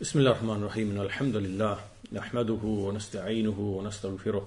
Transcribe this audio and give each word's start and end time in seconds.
بسم 0.00 0.18
الله 0.18 0.30
الرحمن 0.30 0.56
الرحيم. 0.56 1.00
الحمد 1.00 1.36
لله 1.36 1.78
نحمده 2.12 2.62
ونستعينه 2.64 3.58
ونستغفره 3.60 4.46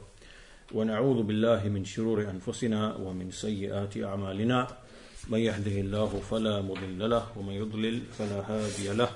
ونعوذ 0.73 1.23
بالله 1.23 1.63
من 1.69 1.85
شرور 1.85 2.27
أنفسنا 2.29 2.95
ومن 2.95 3.31
سيئات 3.31 3.97
أعمالنا. 3.97 4.67
من 5.29 5.39
يهده 5.39 5.71
الله 5.71 6.11
فلا 6.31 6.61
مضل 6.61 7.09
له 7.09 7.23
ومن 7.37 7.53
يضلل 7.53 8.01
فلا 8.19 8.43
هادي 8.43 8.91
له. 8.91 9.09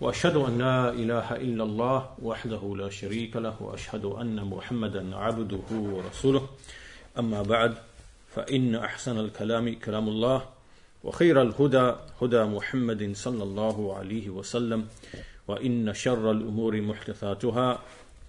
وأشهد 0.00 0.36
أن 0.36 0.58
لا 0.58 0.90
إله 0.90 1.36
إلا 1.36 1.64
الله 1.64 1.98
وحده 2.22 2.74
لا 2.76 2.88
شريك 2.88 3.36
له 3.36 3.62
وأشهد 3.62 4.04
أن 4.04 4.44
محمدا 4.44 5.16
عبده 5.16 5.68
ورسوله. 5.70 6.48
أما 7.18 7.42
بعد 7.42 7.74
فإن 8.34 8.74
أحسن 8.74 9.18
الكلام 9.18 9.74
كلام 9.84 10.08
الله 10.08 10.42
وخير 11.04 11.42
الهدى 11.42 11.92
هدى 12.22 12.42
محمد 12.44 13.16
صلى 13.16 13.42
الله 13.42 13.96
عليه 13.96 14.30
وسلم. 14.30 14.88
وإن 15.47 15.93
شر 15.93 16.31
الأمور 16.31 16.81
محدثاتها 16.81 17.81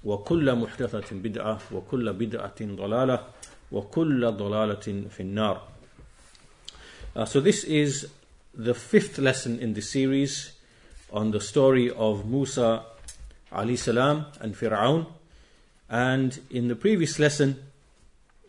وكل 0.04 0.54
محدثة 0.54 1.16
بدعة 1.16 1.60
وكل 1.72 2.12
بدعة 2.12 2.60
ضلالة 2.62 3.26
وكل 3.72 4.32
ضلالة 4.32 5.04
في 5.10 5.20
النار 5.20 5.62
uh, 7.16 7.24
So 7.24 7.40
this 7.40 7.64
is 7.64 8.08
the 8.54 8.74
fifth 8.74 9.18
lesson 9.18 9.58
in 9.58 9.74
the 9.74 9.82
series 9.82 10.52
on 11.12 11.30
the 11.30 11.40
story 11.40 11.90
of 11.90 12.26
Musa 12.26 12.84
alayhi 13.52 13.78
salam 13.78 14.26
and 14.40 14.54
Fir'aun 14.54 15.06
and 15.88 16.38
in 16.50 16.68
the 16.68 16.76
previous 16.76 17.18
lesson 17.18 17.56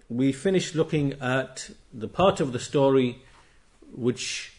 we 0.09 0.31
finished 0.31 0.75
looking 0.75 1.13
at 1.21 1.69
the 1.93 2.07
part 2.07 2.39
of 2.39 2.51
the 2.51 2.59
story 2.59 3.21
which 3.95 4.53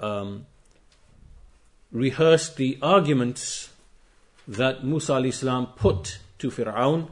um, 0.00 0.46
rehearsed 1.95 2.57
the 2.57 2.77
arguments 2.81 3.69
that 4.45 4.83
Musa 4.83 5.13
alayhis 5.13 5.35
salam 5.35 5.67
put 5.77 6.19
to 6.39 6.51
Fir'aun 6.51 7.09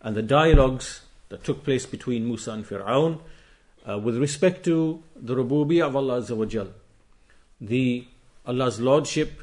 and 0.00 0.16
the 0.16 0.22
dialogues 0.22 1.00
that 1.30 1.42
took 1.42 1.64
place 1.64 1.84
between 1.84 2.26
Musa 2.26 2.52
and 2.52 2.64
Fir'aun 2.64 3.18
uh, 3.88 3.98
with 3.98 4.16
respect 4.16 4.64
to 4.66 5.02
the 5.16 5.34
rububiyyah 5.34 5.88
of 5.88 5.96
Allah 5.96 6.20
Azza 6.20 6.36
wa 6.36 6.44
Jal, 6.44 6.68
the 7.60 8.06
Allah's 8.46 8.80
lordship 8.80 9.42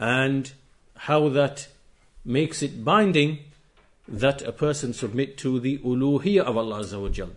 and 0.00 0.52
how 0.96 1.28
that 1.28 1.68
makes 2.24 2.60
it 2.60 2.84
binding 2.84 3.38
that 4.08 4.42
a 4.42 4.50
person 4.50 4.92
submit 4.92 5.38
to 5.38 5.60
the 5.60 5.78
uluhiyyah 5.78 6.42
of 6.42 6.56
Allah 6.56 6.80
Azza 6.80 7.00
wa 7.00 7.08
Jal. 7.08 7.30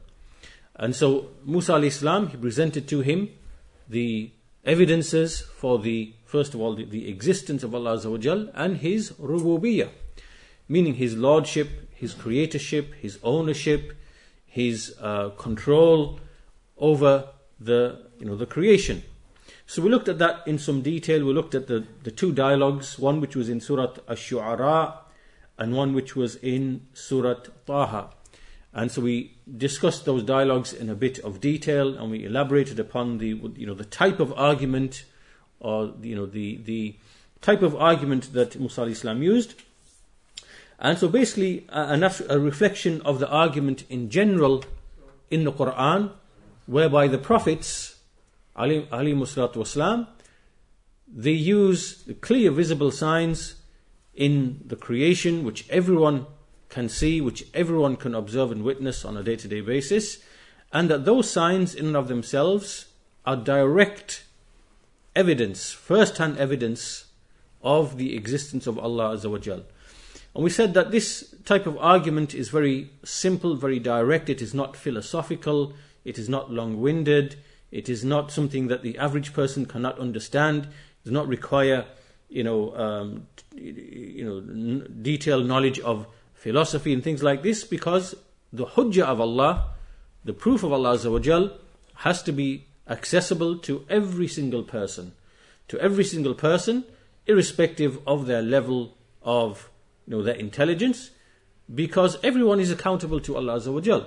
And 0.76 0.96
so 0.96 1.30
Musa 1.46 1.74
al-Islam, 1.74 2.30
he 2.30 2.38
presented 2.38 2.88
to 2.88 3.02
him 3.02 3.30
the 3.88 4.32
evidences 4.66 5.42
for 5.42 5.78
the 5.78 6.14
first 6.32 6.54
of 6.54 6.62
all 6.62 6.74
the, 6.76 6.86
the 6.86 7.10
existence 7.10 7.62
of 7.62 7.76
Allah 7.76 7.98
Azza 7.98 8.52
and 8.54 8.78
His 8.78 9.12
rububiyyah, 9.14 9.90
meaning 10.70 10.96
His 10.96 11.18
lordship, 11.18 11.70
His 11.94 12.14
creatorship, 12.14 12.94
His 12.96 13.20
ownership, 13.22 13.94
His 14.46 14.96
uh, 15.02 15.30
control 15.32 16.20
over 16.78 17.28
the 17.60 18.00
you 18.18 18.26
know 18.26 18.38
the 18.38 18.46
creation. 18.46 19.04
So 19.66 19.82
we 19.82 19.90
looked 19.90 20.10
at 20.10 20.20
that 20.20 20.48
in 20.48 20.58
some 20.58 20.82
detail. 20.82 21.26
We 21.26 21.34
looked 21.34 21.56
at 21.56 21.68
the, 21.68 21.86
the 22.04 22.12
two 22.12 22.34
dialogues, 22.34 23.00
one 23.00 23.22
which 23.22 23.36
was 23.36 23.48
in 23.48 23.62
Surah 23.62 23.94
Ash-Shu'ara 24.08 24.96
and 25.58 25.76
one 25.76 25.94
which 25.94 26.16
was 26.16 26.36
in 26.38 26.88
Surah 26.94 27.36
Taha. 27.66 28.10
And 28.74 28.92
so 28.92 29.02
we 29.02 29.38
discussed 29.58 30.06
those 30.06 30.24
dialogues 30.24 30.74
in 30.74 30.90
a 30.90 30.96
bit 30.96 31.20
of 31.20 31.40
detail, 31.40 31.98
and 31.98 32.10
we 32.10 32.26
elaborated 32.26 32.80
upon 32.80 33.18
the 33.18 33.28
you 33.56 33.68
know 33.68 33.74
the 33.74 33.86
type 33.86 34.20
of 34.20 34.34
argument, 34.34 35.04
or 35.62 35.94
you 36.02 36.16
know 36.16 36.26
the 36.26 36.58
the 36.58 36.96
type 37.40 37.62
of 37.62 37.76
argument 37.76 38.34
that 38.34 38.60
Musa 38.60 38.84
Islam 38.84 39.24
used. 39.24 39.56
And 40.80 40.98
so 40.98 41.08
basically, 41.08 41.66
a, 41.70 42.12
a 42.30 42.40
reflection 42.40 43.02
of 43.02 43.20
the 43.20 43.30
argument 43.30 43.86
in 43.90 44.10
general 44.10 44.66
in 45.30 45.44
the 45.44 45.52
Quran, 45.52 46.12
whereby 46.66 47.08
the 47.08 47.20
prophets, 47.20 47.96
Ali 48.56 48.88
Muslat 48.92 50.08
they 51.14 51.32
use 51.32 52.04
clear 52.22 52.52
visible 52.52 52.90
signs 52.90 53.56
in 54.14 54.62
the 54.66 54.76
creation 54.76 55.44
which 55.44 55.70
everyone 55.70 56.26
can 56.70 56.88
see, 56.88 57.22
which 57.22 57.46
everyone 57.54 57.98
can 57.98 58.16
observe 58.16 58.52
and 58.52 58.64
witness 58.64 59.04
on 59.04 59.18
a 59.18 59.24
day 59.24 59.36
to 59.36 59.48
day 59.48 59.62
basis, 59.62 60.20
and 60.72 60.90
that 60.90 61.06
those 61.06 61.30
signs 61.30 61.76
in 61.76 61.88
and 61.88 61.98
of 61.98 62.08
themselves 62.08 62.86
are 63.26 63.36
direct 63.36 64.24
evidence, 65.16 65.72
first 65.72 66.18
hand 66.18 66.38
evidence 66.38 67.06
of 67.62 67.98
the 67.98 68.16
existence 68.16 68.68
of 68.68 68.80
Allah 68.80 69.16
Azza 69.16 69.64
And 70.36 70.44
we 70.44 70.50
said 70.50 70.74
that 70.74 70.92
this 70.92 71.36
type 71.46 71.66
of 71.66 71.78
argument 71.78 72.34
is 72.34 72.50
very 72.50 72.92
simple, 73.04 73.56
very 73.56 73.80
direct, 73.80 74.30
it 74.30 74.42
is 74.42 74.54
not 74.54 74.76
philosophical, 74.76 75.74
it 76.06 76.18
is 76.18 76.28
not 76.28 76.52
long 76.52 76.82
winded, 76.82 77.38
it 77.72 77.88
is 77.88 78.04
not 78.04 78.32
something 78.32 78.68
that 78.68 78.84
the 78.84 78.98
average 78.98 79.34
person 79.34 79.66
cannot 79.66 80.00
understand, 80.00 80.66
it 80.66 81.04
does 81.06 81.14
not 81.14 81.28
require 81.28 81.86
you 82.32 82.44
know, 82.44 82.76
um, 82.76 83.28
you 83.54 84.24
know, 84.24 84.38
n- 84.38 85.00
detailed 85.02 85.46
knowledge 85.46 85.80
of 85.82 86.08
philosophy 86.34 86.94
and 86.94 87.04
things 87.04 87.22
like 87.22 87.44
this 87.44 87.64
because 87.64 88.16
the 88.54 88.66
hujjah 88.66 89.04
of 89.04 89.20
Allah, 89.20 89.72
the 90.24 90.34
proof 90.34 90.64
of 90.64 90.72
Allah 90.72 90.96
Azza 90.96 91.54
has 91.96 92.24
to 92.24 92.32
be 92.32 92.66
accessible 92.88 93.58
to 93.60 93.86
every 93.90 94.28
single 94.28 94.64
person. 94.64 95.14
To 95.70 95.80
every 95.80 96.04
single 96.04 96.34
person, 96.34 96.86
irrespective 97.28 98.00
of 98.06 98.26
their 98.26 98.42
level 98.42 98.98
of 99.22 99.70
you 100.06 100.18
know, 100.18 100.24
their 100.24 100.36
intelligence, 100.36 101.12
because 101.74 102.18
everyone 102.24 102.60
is 102.60 102.72
accountable 102.72 103.20
to 103.22 103.38
Allah 103.38 103.60
Azza 103.60 104.06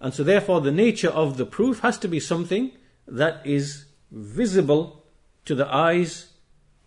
And 0.00 0.14
so 0.14 0.22
therefore 0.22 0.60
the 0.60 0.70
nature 0.70 1.08
of 1.10 1.36
the 1.36 1.46
proof 1.46 1.80
has 1.80 1.98
to 1.98 2.08
be 2.08 2.20
something 2.20 2.72
that 3.08 3.44
is 3.44 3.86
visible 4.10 5.04
to 5.44 5.54
the 5.54 5.66
eyes 5.72 6.28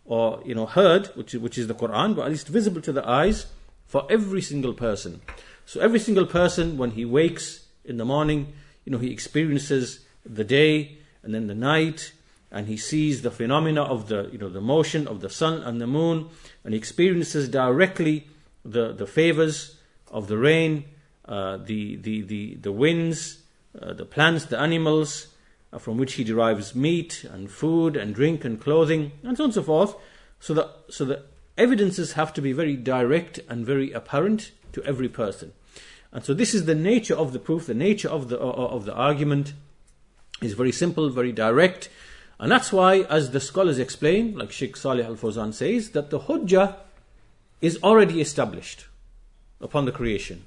or 0.06 0.42
you 0.46 0.56
know 0.56 0.66
heard, 0.66 1.08
which 1.16 1.34
is, 1.34 1.40
which 1.40 1.58
is 1.58 1.68
the 1.68 1.74
Quran, 1.74 2.16
but 2.16 2.24
at 2.26 2.32
least 2.32 2.48
visible 2.48 2.82
to 2.82 2.92
the 2.92 3.08
eyes 3.08 3.48
for 3.86 4.08
every 4.10 4.42
single 4.42 4.74
person. 4.74 5.22
So 5.66 5.80
every 5.80 6.00
single 6.00 6.26
person, 6.26 6.78
when 6.78 6.92
he 6.92 7.06
wakes 7.06 7.68
in 7.86 7.98
the 7.98 8.06
morning, 8.06 8.54
you 8.86 8.92
know, 8.92 8.98
he 8.98 9.12
experiences 9.12 10.06
the 10.26 10.44
day 10.44 10.98
and 11.24 11.34
then 11.34 11.48
the 11.48 11.56
night, 11.56 12.14
and 12.52 12.68
he 12.68 12.78
sees 12.78 13.22
the 13.22 13.32
phenomena 13.32 13.82
of 13.82 14.10
the, 14.10 14.30
you 14.32 14.38
know, 14.38 14.50
the 14.50 14.62
motion 14.62 15.08
of 15.08 15.22
the 15.22 15.30
sun 15.30 15.62
and 15.64 15.82
the 15.82 15.88
moon, 15.88 16.30
and 16.64 16.74
he 16.74 16.78
experiences 16.78 17.50
directly 17.50 18.28
the, 18.64 18.94
the 18.94 19.08
favors 19.08 19.78
of 20.12 20.28
the 20.28 20.38
rain, 20.38 20.86
uh, 21.26 21.58
the, 21.58 21.96
the, 21.96 22.22
the, 22.22 22.56
the 22.56 22.72
winds, 22.72 23.40
uh, 23.82 23.94
the 23.94 24.06
plants, 24.06 24.46
the 24.46 24.60
animals, 24.60 25.28
uh, 25.72 25.80
from 25.80 25.98
which 25.98 26.14
he 26.14 26.24
derives 26.24 26.76
meat 26.76 27.24
and 27.24 27.50
food 27.50 27.96
and 27.96 28.14
drink 28.14 28.46
and 28.46 28.62
clothing, 28.62 29.12
and 29.24 29.36
so 29.36 29.44
on 29.44 29.48
and 29.48 29.54
so 29.56 29.64
forth. 29.64 29.96
So 30.40 30.54
that, 30.54 30.70
so 30.90 31.06
that 31.06 31.26
evidences 31.58 32.14
have 32.14 32.34
to 32.34 32.42
be 32.42 32.52
very 32.52 32.76
direct 32.76 33.40
and 33.50 33.66
very 33.66 33.92
apparent 33.92 34.52
to 34.74 34.84
every 34.84 35.10
person. 35.10 35.54
And 36.12 36.24
so 36.24 36.36
this 36.36 36.54
is 36.54 36.66
the 36.66 36.76
nature 36.76 37.16
of 37.16 37.34
the 37.34 37.40
proof, 37.40 37.66
the 37.66 37.74
nature 37.74 38.10
of 38.10 38.30
the, 38.30 38.38
of 38.38 38.86
the 38.86 38.94
argument 38.94 39.54
is 40.44 40.54
very 40.54 40.72
simple, 40.72 41.10
very 41.10 41.32
direct. 41.32 41.90
And 42.40 42.52
that's 42.52 42.74
why, 42.74 43.02
as 43.02 43.32
the 43.32 43.40
scholars 43.40 43.80
explain, 43.80 44.38
like 44.38 44.52
Sheikh 44.52 44.76
Salih 44.76 45.04
Al 45.04 45.16
Fawzan 45.16 45.54
says, 45.54 45.92
that 45.92 46.10
the 46.10 46.22
Hujjah 46.22 46.76
is 47.62 47.80
already 47.84 48.20
established 48.20 48.86
upon 49.62 49.86
the 49.86 49.92
creation. 49.92 50.46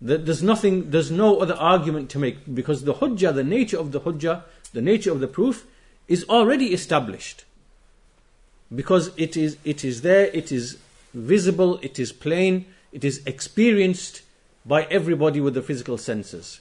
There's 0.00 0.42
nothing, 0.42 0.90
there's 0.90 1.12
no 1.12 1.38
other 1.38 1.54
argument 1.54 2.10
to 2.10 2.18
make 2.18 2.52
because 2.52 2.82
the 2.82 2.94
Hujjah, 2.94 3.32
the 3.34 3.44
nature 3.44 3.78
of 3.78 3.92
the 3.92 4.00
Hujjah, 4.00 4.42
the 4.72 4.82
nature 4.82 5.12
of 5.12 5.20
the 5.20 5.28
proof 5.28 5.64
is 6.08 6.24
already 6.28 6.72
established 6.72 7.44
because 8.74 9.10
it 9.16 9.36
is 9.36 9.56
it 9.64 9.84
is 9.84 10.02
there 10.02 10.26
it 10.32 10.50
is 10.50 10.78
visible 11.14 11.78
it 11.82 11.98
is 11.98 12.12
plain 12.12 12.64
it 12.90 13.04
is 13.04 13.22
experienced 13.26 14.22
by 14.64 14.84
everybody 14.84 15.40
with 15.40 15.54
the 15.54 15.62
physical 15.62 15.98
senses 15.98 16.60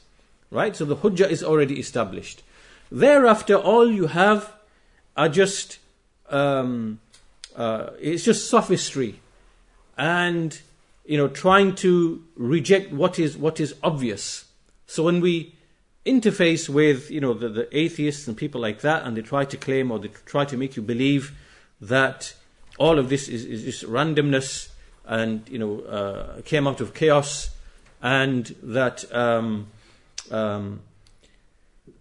right 0.50 0.75
so 0.75 0.86
the 0.86 0.98
hujjah 0.98 1.30
is 1.30 1.44
already 1.44 1.80
established 1.80 2.44
thereafter 2.92 3.56
all 3.56 3.90
you 3.90 4.08
have 4.08 4.54
are 5.16 5.30
just 5.30 5.80
um, 6.30 7.00
uh, 7.56 7.92
it's 8.00 8.24
just 8.24 8.50
sophistry 8.50 9.20
and 9.98 10.62
you 11.06 11.18
know 11.18 11.28
trying 11.28 11.76
to 11.76 12.24
reject 12.36 12.92
what 12.92 13.18
is 13.20 13.38
what 13.38 13.60
is 13.60 13.76
obvious. 13.84 14.46
So 14.88 15.04
when 15.04 15.22
we 15.22 15.56
interface 16.06 16.68
with 16.68 17.12
you 17.12 17.22
know 17.22 17.34
the, 17.34 17.50
the 17.50 17.78
atheists 17.78 18.28
and 18.28 18.36
people 18.36 18.60
like 18.60 18.82
that 18.82 19.04
and 19.04 19.16
they 19.16 19.22
try 19.22 19.46
to 19.46 19.58
claim 19.58 19.92
or 19.92 20.00
they 20.00 20.10
try 20.26 20.46
to 20.46 20.58
make 20.58 20.76
you 20.76 20.82
believe 20.82 21.34
that 21.80 22.34
all 22.78 22.98
of 22.98 23.10
this 23.10 23.28
is, 23.28 23.46
is 23.46 23.64
just 23.64 23.84
randomness 23.86 24.70
and 25.06 25.48
you 25.50 25.60
know 25.60 25.82
uh, 25.82 26.42
came 26.42 26.68
out 26.68 26.82
of 26.82 26.94
chaos, 26.94 27.50
and 28.02 28.56
that 28.64 29.04
um, 29.14 29.68
um, 30.30 30.82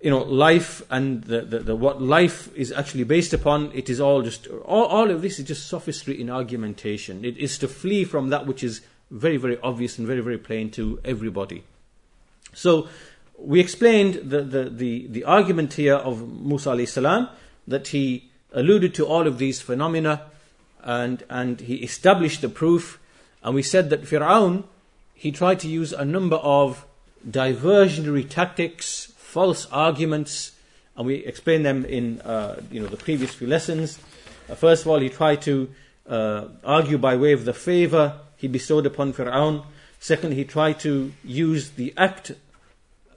you 0.01 0.11
know, 0.11 0.23
life 0.23 0.83
and 0.91 1.25
the, 1.25 1.43
the, 1.43 1.59
the, 1.61 1.77
what 1.77 2.01
life 2.01 2.55
is 2.55 2.73
actually 2.73 3.05
based 3.05 3.33
upon, 3.33 3.71
it 3.75 3.91
is 3.91 4.01
all 4.01 4.23
just, 4.23 4.47
all, 4.47 4.87
all 4.87 5.11
of 5.11 5.23
this 5.23 5.39
is 5.39 5.47
just 5.47 5.67
sophistry 5.67 6.19
in 6.21 6.31
argumentation. 6.31 7.25
It 7.25 7.37
is 7.37 7.59
to 7.59 7.69
flee 7.69 8.05
from 8.05 8.31
that 8.31 8.47
which 8.47 8.65
is 8.65 8.81
very, 9.11 9.37
very 9.37 9.59
obvious 9.63 9.99
and 9.99 10.07
very, 10.07 10.21
very 10.21 10.39
plain 10.39 10.71
to 10.73 11.01
everybody. 11.05 11.65
So, 12.55 12.89
we 13.39 13.59
explained 13.61 14.31
the, 14.31 14.43
the, 14.43 14.65
the, 14.69 15.07
the 15.07 15.25
argument 15.25 15.75
here 15.75 15.95
of 15.95 16.29
Musa 16.29 16.87
salam, 16.87 17.29
that 17.67 17.89
he 17.89 18.31
alluded 18.53 18.95
to 18.95 19.07
all 19.07 19.27
of 19.27 19.39
these 19.39 19.61
phenomena 19.61 20.23
and, 20.83 21.23
and 21.31 21.61
he 21.61 21.77
established 21.77 22.43
the 22.43 22.49
proof. 22.49 22.99
And 23.43 23.55
we 23.55 23.63
said 23.63 23.91
that 23.91 24.03
Fir'aun, 24.03 24.65
he 25.15 25.33
tried 25.33 25.61
to 25.61 25.69
use 25.69 25.93
a 25.93 26.05
number 26.05 26.37
of 26.37 26.85
diversionary 27.29 28.29
tactics 28.29 29.13
false 29.31 29.67
arguments, 29.71 30.53
and 30.97 31.07
we 31.07 31.15
explained 31.15 31.65
them 31.65 31.85
in 31.85 32.21
uh, 32.23 32.61
you 32.71 32.81
know 32.81 32.89
the 32.89 32.97
previous 32.97 33.33
few 33.33 33.47
lessons. 33.47 33.99
Uh, 34.49 34.57
first 34.57 34.83
of 34.83 34.89
all, 34.89 34.99
he 34.99 35.09
tried 35.09 35.41
to 35.43 35.71
uh, 36.09 36.49
argue 36.65 36.99
by 36.99 37.15
way 37.15 37.33
of 37.33 37.45
the 37.45 37.55
favor 37.55 38.19
he 38.37 38.49
bestowed 38.49 38.87
upon 38.87 39.13
Fir'aun. 39.13 39.65
Second, 40.01 40.33
he 40.33 40.45
tried 40.45 40.81
to 40.81 41.13
use 41.23 41.71
the 41.71 41.95
act. 41.97 42.33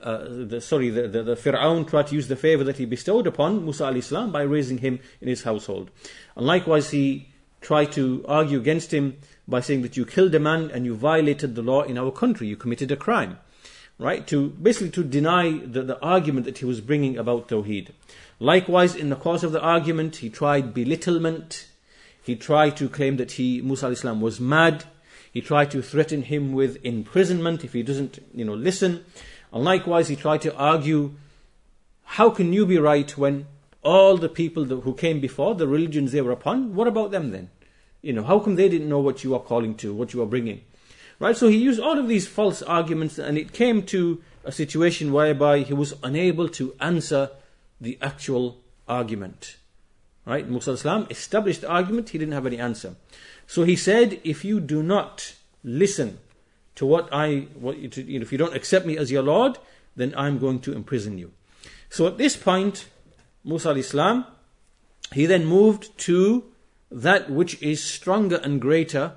Uh, 0.03 0.25
the, 0.51 0.61
sorry, 0.61 0.89
the, 0.91 1.07
the, 1.07 1.23
the 1.23 1.35
Fir'aun 1.35 1.87
tried 1.87 2.07
to 2.07 2.15
use 2.15 2.27
the 2.27 2.35
favor 2.35 2.63
that 2.63 2.77
he 2.77 2.85
bestowed 2.85 3.25
upon 3.25 3.63
Musa 3.63 3.85
al 3.85 3.95
Islam 3.95 4.31
by 4.31 4.43
raising 4.43 4.79
him 4.79 4.99
in 5.19 5.27
his 5.27 5.43
household. 5.43 5.89
And 6.35 6.45
likewise, 6.45 6.91
he 6.91 7.29
tried 7.61 7.91
to 7.93 8.23
argue 8.27 8.59
against 8.59 8.93
him 8.93 9.17
by 9.47 9.61
saying 9.61 9.81
that 9.81 9.97
you 9.97 10.05
killed 10.05 10.35
a 10.35 10.39
man 10.39 10.69
and 10.69 10.85
you 10.85 10.93
violated 10.93 11.55
the 11.55 11.63
law 11.63 11.81
in 11.81 11.97
our 11.97 12.11
country, 12.11 12.47
you 12.47 12.57
committed 12.57 12.91
a 12.91 12.97
crime 12.97 13.39
right? 13.99 14.25
To 14.27 14.49
basically 14.49 14.91
to 14.91 15.03
deny 15.03 15.57
the, 15.57 15.83
the 15.83 16.01
argument 16.01 16.45
that 16.45 16.57
he 16.57 16.65
was 16.65 16.81
bringing 16.81 17.17
about 17.17 17.47
Tawheed. 17.47 17.89
Likewise, 18.39 18.95
in 18.95 19.09
the 19.09 19.15
course 19.15 19.43
of 19.43 19.51
the 19.51 19.61
argument, 19.61 20.17
he 20.17 20.29
tried 20.29 20.73
belittlement. 20.73 21.67
He 22.23 22.35
tried 22.35 22.75
to 22.77 22.89
claim 22.89 23.17
that 23.17 23.33
he, 23.33 23.61
Musa 23.61 23.87
Islam, 23.87 24.21
was 24.21 24.39
mad. 24.39 24.85
He 25.31 25.41
tried 25.41 25.71
to 25.71 25.81
threaten 25.81 26.23
him 26.23 26.53
with 26.53 26.83
imprisonment 26.83 27.63
if 27.63 27.73
he 27.73 27.83
doesn't, 27.83 28.19
you 28.33 28.45
know, 28.45 28.53
listen. 28.53 29.05
And 29.51 29.63
likewise, 29.63 30.07
he 30.07 30.15
tried 30.15 30.41
to 30.41 30.55
argue, 30.55 31.13
how 32.03 32.29
can 32.29 32.53
you 32.53 32.65
be 32.65 32.77
right 32.77 33.17
when 33.17 33.47
all 33.83 34.17
the 34.17 34.29
people 34.29 34.65
who 34.65 34.93
came 34.93 35.19
before, 35.19 35.55
the 35.55 35.67
religions 35.67 36.11
they 36.11 36.21
were 36.21 36.31
upon, 36.31 36.75
what 36.75 36.87
about 36.87 37.11
them 37.11 37.31
then? 37.31 37.49
You 38.01 38.13
know, 38.13 38.23
how 38.23 38.39
come 38.39 38.55
they 38.55 38.69
didn't 38.69 38.89
know 38.89 38.99
what 38.99 39.23
you 39.23 39.33
are 39.35 39.39
calling 39.39 39.75
to, 39.75 39.93
what 39.93 40.13
you 40.13 40.21
are 40.21 40.27
bringing? 40.27 40.61
Right? 41.23 41.37
So 41.37 41.47
he 41.47 41.55
used 41.55 41.79
all 41.79 41.97
of 41.97 42.09
these 42.09 42.27
false 42.27 42.61
arguments, 42.61 43.17
and 43.17 43.37
it 43.37 43.53
came 43.53 43.83
to 43.83 44.21
a 44.43 44.51
situation 44.51 45.13
whereby 45.13 45.59
he 45.59 45.73
was 45.73 45.93
unable 46.03 46.49
to 46.49 46.75
answer 46.81 47.29
the 47.79 47.97
actual 48.01 48.57
argument. 48.89 49.55
Right? 50.25 50.45
Musa 50.49 50.73
established 51.09 51.61
the 51.61 51.69
argument, 51.69 52.09
he 52.09 52.17
didn't 52.17 52.33
have 52.33 52.45
any 52.45 52.59
answer. 52.59 52.97
So 53.47 53.63
he 53.63 53.77
said, 53.77 54.19
if 54.25 54.43
you 54.43 54.59
do 54.59 54.83
not 54.83 55.35
listen 55.63 56.19
to 56.75 56.85
what 56.85 57.07
I, 57.13 57.47
what 57.57 57.77
you, 57.77 57.89
you 58.03 58.19
know, 58.19 58.23
if 58.23 58.33
you 58.33 58.37
don't 58.37 58.53
accept 58.53 58.85
me 58.85 58.97
as 58.97 59.09
your 59.09 59.23
Lord, 59.23 59.57
then 59.95 60.13
I'm 60.17 60.39
going 60.39 60.59
to 60.59 60.73
imprison 60.73 61.17
you. 61.17 61.31
So 61.89 62.05
at 62.05 62.17
this 62.17 62.35
point, 62.35 62.89
Musa 63.45 63.69
alayhis 63.69 63.91
salam, 63.91 64.25
he 65.13 65.25
then 65.25 65.45
moved 65.45 65.97
to 65.99 66.43
that 66.91 67.29
which 67.29 67.63
is 67.63 67.81
stronger 67.81 68.41
and 68.43 68.59
greater 68.59 69.13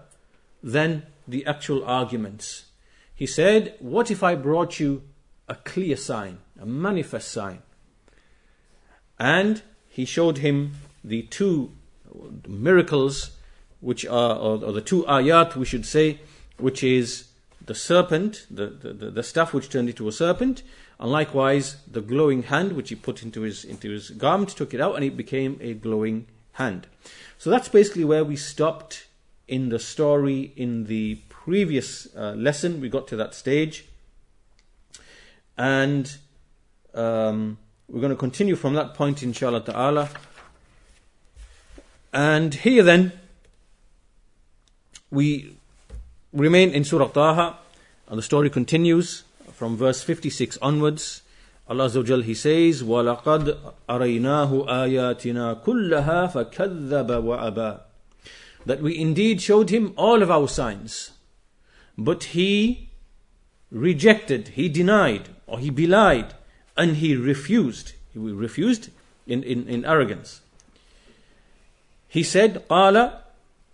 than 0.62 1.02
the 1.26 1.44
actual 1.46 1.84
arguments. 1.84 2.66
He 3.14 3.26
said, 3.26 3.74
What 3.80 4.10
if 4.10 4.22
I 4.22 4.34
brought 4.34 4.78
you 4.78 5.02
a 5.48 5.54
clear 5.54 5.96
sign, 5.96 6.38
a 6.60 6.66
manifest 6.66 7.30
sign? 7.30 7.62
And 9.18 9.62
he 9.88 10.04
showed 10.04 10.38
him 10.38 10.74
the 11.02 11.22
two 11.22 11.72
miracles, 12.46 13.30
which 13.80 14.04
are, 14.06 14.36
or, 14.36 14.58
the 14.72 14.80
two 14.80 15.04
ayat, 15.04 15.56
we 15.56 15.64
should 15.64 15.86
say, 15.86 16.20
which 16.58 16.82
is 16.82 17.28
the 17.64 17.74
serpent, 17.74 18.46
the, 18.50 18.66
the, 18.66 19.10
the, 19.10 19.22
staff 19.22 19.52
which 19.52 19.68
turned 19.68 19.88
into 19.88 20.08
a 20.08 20.12
serpent, 20.12 20.62
and 21.00 21.10
likewise 21.10 21.76
the 21.90 22.00
glowing 22.00 22.44
hand 22.44 22.72
which 22.72 22.90
he 22.90 22.94
put 22.94 23.22
into 23.22 23.42
his, 23.42 23.64
into 23.64 23.90
his 23.90 24.10
garment, 24.10 24.50
took 24.50 24.72
it 24.72 24.80
out, 24.80 24.94
and 24.94 25.04
it 25.04 25.16
became 25.16 25.58
a 25.60 25.74
glowing 25.74 26.26
hand. 26.52 26.86
So 27.38 27.50
that's 27.50 27.68
basically 27.68 28.04
where 28.04 28.24
we 28.24 28.36
stopped 28.36 29.05
in 29.47 29.69
the 29.69 29.79
story 29.79 30.53
in 30.55 30.85
the 30.85 31.15
previous 31.29 32.07
uh, 32.15 32.33
lesson. 32.37 32.79
We 32.79 32.89
got 32.89 33.07
to 33.09 33.15
that 33.17 33.33
stage. 33.35 33.85
And 35.57 36.15
um, 36.93 37.57
we're 37.87 37.99
going 38.01 38.11
to 38.11 38.17
continue 38.17 38.55
from 38.55 38.73
that 38.75 38.93
point, 38.93 39.21
inshallah 39.21 39.65
ta'ala. 39.65 40.09
And 42.13 42.53
here 42.53 42.83
then, 42.83 43.11
we 45.11 45.55
remain 46.33 46.71
in 46.71 46.83
Surah 46.83 47.07
Taha, 47.07 47.57
and 48.07 48.17
the 48.17 48.23
story 48.23 48.49
continues 48.49 49.23
from 49.51 49.75
verse 49.75 50.01
56 50.03 50.57
onwards. 50.61 51.21
Allah 51.67 51.85
Azza 51.85 52.17
wa 52.17 52.23
He 52.23 52.33
says, 52.33 52.83
وَلَقَدْ 52.83 53.57
أَرَيْنَاهُ 53.87 54.67
آيَاتِنَا 54.67 55.63
كُلَّهَا 55.63 56.31
فَكَذَّبَ 56.31 57.07
وَأَبَى 57.07 57.84
that 58.65 58.81
we 58.81 58.97
indeed 58.97 59.41
showed 59.41 59.69
him 59.69 59.93
all 59.95 60.21
of 60.21 60.31
our 60.31 60.47
signs, 60.47 61.11
but 61.97 62.25
he 62.35 62.89
rejected, 63.71 64.49
he 64.49 64.69
denied, 64.69 65.29
or 65.47 65.59
he 65.59 65.69
belied, 65.69 66.33
and 66.77 66.97
he 66.97 67.15
refused. 67.15 67.93
He 68.13 68.19
refused 68.19 68.89
in, 69.25 69.43
in, 69.43 69.67
in 69.67 69.85
arrogance. 69.85 70.41
He 72.07 72.23
said, 72.23 72.67
قال 72.69 73.21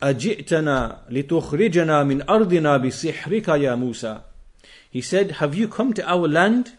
أجئتنا 0.01 0.99
لتخرجنا 1.09 2.03
من 2.03 2.21
أرضنا 2.29 2.77
بسحرك 2.77 3.47
يا 3.47 3.75
موسى 3.75 4.21
He 4.89 5.01
said, 5.01 5.31
Have 5.31 5.55
you 5.55 5.67
come 5.67 5.93
to 5.93 6.09
our 6.09 6.27
land 6.27 6.77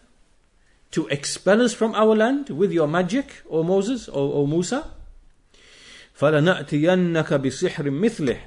to 0.91 1.07
expel 1.07 1.61
us 1.61 1.73
from 1.73 1.93
our 1.95 2.15
land 2.15 2.49
with 2.49 2.71
your 2.71 2.87
magic, 2.87 3.43
O 3.49 3.61
Moses, 3.63 4.09
O, 4.09 4.33
o 4.33 4.47
Musa? 4.47 4.91
فلنأتينك 6.13 7.33
بسحر 7.33 7.89
مثله 7.89 8.37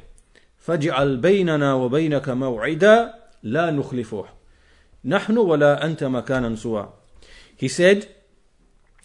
فاجعل 0.59 1.17
بيننا 1.17 1.75
وبينك 1.75 2.29
موعدا 2.29 3.15
لا 3.43 3.71
نخلفه 3.71 4.25
نحن 5.05 5.39
ولا 5.39 5.85
أنت 5.85 6.05
مكانا 6.05 6.57
سوى 6.57 6.93
He 7.57 7.69
said, 7.69 8.09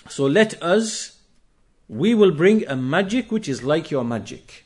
So 0.09 0.25
let 0.25 0.61
us, 0.63 1.19
we 1.87 2.15
will 2.15 2.31
bring 2.31 2.67
a 2.67 2.75
magic 2.75 3.31
which 3.31 3.47
is 3.47 3.61
like 3.61 3.91
your 3.91 4.03
magic. 4.03 4.65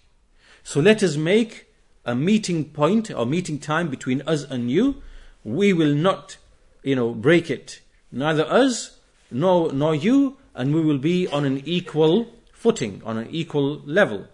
So 0.64 0.80
let 0.80 1.04
us 1.04 1.18
make 1.18 1.68
a 2.06 2.16
meeting 2.16 2.66
point 2.66 3.12
or 3.12 3.26
meeting 3.26 3.60
time 3.60 3.90
between 3.90 4.22
us 4.26 4.44
and 4.44 4.72
you. 4.72 5.02
We 5.44 5.74
will 5.74 5.94
not, 5.94 6.38
you 6.84 6.96
know, 6.96 7.14
break 7.14 7.50
it. 7.50 7.82
Neither 8.12 8.46
us 8.46 9.00
nor, 9.30 9.74
nor 9.74 9.96
you, 9.96 10.38
and 10.54 10.74
we 10.74 10.82
will 10.82 10.98
be 10.98 11.28
on 11.28 11.46
an 11.46 11.62
equal 11.66 12.28
footing, 12.66 13.02
on 13.06 13.18
an 13.18 13.28
equal 13.32 13.82
level. 13.86 14.28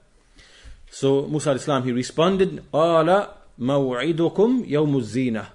So 0.89 1.27
Musa 1.27 1.51
Islam, 1.51 1.83
he 1.83 1.91
responded, 1.91 2.63
قَالَ 2.71 3.29
مَوْعِدُكُمْ 3.59 4.67
يَوْمُ 4.67 4.95
الزِّينَةِ 4.95 5.47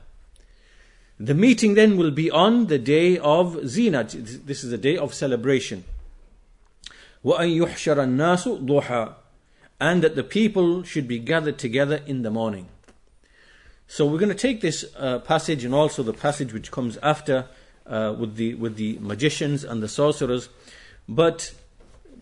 The 1.18 1.34
meeting 1.34 1.74
then 1.74 1.96
will 1.96 2.10
be 2.10 2.30
on 2.30 2.66
the 2.66 2.78
day 2.78 3.18
of 3.18 3.66
Zina. 3.66 4.04
This 4.04 4.64
is 4.64 4.70
the 4.70 4.78
day 4.78 4.96
of 4.96 5.14
celebration. 5.14 5.84
وَأَن 7.24 7.56
يُحْشَرَ 7.56 7.96
النَّاسُ 7.96 8.66
ضُحَى 8.66 9.14
And 9.80 10.02
that 10.02 10.16
the 10.16 10.24
people 10.24 10.82
should 10.82 11.06
be 11.06 11.18
gathered 11.18 11.58
together 11.58 12.00
in 12.06 12.22
the 12.22 12.30
morning. 12.30 12.68
So 13.86 14.06
we're 14.06 14.18
going 14.18 14.30
to 14.30 14.34
take 14.34 14.62
this 14.62 14.86
uh, 14.96 15.18
passage 15.18 15.64
and 15.64 15.74
also 15.74 16.02
the 16.02 16.14
passage 16.14 16.52
which 16.52 16.70
comes 16.70 16.96
after 17.02 17.46
uh, 17.86 18.14
with 18.18 18.36
the 18.36 18.54
with 18.54 18.76
the 18.76 18.98
magicians 19.00 19.64
and 19.64 19.82
the 19.82 19.88
sorcerers, 19.88 20.48
but 21.08 21.52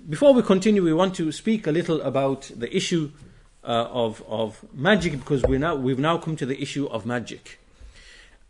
before 0.07 0.33
we 0.33 0.43
continue, 0.43 0.83
we 0.83 0.93
want 0.93 1.15
to 1.15 1.31
speak 1.31 1.65
a 1.65 1.71
little 1.71 2.01
about 2.01 2.51
the 2.55 2.73
issue 2.75 3.11
uh, 3.63 3.87
of 3.89 4.23
of 4.27 4.63
magic 4.73 5.13
because 5.13 5.43
we 5.43 5.57
now 5.57 5.75
we've 5.75 5.99
now 5.99 6.17
come 6.17 6.35
to 6.35 6.45
the 6.45 6.61
issue 6.61 6.85
of 6.87 7.05
magic. 7.05 7.59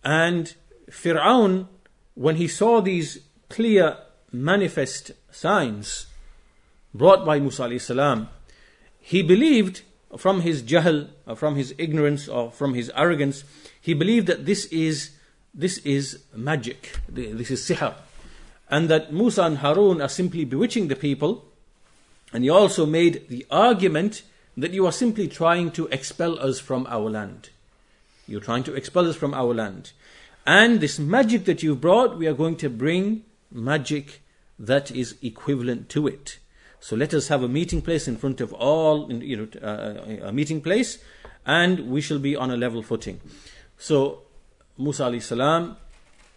And 0.03 0.53
Fir'aun, 0.89 1.67
when 2.13 2.35
he 2.35 2.47
saw 2.47 2.81
these 2.81 3.19
clear, 3.49 3.97
manifest 4.31 5.11
signs 5.31 6.07
brought 6.93 7.25
by 7.25 7.39
Musa 7.39 7.79
salam, 7.79 8.29
he 8.99 9.23
believed 9.23 9.81
from 10.17 10.41
his 10.41 10.61
jahl, 10.61 11.09
from 11.35 11.55
his 11.55 11.73
ignorance, 11.77 12.27
or 12.27 12.51
from 12.51 12.73
his 12.73 12.91
arrogance, 12.95 13.43
he 13.79 13.93
believed 13.93 14.27
that 14.27 14.45
this 14.45 14.65
is 14.65 15.11
this 15.53 15.77
is 15.79 16.23
magic, 16.35 16.99
this 17.07 17.49
is 17.49 17.61
sihr 17.61 17.95
and 18.69 18.89
that 18.89 19.13
Musa 19.13 19.43
and 19.43 19.57
Harun 19.59 20.01
are 20.01 20.09
simply 20.09 20.45
bewitching 20.45 20.87
the 20.87 20.95
people. 20.95 21.45
And 22.33 22.43
he 22.43 22.49
also 22.49 22.85
made 22.85 23.29
the 23.29 23.45
argument 23.51 24.23
that 24.57 24.71
you 24.71 24.85
are 24.85 24.91
simply 24.91 25.27
trying 25.27 25.71
to 25.71 25.87
expel 25.87 26.39
us 26.39 26.59
from 26.59 26.87
our 26.89 27.09
land. 27.09 27.49
You're 28.27 28.41
trying 28.41 28.63
to 28.63 28.73
expel 28.73 29.07
us 29.07 29.15
from 29.15 29.33
our 29.33 29.53
land. 29.53 29.91
And 30.45 30.79
this 30.79 30.99
magic 30.99 31.45
that 31.45 31.63
you've 31.63 31.81
brought, 31.81 32.17
we 32.17 32.27
are 32.27 32.33
going 32.33 32.55
to 32.57 32.69
bring 32.69 33.23
magic 33.51 34.21
that 34.57 34.91
is 34.91 35.15
equivalent 35.21 35.89
to 35.89 36.07
it. 36.07 36.39
So 36.79 36.95
let 36.95 37.13
us 37.13 37.27
have 37.29 37.43
a 37.43 37.47
meeting 37.47 37.81
place 37.81 38.07
in 38.07 38.17
front 38.17 38.41
of 38.41 38.53
all, 38.53 39.11
you 39.11 39.37
know, 39.37 39.47
uh, 39.61 40.27
a 40.27 40.31
meeting 40.31 40.61
place, 40.61 40.99
and 41.45 41.89
we 41.89 42.01
shall 42.01 42.19
be 42.19 42.35
on 42.35 42.51
a 42.51 42.57
level 42.57 42.83
footing. 42.83 43.19
So 43.77 44.21
Musa 44.77 45.03
alayhi 45.03 45.21
salam, 45.21 45.77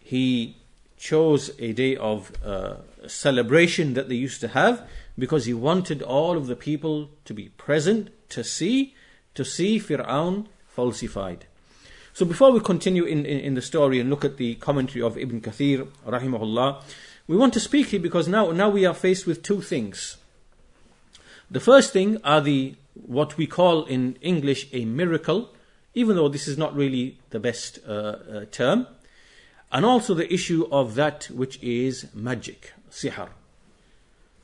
he 0.02 0.56
chose 0.98 1.50
a 1.58 1.72
day 1.72 1.96
of 1.96 2.32
uh, 2.44 2.76
celebration 3.06 3.94
that 3.94 4.08
they 4.08 4.14
used 4.14 4.40
to 4.40 4.48
have 4.48 4.86
because 5.16 5.46
he 5.46 5.54
wanted 5.54 6.02
all 6.02 6.36
of 6.36 6.46
the 6.46 6.56
people 6.56 7.10
to 7.24 7.32
be 7.32 7.48
present 7.50 8.10
to 8.30 8.44
see 8.44 8.94
to 9.34 9.44
see 9.44 9.78
Fir'aun 9.78 10.46
falsified. 10.66 11.46
So 12.12 12.26
before 12.26 12.50
we 12.50 12.58
continue 12.58 13.04
in, 13.04 13.24
in, 13.24 13.38
in, 13.38 13.54
the 13.54 13.62
story 13.62 14.00
and 14.00 14.10
look 14.10 14.24
at 14.24 14.36
the 14.36 14.56
commentary 14.56 15.00
of 15.00 15.16
Ibn 15.16 15.40
Kathir, 15.40 15.86
rahimahullah, 16.04 16.82
we 17.28 17.36
want 17.36 17.54
to 17.54 17.60
speak 17.60 17.88
here 17.88 18.00
because 18.00 18.26
now, 18.26 18.50
now 18.50 18.68
we 18.68 18.84
are 18.84 18.94
faced 18.94 19.26
with 19.26 19.44
two 19.44 19.60
things. 19.60 20.16
The 21.48 21.60
first 21.60 21.92
thing 21.92 22.18
are 22.24 22.40
the 22.40 22.74
what 22.94 23.36
we 23.36 23.46
call 23.46 23.84
in 23.84 24.16
English 24.20 24.66
a 24.72 24.84
miracle, 24.84 25.50
even 25.94 26.16
though 26.16 26.28
this 26.28 26.48
is 26.48 26.58
not 26.58 26.74
really 26.74 27.18
the 27.30 27.38
best 27.38 27.78
uh, 27.86 27.92
uh, 27.92 28.44
term, 28.50 28.88
and 29.70 29.84
also 29.84 30.14
the 30.14 30.32
issue 30.32 30.66
of 30.70 30.94
that 30.94 31.24
which 31.26 31.62
is 31.62 32.06
magic, 32.14 32.72
sihr. 32.90 33.28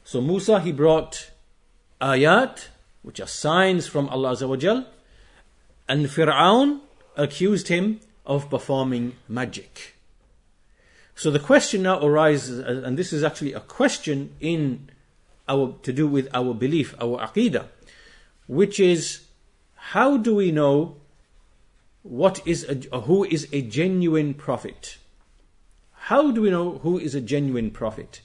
So 0.05 0.21
Musa 0.21 0.61
he 0.61 0.73
brought 0.73 1.31
ayat, 2.01 2.69
which 3.03 3.21
are 3.21 3.27
signs 3.27 3.87
from 3.87 4.09
Allah 4.09 4.33
Azza 4.33 4.87
and 5.89 6.07
Fir'aun 6.07 6.81
accused 7.17 7.69
him 7.69 8.01
of 8.27 8.51
performing 8.51 9.17
magic. 9.29 9.95
So 11.15 11.31
the 11.31 11.39
question 11.39 11.83
now 11.83 12.05
arises, 12.05 12.59
and 12.59 12.99
this 12.99 13.13
is 13.13 13.23
actually 13.23 13.53
a 13.53 13.61
question 13.61 14.35
in 14.41 14.91
our 15.49 15.75
to 15.83 15.93
do 15.93 16.09
with 16.09 16.29
our 16.35 16.55
belief, 16.55 16.95
our 17.01 17.19
aqidah, 17.19 17.67
which 18.47 18.81
is 18.81 19.25
how 19.75 20.17
do 20.17 20.35
we 20.35 20.51
know 20.51 20.97
what 22.03 22.47
is 22.47 22.65
a, 22.65 23.01
who 23.01 23.25
is 23.25 23.49
a 23.53 23.63
genuine 23.63 24.35
prophet? 24.35 24.99
How 26.09 26.31
do 26.31 26.43
we 26.43 26.51
know 26.51 26.81
who 26.83 26.99
is 26.99 27.15
a 27.15 27.21
genuine 27.23 27.71
prophet? 27.71 28.21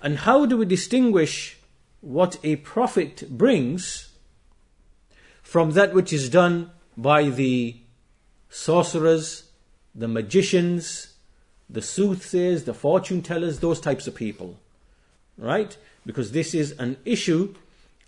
And 0.00 0.16
how 0.18 0.46
do 0.46 0.56
we 0.56 0.64
distinguish 0.64 1.58
what 2.00 2.38
a 2.42 2.56
prophet 2.56 3.24
brings 3.28 4.12
from 5.42 5.72
that 5.72 5.92
which 5.92 6.10
is 6.10 6.30
done 6.30 6.70
by 6.96 7.24
the 7.24 7.76
sorcerers, 8.48 9.50
the 9.94 10.08
magicians, 10.08 11.12
the 11.68 11.82
soothsayers, 11.82 12.64
the 12.64 12.72
fortune 12.72 13.20
tellers, 13.20 13.60
those 13.60 13.78
types 13.78 14.06
of 14.06 14.14
people. 14.14 14.58
Right? 15.36 15.76
Because 16.06 16.32
this 16.32 16.54
is 16.54 16.72
an 16.78 16.96
issue 17.04 17.54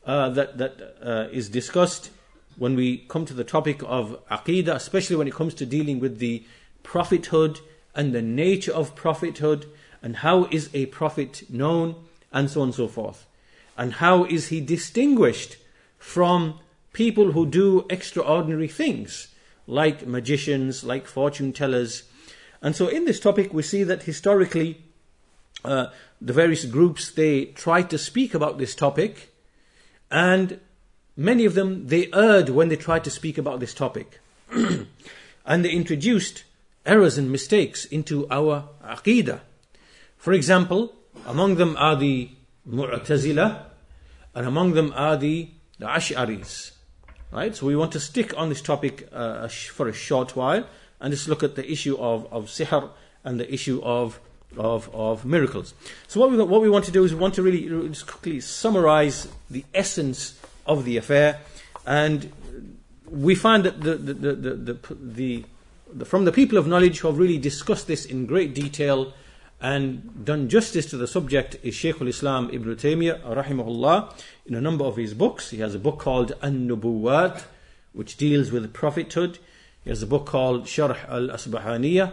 uh, 0.07 0.31
that, 0.31 0.57
that 0.57 0.97
uh, 1.03 1.29
is 1.31 1.51
discussed 1.51 2.11
when 2.57 2.75
we 2.75 3.05
come 3.09 3.27
to 3.27 3.35
the 3.35 3.45
topic 3.45 3.83
of 3.85 4.19
aqidah, 4.31 4.75
especially 4.75 5.17
when 5.17 5.29
it 5.29 5.35
comes 5.35 5.53
to 5.53 5.67
dealing 5.67 6.01
with 6.01 6.21
the 6.21 6.43
prophethood 6.83 7.61
and 7.95 8.13
the 8.13 8.23
nature 8.23 8.73
of 8.73 8.95
prophethood 8.95 9.67
and 10.03 10.17
how 10.17 10.45
is 10.47 10.69
a 10.75 10.87
prophet 10.87 11.45
known 11.49 11.95
and 12.33 12.51
so 12.51 12.61
on 12.61 12.69
and 12.69 12.75
so 12.75 12.89
forth. 12.89 13.27
And 13.77 13.95
how 13.95 14.25
is 14.25 14.49
he 14.49 14.61
distinguished 14.61 15.57
from 15.99 16.61
people 16.93 17.33
who 17.33 17.47
do 17.47 17.87
extraordinary 17.91 18.69
things 18.69 19.29
like 19.67 20.07
magicians, 20.07 20.85
like 20.85 21.07
fortune 21.07 21.53
tellers. 21.53 22.05
And 22.63 22.77
so 22.77 22.89
in 22.89 23.05
this 23.05 23.21
topic 23.21 23.53
we 23.53 23.63
see 23.63 23.83
that 23.85 24.05
historically 24.05 24.83
uh, 25.65 25.87
the 26.21 26.33
various 26.33 26.65
groups 26.65 27.11
they 27.11 27.47
tried 27.47 27.91
to 27.91 27.99
speak 27.99 28.35
about 28.35 28.59
this 28.59 28.75
topic 28.75 29.35
and 30.11 30.61
many 31.17 31.45
of 31.45 31.55
them 31.55 31.87
they 31.87 32.13
erred 32.13 32.51
when 32.51 32.69
they 32.69 32.77
tried 32.77 33.05
to 33.05 33.11
speak 33.11 33.39
about 33.39 33.61
this 33.61 33.75
topic 33.75 34.21
and 34.51 35.65
they 35.65 35.71
introduced 35.71 36.45
errors 36.87 37.19
and 37.19 37.31
mistakes 37.31 37.85
into 37.85 38.27
our 38.31 38.69
aqidah 38.85 39.41
for 40.25 40.33
example, 40.33 40.95
among 41.27 41.57
them 41.57 41.77
are 41.79 41.97
the 41.97 42.31
Mu'tazila, 42.67 43.67
and 44.35 44.47
among 44.47 44.73
them 44.73 44.91
are 44.97 45.19
the, 45.19 45.51
the 45.79 45.85
Ash'aris. 45.85 46.71
Right? 47.31 47.55
So 47.55 47.67
we 47.67 47.77
want 47.77 47.93
to 47.93 48.01
stick 48.01 48.33
on 48.35 48.49
this 48.49 48.63
topic 48.63 49.07
uh, 49.13 49.49
for 49.49 49.87
a 49.87 49.93
short 49.93 50.35
while 50.35 50.67
and 50.99 51.13
just 51.13 51.29
look 51.29 51.43
at 51.43 51.57
the 51.57 51.71
issue 51.71 51.99
of, 51.99 52.27
of 52.33 52.47
sihr 52.47 52.89
and 53.23 53.39
the 53.39 53.53
issue 53.53 53.83
of, 53.83 54.19
of, 54.57 54.89
of 54.95 55.27
miracles. 55.27 55.75
So 56.09 56.21
what 56.21 56.31
we, 56.31 56.39
what 56.39 56.63
we 56.63 56.71
want 56.71 56.87
to 56.87 56.91
do 56.91 57.05
is 57.05 57.13
we 57.13 57.21
want 57.21 57.35
to 57.35 57.43
really 57.43 57.69
just 57.91 58.07
quickly 58.07 58.41
summarize 58.41 59.29
the 59.51 59.67
essence 59.75 60.41
of 60.65 60.87
the 60.87 60.97
affair 60.97 61.41
and 61.85 62.33
we 63.11 63.35
find 63.35 63.65
that 63.65 63.83
the, 63.83 63.97
the, 63.97 64.15
the, 64.15 64.35
the, 64.35 64.79
the 64.99 65.45
from 66.03 66.25
the 66.25 66.33
people 66.33 66.59
of 66.59 66.67
knowledge 66.67 66.99
who 66.99 67.09
have 67.09 67.19
really 67.19 67.39
discussed 67.39 67.87
this 67.87 68.05
in 68.05 68.27
great 68.27 68.55
detail 68.55 69.13
and 69.61 70.25
done 70.25 70.49
justice 70.49 70.87
to 70.87 70.97
the 70.97 71.07
subject 71.07 71.57
is 71.63 71.75
Shaykh 71.75 72.01
al-Islam 72.01 72.51
Ibn 72.53 72.75
Taymiyyah 72.75 73.23
rahimahullah 73.23 74.13
in 74.47 74.55
a 74.55 74.61
number 74.61 74.85
of 74.85 74.97
his 74.97 75.15
books. 75.15 75.51
He 75.51 75.59
has 75.59 75.75
a 75.75 75.79
book 75.79 75.99
called 75.99 76.33
An-Nubuwat 76.43 77.45
which 77.93 78.17
deals 78.17 78.51
with 78.51 78.73
prophethood. 78.73 79.39
He 79.85 79.91
has 79.91 80.03
a 80.03 80.07
book 80.07 80.27
called 80.27 80.65
Sharh 80.65 81.09
al-Asbahaniyah 81.09 82.13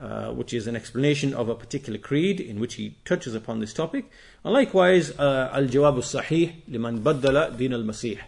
uh, 0.00 0.30
which 0.32 0.54
is 0.54 0.66
an 0.66 0.76
explanation 0.76 1.34
of 1.34 1.48
a 1.48 1.54
particular 1.54 1.98
creed 1.98 2.40
in 2.40 2.58
which 2.60 2.74
he 2.74 2.96
touches 3.04 3.34
upon 3.34 3.60
this 3.60 3.74
topic. 3.74 4.10
And 4.44 4.54
likewise, 4.54 5.10
uh, 5.18 5.50
Al-Jawab 5.52 5.96
al-Sahih 5.96 6.54
liman 6.68 7.00
baddala 7.00 7.56
din 7.56 7.72
al-Masih 7.72 8.18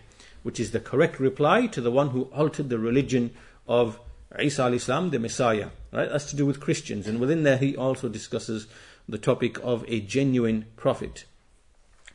which 0.42 0.58
is 0.58 0.70
the 0.70 0.80
correct 0.80 1.20
reply 1.20 1.66
to 1.66 1.80
the 1.80 1.90
one 1.90 2.10
who 2.10 2.22
altered 2.34 2.70
the 2.70 2.78
religion 2.78 3.30
of 3.68 4.00
Isa 4.38 4.62
alayhis 4.62 4.82
salam, 4.82 5.10
the 5.10 5.18
Messiah. 5.18 5.70
Right? 5.92 6.08
That's 6.08 6.30
to 6.30 6.36
do 6.36 6.46
with 6.46 6.60
Christians. 6.60 7.08
And 7.08 7.18
within 7.18 7.42
there, 7.42 7.56
he 7.56 7.76
also 7.76 8.08
discusses 8.08 8.66
the 9.08 9.18
topic 9.18 9.58
of 9.62 9.84
a 9.88 10.00
genuine 10.00 10.66
prophet. 10.76 11.24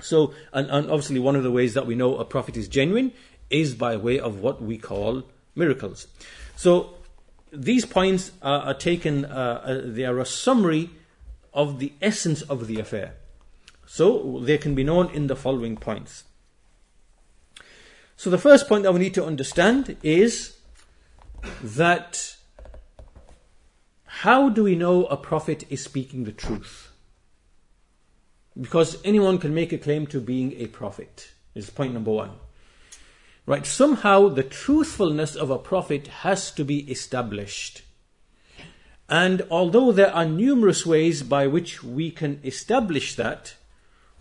So, 0.01 0.33
and, 0.53 0.69
and 0.69 0.89
obviously, 0.89 1.19
one 1.19 1.35
of 1.35 1.43
the 1.43 1.51
ways 1.51 1.73
that 1.73 1.85
we 1.85 1.95
know 1.95 2.17
a 2.17 2.25
prophet 2.25 2.57
is 2.57 2.67
genuine 2.67 3.11
is 3.49 3.75
by 3.75 3.95
way 3.95 4.19
of 4.19 4.39
what 4.39 4.61
we 4.61 4.77
call 4.77 5.23
miracles. 5.55 6.07
So, 6.55 6.95
these 7.51 7.85
points 7.85 8.31
are, 8.41 8.61
are 8.61 8.73
taken, 8.73 9.25
uh, 9.25 9.61
uh, 9.63 9.81
they 9.83 10.05
are 10.05 10.19
a 10.19 10.25
summary 10.25 10.89
of 11.53 11.79
the 11.79 11.93
essence 12.01 12.41
of 12.41 12.67
the 12.67 12.79
affair. 12.79 13.13
So, 13.85 14.39
they 14.41 14.57
can 14.57 14.75
be 14.75 14.83
known 14.83 15.09
in 15.11 15.27
the 15.27 15.35
following 15.35 15.77
points. 15.77 16.25
So, 18.17 18.29
the 18.29 18.37
first 18.37 18.67
point 18.67 18.83
that 18.83 18.93
we 18.93 18.99
need 18.99 19.13
to 19.13 19.25
understand 19.25 19.95
is 20.03 20.54
that 21.63 22.35
how 24.05 24.49
do 24.49 24.63
we 24.63 24.75
know 24.75 25.05
a 25.05 25.17
prophet 25.17 25.65
is 25.69 25.83
speaking 25.83 26.23
the 26.23 26.31
truth? 26.31 26.91
Because 28.59 28.97
anyone 29.03 29.37
can 29.37 29.53
make 29.53 29.73
a 29.73 29.77
claim 29.77 30.07
to 30.07 30.21
being 30.21 30.53
a 30.53 30.67
prophet, 30.67 31.33
is 31.53 31.69
point 31.69 31.93
number 31.93 32.11
one. 32.11 32.31
Right, 33.45 33.65
somehow 33.65 34.29
the 34.29 34.43
truthfulness 34.43 35.35
of 35.35 35.49
a 35.49 35.59
prophet 35.59 36.07
has 36.07 36.49
to 36.51 36.63
be 36.63 36.89
established. 36.89 37.83
And 39.07 39.43
although 39.51 39.91
there 39.91 40.15
are 40.15 40.25
numerous 40.25 40.85
ways 40.85 41.21
by 41.21 41.45
which 41.45 41.83
we 41.83 42.09
can 42.09 42.39
establish 42.43 43.15
that, 43.15 43.55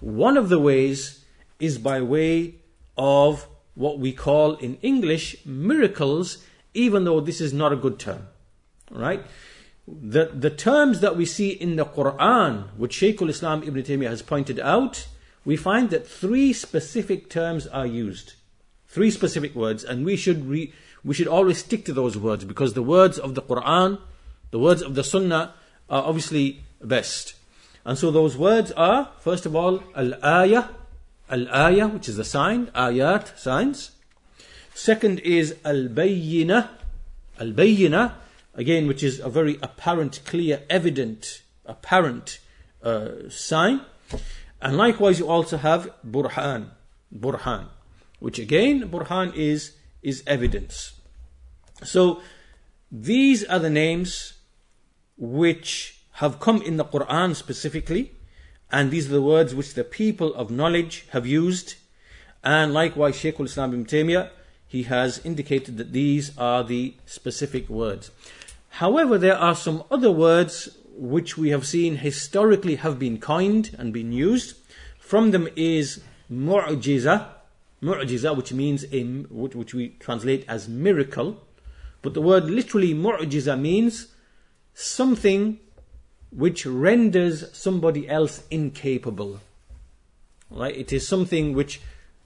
one 0.00 0.36
of 0.36 0.50
the 0.50 0.60
ways 0.60 1.24
is 1.58 1.78
by 1.78 2.02
way 2.02 2.56
of 2.98 3.46
what 3.74 3.98
we 3.98 4.12
call 4.12 4.54
in 4.56 4.76
English 4.82 5.46
miracles, 5.46 6.44
even 6.74 7.04
though 7.04 7.20
this 7.20 7.40
is 7.40 7.52
not 7.52 7.72
a 7.72 7.76
good 7.76 7.98
term. 7.98 8.26
Right? 8.90 9.24
the, 9.86 10.26
the 10.26 10.50
terms 10.50 11.00
that 11.00 11.16
we 11.16 11.26
see 11.26 11.50
in 11.50 11.76
the 11.76 11.84
Quran, 11.84 12.68
which 12.76 12.94
Shaykh 12.94 13.20
al-Islam 13.20 13.62
Ibn 13.62 13.82
Taymiyyah 13.82 14.08
has 14.08 14.22
pointed 14.22 14.58
out, 14.60 15.06
we 15.44 15.56
find 15.56 15.90
that 15.90 16.06
three 16.06 16.52
specific 16.52 17.28
terms 17.28 17.66
are 17.66 17.86
used. 17.86 18.34
Three 18.88 19.10
specific 19.10 19.54
words, 19.54 19.84
and 19.84 20.04
we 20.04 20.16
should 20.16 20.46
re, 20.48 20.72
we 21.04 21.14
should 21.14 21.28
always 21.28 21.58
stick 21.58 21.84
to 21.84 21.92
those 21.92 22.16
words 22.16 22.44
because 22.44 22.72
the 22.72 22.82
words 22.82 23.18
of 23.18 23.34
the 23.34 23.42
Quran, 23.42 23.98
the 24.52 24.58
words 24.58 24.80
of 24.80 24.94
the 24.94 25.04
Sunnah 25.04 25.54
are 25.90 26.02
obviously 26.02 26.62
best. 26.80 27.34
And 27.84 27.98
so 27.98 28.10
those 28.10 28.38
words 28.38 28.72
are, 28.72 29.10
first 29.18 29.44
of 29.44 29.54
all, 29.54 29.82
al-ayah, 29.94 30.68
al-ayah, 31.28 31.88
which 31.88 32.08
is 32.08 32.16
the 32.16 32.24
sign, 32.24 32.68
ayat, 32.68 33.36
signs. 33.36 33.90
Second 34.74 35.20
is 35.20 35.54
al-bayyinah, 35.64 36.68
al-bayyinah, 37.38 38.14
again, 38.54 38.86
which 38.88 39.02
is 39.02 39.20
a 39.20 39.28
very 39.28 39.56
apparent, 39.62 40.20
clear, 40.24 40.62
evident, 40.68 41.42
apparent 41.64 42.40
uh, 42.82 43.28
sign. 43.30 43.80
And 44.60 44.76
likewise, 44.76 45.20
you 45.20 45.28
also 45.28 45.58
have 45.58 45.90
burhan, 46.04 46.70
burhan, 47.16 47.66
which 48.18 48.38
again, 48.38 48.90
burhan 48.90 49.34
is 49.34 49.76
is 50.02 50.22
evidence. 50.26 51.00
So 51.82 52.20
these 52.90 53.44
are 53.44 53.58
the 53.58 53.70
names 53.70 54.34
which 55.16 56.02
have 56.12 56.40
come 56.40 56.60
in 56.62 56.76
the 56.76 56.84
Quran 56.84 57.34
specifically, 57.34 58.12
and 58.70 58.90
these 58.90 59.08
are 59.08 59.14
the 59.14 59.22
words 59.22 59.54
which 59.54 59.74
the 59.74 59.84
people 59.84 60.34
of 60.34 60.50
knowledge 60.50 61.06
have 61.10 61.26
used. 61.26 61.76
And 62.42 62.74
likewise, 62.74 63.16
Shaykh 63.16 63.40
al-Islam 63.40 63.72
ibn 63.72 63.84
Taymiyyah, 63.86 64.30
he 64.74 64.82
has 64.82 65.20
indicated 65.24 65.76
that 65.76 65.92
these 65.92 66.36
are 66.36 66.64
the 66.64 66.94
specific 67.06 67.68
words. 67.68 68.10
However, 68.82 69.16
there 69.16 69.36
are 69.36 69.54
some 69.54 69.84
other 69.88 70.10
words 70.10 70.76
which 70.96 71.38
we 71.38 71.50
have 71.50 71.64
seen 71.64 71.98
historically 71.98 72.74
have 72.74 72.98
been 72.98 73.20
coined 73.20 73.70
and 73.78 73.92
been 73.92 74.10
used. 74.10 74.56
From 74.98 75.30
them 75.30 75.46
is 75.54 76.02
mu'jiza, 76.28 77.24
mu'jiza, 77.80 78.36
which 78.36 78.52
means 78.52 78.84
a, 78.90 79.04
which 79.30 79.74
we 79.74 79.90
translate 80.00 80.44
as 80.48 80.66
miracle. 80.68 81.40
But 82.02 82.14
the 82.14 82.22
word 82.22 82.46
literally 82.46 82.94
mu'jiza 82.94 83.56
means 83.56 84.08
something 84.74 85.60
which 86.32 86.66
renders 86.66 87.56
somebody 87.56 88.08
else 88.08 88.42
incapable. 88.50 89.38
Right? 90.50 90.76
It 90.76 90.92
is 90.92 91.06
something 91.06 91.54
which 91.54 91.80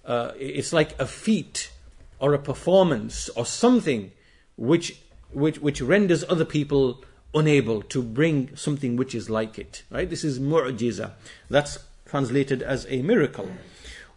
uh, 0.06 0.32
it's 0.38 0.72
like 0.72 0.98
a 0.98 1.06
feat 1.06 1.72
or 2.20 2.34
a 2.34 2.38
performance 2.38 3.28
or 3.30 3.46
something 3.46 4.12
which 4.56 5.00
which 5.32 5.58
which 5.60 5.80
renders 5.80 6.24
other 6.28 6.44
people 6.44 7.02
unable 7.34 7.82
to 7.82 8.02
bring 8.02 8.54
something 8.56 8.96
which 8.96 9.14
is 9.14 9.28
like 9.28 9.58
it. 9.58 9.82
Right? 9.90 10.08
This 10.08 10.24
is 10.24 10.38
mu'jiza. 10.40 11.12
That's 11.50 11.78
translated 12.06 12.62
as 12.62 12.86
a 12.88 13.02
miracle. 13.02 13.50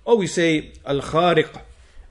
Or 0.05 0.17
we 0.17 0.27
say 0.27 0.73
al 0.85 1.01
khariq, 1.01 1.61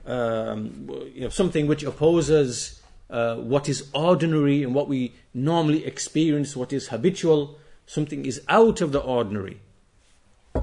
um, 0.07 0.89
you 1.15 1.23
know, 1.23 1.29
something 1.29 1.67
which 1.67 1.83
opposes 1.83 2.81
uh, 3.09 3.37
what 3.37 3.69
is 3.69 3.89
ordinary 3.93 4.63
and 4.63 4.75
what 4.75 4.89
we 4.89 5.13
normally 5.35 5.85
experience, 5.85 6.55
what 6.55 6.73
is 6.73 6.89
habitual, 6.89 7.59
something 7.87 8.25
is 8.25 8.41
out 8.49 8.81
of 8.81 8.93
the 8.93 9.01
ordinary. 9.01 9.61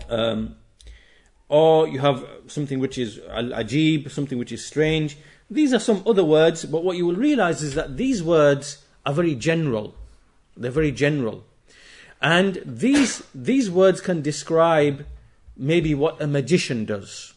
Um, 0.09 0.55
or 1.49 1.87
you 1.87 1.99
have 1.99 2.25
something 2.47 2.79
which 2.79 2.97
is 2.97 3.17
ajib, 3.17 4.11
something 4.11 4.37
which 4.37 4.51
is 4.51 4.65
strange. 4.65 5.17
These 5.49 5.73
are 5.73 5.79
some 5.79 6.03
other 6.05 6.25
words, 6.25 6.65
but 6.65 6.83
what 6.83 6.97
you 6.97 7.05
will 7.05 7.15
realize 7.15 7.63
is 7.63 7.75
that 7.75 7.97
these 7.97 8.21
words 8.21 8.83
are 9.05 9.13
very 9.13 9.35
general. 9.35 9.95
They're 10.57 10.71
very 10.71 10.91
general. 10.91 11.45
And 12.21 12.61
these, 12.65 13.23
these 13.33 13.69
words 13.69 14.01
can 14.01 14.21
describe 14.21 15.05
maybe 15.55 15.93
what 15.93 16.21
a 16.21 16.27
magician 16.27 16.85
does, 16.85 17.33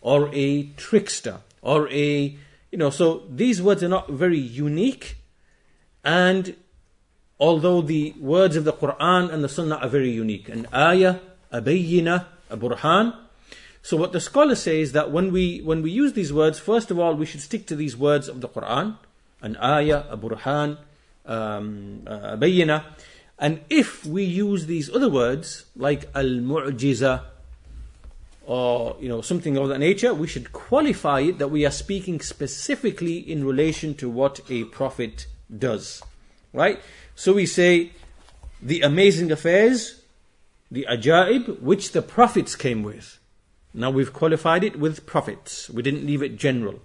or 0.00 0.28
a 0.32 0.64
trickster, 0.76 1.38
or 1.62 1.88
a, 1.90 2.36
you 2.70 2.78
know, 2.78 2.90
so 2.90 3.22
these 3.30 3.62
words 3.62 3.82
are 3.82 3.88
not 3.88 4.10
very 4.10 4.38
unique. 4.38 5.16
And 6.04 6.56
although 7.40 7.80
the 7.80 8.14
words 8.20 8.56
of 8.56 8.64
the 8.64 8.72
Quran 8.72 9.32
and 9.32 9.42
the 9.42 9.48
Sunnah 9.48 9.76
are 9.76 9.88
very 9.88 10.10
unique, 10.10 10.48
an 10.48 10.66
ayah, 10.74 11.20
a 11.50 11.62
bayyina, 11.62 12.26
a 12.50 12.56
burhan. 12.56 13.16
So 13.86 13.96
what 13.96 14.10
the 14.10 14.20
scholar 14.20 14.56
says 14.56 14.90
that 14.98 15.12
when 15.12 15.30
we 15.30 15.60
when 15.60 15.80
we 15.80 15.92
use 15.92 16.14
these 16.14 16.32
words, 16.32 16.58
first 16.58 16.90
of 16.90 16.98
all, 16.98 17.14
we 17.14 17.24
should 17.24 17.40
stick 17.40 17.66
to 17.66 17.76
these 17.76 17.96
words 17.96 18.26
of 18.26 18.40
the 18.40 18.48
Quran, 18.48 18.98
an 19.40 19.56
ayah, 19.58 20.02
a 20.10 20.16
burhan, 20.16 20.78
um, 21.24 22.02
a 22.04 22.36
bayyina. 22.36 22.82
And 23.38 23.60
if 23.70 24.04
we 24.04 24.24
use 24.24 24.66
these 24.66 24.90
other 24.90 25.08
words 25.08 25.66
like 25.76 26.10
al-mu'jiza 26.16 27.26
or 28.44 28.96
you 28.98 29.08
know 29.08 29.20
something 29.20 29.56
of 29.56 29.68
that 29.68 29.78
nature, 29.78 30.12
we 30.12 30.26
should 30.26 30.52
qualify 30.52 31.20
it 31.20 31.38
that 31.38 31.52
we 31.52 31.64
are 31.64 31.70
speaking 31.70 32.18
specifically 32.18 33.18
in 33.18 33.46
relation 33.46 33.94
to 34.02 34.10
what 34.10 34.40
a 34.50 34.64
prophet 34.64 35.28
does. 35.56 36.02
Right? 36.52 36.80
So 37.14 37.34
we 37.34 37.46
say 37.46 37.92
the 38.60 38.80
amazing 38.80 39.30
affairs, 39.30 40.02
the 40.72 40.88
ajaib, 40.90 41.60
which 41.60 41.92
the 41.92 42.02
prophets 42.02 42.56
came 42.56 42.82
with. 42.82 43.20
Now 43.76 43.90
we've 43.90 44.12
qualified 44.12 44.64
it 44.64 44.78
with 44.78 45.04
prophets. 45.04 45.68
We 45.68 45.82
didn't 45.82 46.06
leave 46.06 46.22
it 46.22 46.36
general. 46.36 46.80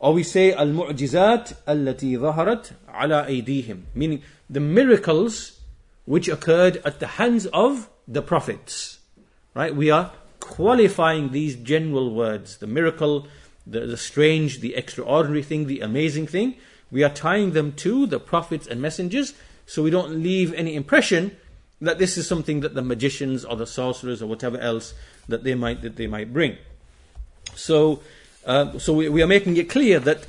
Or 0.00 0.12
we 0.12 0.24
say 0.24 0.52
al-mu'jizat 0.52 1.54
allati 1.64 2.18
dhaharat 2.18 2.72
ala 2.88 3.24
aydihim, 3.28 3.84
meaning 3.94 4.22
the 4.50 4.58
miracles 4.58 5.60
which 6.06 6.26
occurred 6.28 6.82
at 6.84 6.98
the 6.98 7.06
hands 7.06 7.46
of 7.46 7.88
the 8.08 8.20
prophets. 8.20 8.98
Right? 9.54 9.74
We 9.74 9.92
are 9.92 10.10
qualifying 10.40 11.30
these 11.30 11.54
general 11.54 12.12
words, 12.12 12.56
the 12.56 12.66
miracle, 12.66 13.28
the, 13.64 13.86
the 13.86 13.96
strange, 13.96 14.58
the 14.58 14.74
extraordinary 14.74 15.44
thing, 15.44 15.68
the 15.68 15.80
amazing 15.80 16.26
thing. 16.26 16.56
We 16.90 17.04
are 17.04 17.10
tying 17.10 17.52
them 17.52 17.72
to 17.74 18.06
the 18.06 18.18
prophets 18.18 18.66
and 18.66 18.82
messengers 18.82 19.34
so 19.66 19.84
we 19.84 19.90
don't 19.90 20.20
leave 20.20 20.52
any 20.54 20.74
impression 20.74 21.36
that 21.84 21.98
this 21.98 22.18
is 22.18 22.26
something 22.26 22.60
that 22.60 22.74
the 22.74 22.82
magicians 22.82 23.44
or 23.44 23.56
the 23.56 23.66
sorcerers 23.66 24.22
or 24.22 24.26
whatever 24.26 24.58
else 24.58 24.94
that 25.28 25.44
they 25.44 25.54
might 25.54 25.82
that 25.82 25.96
they 25.96 26.06
might 26.06 26.32
bring. 26.32 26.56
So 27.54 28.00
uh, 28.44 28.78
so 28.78 28.92
we, 28.92 29.08
we 29.08 29.22
are 29.22 29.26
making 29.26 29.56
it 29.56 29.70
clear 29.70 29.98
that 30.00 30.26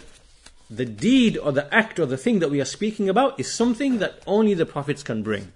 the 0.70 0.86
deed 0.86 1.38
or 1.38 1.52
the 1.52 1.74
act 1.74 2.00
or 2.00 2.06
the 2.06 2.18
thing 2.18 2.40
that 2.40 2.50
we 2.50 2.62
are 2.62 2.66
speaking 2.66 3.10
about 3.10 3.40
is 3.40 3.52
something 3.52 4.00
that 4.00 4.20
only 4.26 4.54
the 4.54 4.66
prophets 4.66 5.04
can 5.04 5.22
bring. 5.22 5.52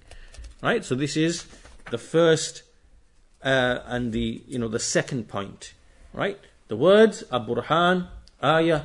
Right? 0.62 0.84
So 0.84 0.96
this 0.96 1.16
is 1.16 1.46
the 1.90 1.98
first 1.98 2.64
uh, 3.44 3.80
and 3.86 4.12
the 4.12 4.44
you 4.48 4.60
know 4.60 4.68
the 4.68 4.80
second 4.80 5.28
point. 5.28 5.74
Right? 6.14 6.40
The 6.68 6.76
words 6.76 7.24
burhan, 7.32 8.08
ayah, 8.44 8.84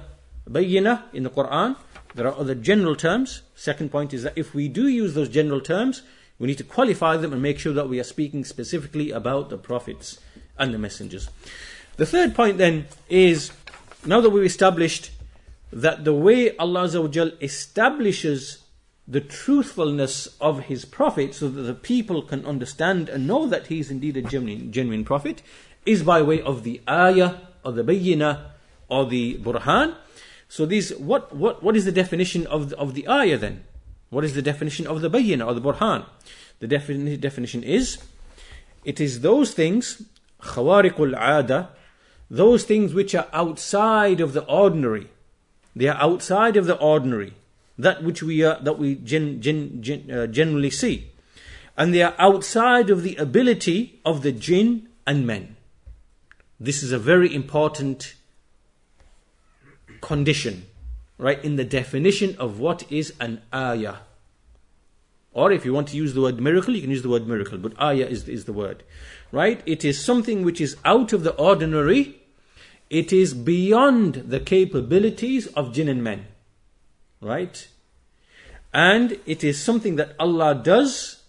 bayyina 0.48 1.02
in 1.12 1.24
the 1.24 1.30
Quran. 1.30 1.76
There 2.14 2.26
are 2.28 2.38
other 2.38 2.54
general 2.54 2.94
terms. 2.94 3.42
Second 3.56 3.90
point 3.90 4.14
is 4.14 4.22
that 4.22 4.34
if 4.36 4.54
we 4.54 4.68
do 4.68 4.86
use 4.86 5.14
those 5.14 5.28
general 5.28 5.60
terms, 5.60 6.02
we 6.38 6.46
need 6.48 6.58
to 6.58 6.64
qualify 6.64 7.16
them 7.16 7.32
and 7.32 7.40
make 7.40 7.58
sure 7.58 7.72
that 7.72 7.88
we 7.88 8.00
are 8.00 8.04
speaking 8.04 8.44
specifically 8.44 9.10
about 9.10 9.50
the 9.50 9.58
prophets 9.58 10.18
and 10.58 10.74
the 10.74 10.78
messengers. 10.78 11.28
The 11.96 12.06
third 12.06 12.34
point 12.34 12.58
then 12.58 12.86
is 13.08 13.52
now 14.04 14.20
that 14.20 14.30
we've 14.30 14.44
established 14.44 15.10
that 15.72 16.04
the 16.04 16.14
way 16.14 16.56
Allah 16.56 16.84
establishes 17.40 18.64
the 19.06 19.20
truthfulness 19.20 20.28
of 20.40 20.64
His 20.64 20.84
Prophet 20.84 21.34
so 21.34 21.48
that 21.48 21.62
the 21.62 21.74
people 21.74 22.22
can 22.22 22.44
understand 22.46 23.08
and 23.08 23.26
know 23.26 23.46
that 23.46 23.66
He 23.66 23.80
is 23.80 23.90
indeed 23.90 24.16
a 24.16 24.22
genuine, 24.22 24.72
genuine 24.72 25.04
Prophet 25.04 25.42
is 25.84 26.02
by 26.02 26.22
way 26.22 26.40
of 26.40 26.62
the 26.62 26.80
ayah 26.88 27.36
or 27.64 27.72
the 27.72 27.84
bayyina 27.84 28.50
or 28.88 29.06
the 29.06 29.38
burhan. 29.38 29.96
So 30.48 30.66
these, 30.66 30.94
what, 30.96 31.34
what, 31.34 31.62
what 31.62 31.76
is 31.76 31.84
the 31.84 31.92
definition 31.92 32.46
of 32.46 32.70
the, 32.70 32.78
of 32.78 32.94
the 32.94 33.08
ayah 33.08 33.38
then? 33.38 33.64
What 34.14 34.24
is 34.24 34.34
the 34.34 34.42
definition 34.42 34.86
of 34.86 35.00
the 35.00 35.10
bayyina 35.10 35.44
or 35.44 35.54
the 35.54 35.60
burhan? 35.60 36.06
The 36.60 36.68
defini- 36.68 37.20
definition 37.20 37.64
is, 37.64 37.98
it 38.84 39.00
is 39.00 39.22
those 39.22 39.52
things, 39.54 40.02
khawariqul 40.40 41.16
ada, 41.18 41.70
those 42.30 42.62
things 42.62 42.94
which 42.94 43.16
are 43.16 43.26
outside 43.32 44.20
of 44.20 44.32
the 44.32 44.44
ordinary. 44.44 45.08
They 45.74 45.88
are 45.88 46.00
outside 46.00 46.56
of 46.56 46.66
the 46.66 46.76
ordinary. 46.76 47.34
That 47.76 48.04
which 48.04 48.22
we 48.22 48.44
are, 48.44 48.56
that 48.62 48.78
we 48.78 48.94
gen, 48.94 49.42
gen, 49.42 49.82
gen, 49.82 50.08
uh, 50.08 50.28
generally 50.28 50.70
see. 50.70 51.10
And 51.76 51.92
they 51.92 52.02
are 52.02 52.14
outside 52.16 52.90
of 52.90 53.02
the 53.02 53.16
ability 53.16 54.00
of 54.04 54.22
the 54.22 54.30
jinn 54.30 54.88
and 55.08 55.26
men. 55.26 55.56
This 56.60 56.84
is 56.84 56.92
a 56.92 57.00
very 57.00 57.34
important 57.34 58.14
condition, 60.00 60.66
right, 61.18 61.42
in 61.44 61.56
the 61.56 61.64
definition 61.64 62.36
of 62.38 62.58
what 62.58 62.90
is 62.90 63.14
an 63.20 63.42
ayah. 63.52 63.96
Or 65.32 65.50
if 65.50 65.64
you 65.64 65.72
want 65.72 65.88
to 65.88 65.96
use 65.96 66.14
the 66.14 66.20
word 66.20 66.40
miracle, 66.40 66.74
you 66.74 66.80
can 66.80 66.90
use 66.90 67.02
the 67.02 67.08
word 67.08 67.26
miracle, 67.26 67.58
but 67.58 67.80
ayah 67.80 68.06
is, 68.06 68.28
is 68.28 68.44
the 68.44 68.52
word. 68.52 68.84
Right? 69.32 69.62
It 69.66 69.84
is 69.84 70.02
something 70.02 70.44
which 70.44 70.60
is 70.60 70.76
out 70.84 71.12
of 71.12 71.24
the 71.24 71.34
ordinary. 71.34 72.20
It 72.88 73.12
is 73.12 73.34
beyond 73.34 74.14
the 74.14 74.38
capabilities 74.38 75.48
of 75.48 75.72
jinn 75.72 75.88
and 75.88 76.04
men. 76.04 76.26
Right? 77.20 77.66
And 78.72 79.18
it 79.26 79.42
is 79.42 79.60
something 79.60 79.96
that 79.96 80.14
Allah 80.18 80.54
does 80.54 81.22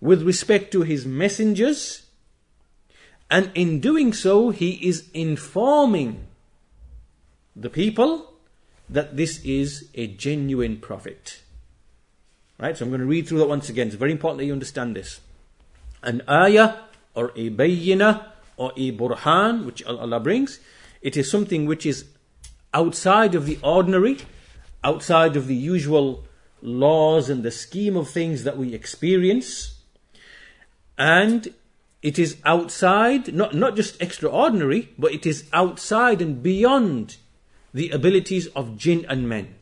with 0.00 0.22
respect 0.22 0.70
to 0.72 0.82
His 0.82 1.04
messengers. 1.04 2.06
And 3.30 3.50
in 3.54 3.80
doing 3.80 4.12
so, 4.12 4.50
He 4.50 4.72
is 4.86 5.10
informing 5.12 6.26
the 7.56 7.70
people 7.70 8.33
that 8.88 9.16
this 9.16 9.42
is 9.44 9.88
a 9.94 10.06
genuine 10.06 10.78
prophet. 10.78 11.42
Right? 12.58 12.76
So 12.76 12.84
I'm 12.84 12.90
going 12.90 13.00
to 13.00 13.06
read 13.06 13.26
through 13.26 13.38
that 13.38 13.48
once 13.48 13.68
again. 13.68 13.88
It's 13.88 13.96
very 13.96 14.12
important 14.12 14.38
that 14.38 14.44
you 14.44 14.52
understand 14.52 14.94
this. 14.94 15.20
An 16.02 16.22
ayah 16.28 16.76
or 17.14 17.30
a 17.34 17.50
bayyina 17.50 18.26
or 18.56 18.72
a 18.76 18.92
burhan, 18.92 19.64
which 19.64 19.82
Allah 19.84 20.20
brings, 20.20 20.60
it 21.00 21.16
is 21.16 21.30
something 21.30 21.66
which 21.66 21.84
is 21.84 22.04
outside 22.72 23.34
of 23.34 23.46
the 23.46 23.58
ordinary, 23.62 24.18
outside 24.82 25.36
of 25.36 25.46
the 25.46 25.54
usual 25.54 26.24
laws 26.62 27.28
and 27.28 27.42
the 27.42 27.50
scheme 27.50 27.96
of 27.96 28.08
things 28.08 28.44
that 28.44 28.56
we 28.56 28.74
experience. 28.74 29.80
And 30.96 31.52
it 32.02 32.18
is 32.18 32.36
outside, 32.44 33.34
not, 33.34 33.54
not 33.54 33.76
just 33.76 34.00
extraordinary, 34.00 34.90
but 34.98 35.12
it 35.12 35.26
is 35.26 35.48
outside 35.52 36.20
and 36.20 36.42
beyond 36.42 37.16
the 37.74 37.90
abilities 37.90 38.46
of 38.48 38.78
jinn 38.78 39.04
and 39.08 39.28
men. 39.28 39.56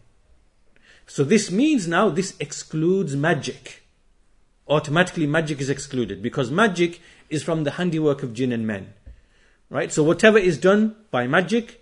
So 1.07 1.25
this 1.25 1.51
means 1.51 1.89
now 1.89 2.11
this 2.11 2.37
excludes 2.39 3.17
magic. 3.17 3.83
automatically 4.69 5.27
magic 5.27 5.61
is 5.61 5.69
excluded 5.69 6.23
because 6.23 6.51
magic 6.51 7.01
is 7.29 7.43
from 7.43 7.65
the 7.65 7.73
handiwork 7.73 8.23
of 8.23 8.33
jinn 8.33 8.53
and 8.53 8.67
men. 8.67 8.93
Right? 9.69 9.93
So 9.93 10.03
whatever 10.03 10.39
is 10.39 10.59
done 10.59 10.97
by 11.11 11.27
magic, 11.27 11.81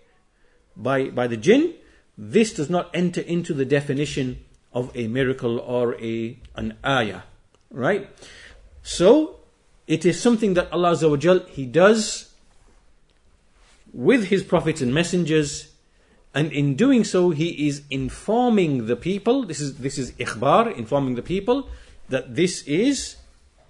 by, 0.77 1.11
by 1.11 1.27
the 1.27 1.37
jinn, 1.37 1.75
this 2.17 2.55
does 2.55 2.71
not 2.71 2.91
enter 2.95 3.21
into 3.21 3.55
the 3.55 3.65
definition 3.65 4.45
of 4.73 4.91
a 4.95 5.09
miracle 5.09 5.59
or 5.59 6.01
a, 6.01 6.39
an 6.55 6.77
ayah. 6.85 7.23
Right? 7.71 8.09
So, 8.83 9.41
it 9.87 10.05
is 10.05 10.21
something 10.21 10.55
that 10.55 10.73
Allah 10.73 11.45
He 11.49 11.67
does 11.67 12.33
with 13.93 14.25
His 14.29 14.43
prophets 14.43 14.81
and 14.81 14.95
messengers, 14.95 15.70
and 16.35 16.53
in 16.53 16.77
doing 16.77 17.05
so, 17.05 17.31
He 17.31 17.67
is 17.67 17.83
informing 17.91 18.87
the 18.87 18.97
people. 18.97 19.45
This 19.45 19.61
is 19.61 19.79
this 19.79 19.99
is 19.99 20.13
ikhbar, 20.13 20.77
informing 20.77 21.15
the 21.17 21.23
people 21.23 21.69
that 22.09 22.35
this 22.37 22.63
is 22.63 23.17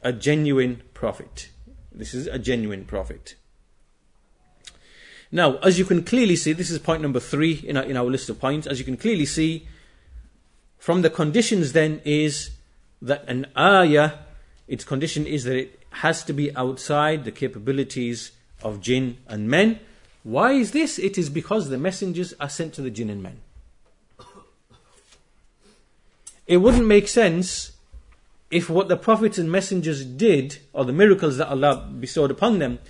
a 0.03 0.13
genuine 0.13 0.83
prophet. 0.95 1.51
This 1.93 2.15
is 2.15 2.27
a 2.27 2.39
genuine 2.39 2.85
prophet. 2.85 3.35
Now, 5.33 5.59
as 5.59 5.79
you 5.79 5.85
can 5.85 6.03
clearly 6.03 6.37
see, 6.37 6.53
this 6.53 6.71
is 6.71 6.79
point 6.79 7.03
number 7.03 7.21
three 7.21 7.53
in 7.53 7.77
our, 7.77 7.85
in 7.85 7.97
our 7.97 8.05
list 8.05 8.29
of 8.29 8.41
points. 8.41 8.67
As 8.67 8.79
you 8.79 8.85
can 8.85 8.97
clearly 8.97 9.27
see, 9.27 9.67
from 10.77 11.03
the 11.03 11.11
conditions 11.11 11.73
then 11.73 12.01
is 12.05 12.51
that 13.01 13.25
an 13.29 13.47
ayah, 13.57 14.13
its 14.67 14.85
condition 14.85 15.27
is 15.27 15.45
that 15.45 15.57
it 15.57 15.83
has 15.91 16.25
to 16.25 16.33
be 16.33 16.55
outside 16.57 17.25
the 17.25 17.31
capabilities 17.31 18.33
of 18.63 18.81
jinn 18.81 19.19
and 19.29 19.49
men. 19.49 19.79
Why 20.23 20.53
is 20.53 20.73
this? 20.73 20.99
It 20.99 21.17
is 21.17 21.31
because 21.31 21.69
the 21.69 21.79
messengers 21.79 22.35
are 22.41 22.49
sent 22.49 22.75
to 22.75 22.83
the 22.83 22.91
jinn 22.91 23.11
and 23.11 23.23
men. 23.23 23.41
It 26.47 26.59
wouldn't 26.59 26.87
make 26.87 27.09
sense 27.09 27.73
if 28.51 28.69
what 28.69 28.89
the 28.89 28.97
prophets 28.97 29.39
and 29.39 29.51
messengers 29.51 30.05
did, 30.05 30.59
or 30.73 30.85
the 30.85 30.93
miracles 30.93 31.37
that 31.37 31.49
Allah 31.49 31.89
bestowed 31.99 32.31
upon 32.31 32.59
them, 32.59 32.81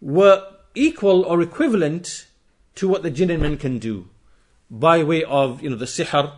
were 0.00 0.44
equal 0.74 1.22
or 1.22 1.40
equivalent 1.40 2.26
to 2.74 2.88
what 2.88 3.02
the 3.02 3.10
jinn 3.10 3.30
and 3.30 3.42
men 3.42 3.56
can 3.56 3.78
do 3.78 4.08
by 4.70 5.02
way 5.02 5.24
of 5.24 5.62
you 5.62 5.70
know 5.70 5.76
the 5.76 5.86
sihr, 5.86 6.32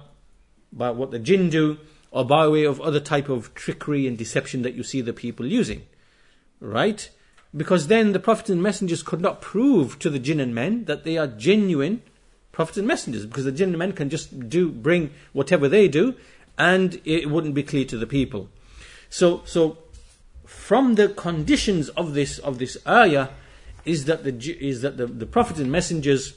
by 0.72 0.90
what 0.90 1.10
the 1.10 1.18
jinn 1.18 1.50
do, 1.50 1.78
or 2.10 2.24
by 2.24 2.46
way 2.46 2.64
of 2.64 2.80
other 2.80 3.00
type 3.00 3.28
of 3.28 3.54
trickery 3.54 4.06
and 4.06 4.16
deception 4.16 4.62
that 4.62 4.74
you 4.74 4.82
see 4.82 5.00
the 5.00 5.12
people 5.12 5.46
using. 5.46 5.82
Right? 6.60 7.10
Because 7.56 7.88
then 7.88 8.12
the 8.12 8.20
prophets 8.20 8.50
and 8.50 8.62
messengers 8.62 9.02
could 9.02 9.20
not 9.20 9.40
prove 9.40 9.98
to 9.98 10.10
the 10.10 10.20
jinn 10.20 10.38
and 10.38 10.54
men 10.54 10.84
that 10.84 11.04
they 11.04 11.18
are 11.18 11.26
genuine 11.26 12.02
prophets 12.52 12.78
and 12.78 12.86
messengers, 12.86 13.26
because 13.26 13.44
the 13.44 13.52
jinn 13.52 13.70
and 13.70 13.78
men 13.78 13.92
can 13.92 14.10
just 14.10 14.48
do 14.48 14.70
bring 14.70 15.10
whatever 15.32 15.68
they 15.68 15.88
do, 15.88 16.14
and 16.58 17.00
it 17.04 17.30
wouldn't 17.30 17.54
be 17.54 17.62
clear 17.62 17.84
to 17.86 17.96
the 17.96 18.06
people. 18.06 18.48
So 19.08 19.42
so 19.44 19.78
from 20.46 20.94
the 20.94 21.08
conditions 21.08 21.88
of 21.90 22.14
this 22.14 22.38
of 22.38 22.58
this 22.58 22.76
ayah 22.86 23.28
is 23.84 24.04
that 24.04 24.24
the 24.24 24.32
is 24.60 24.82
that 24.82 24.96
the, 24.96 25.06
the 25.06 25.26
prophets 25.26 25.58
and 25.58 25.72
messengers 25.72 26.34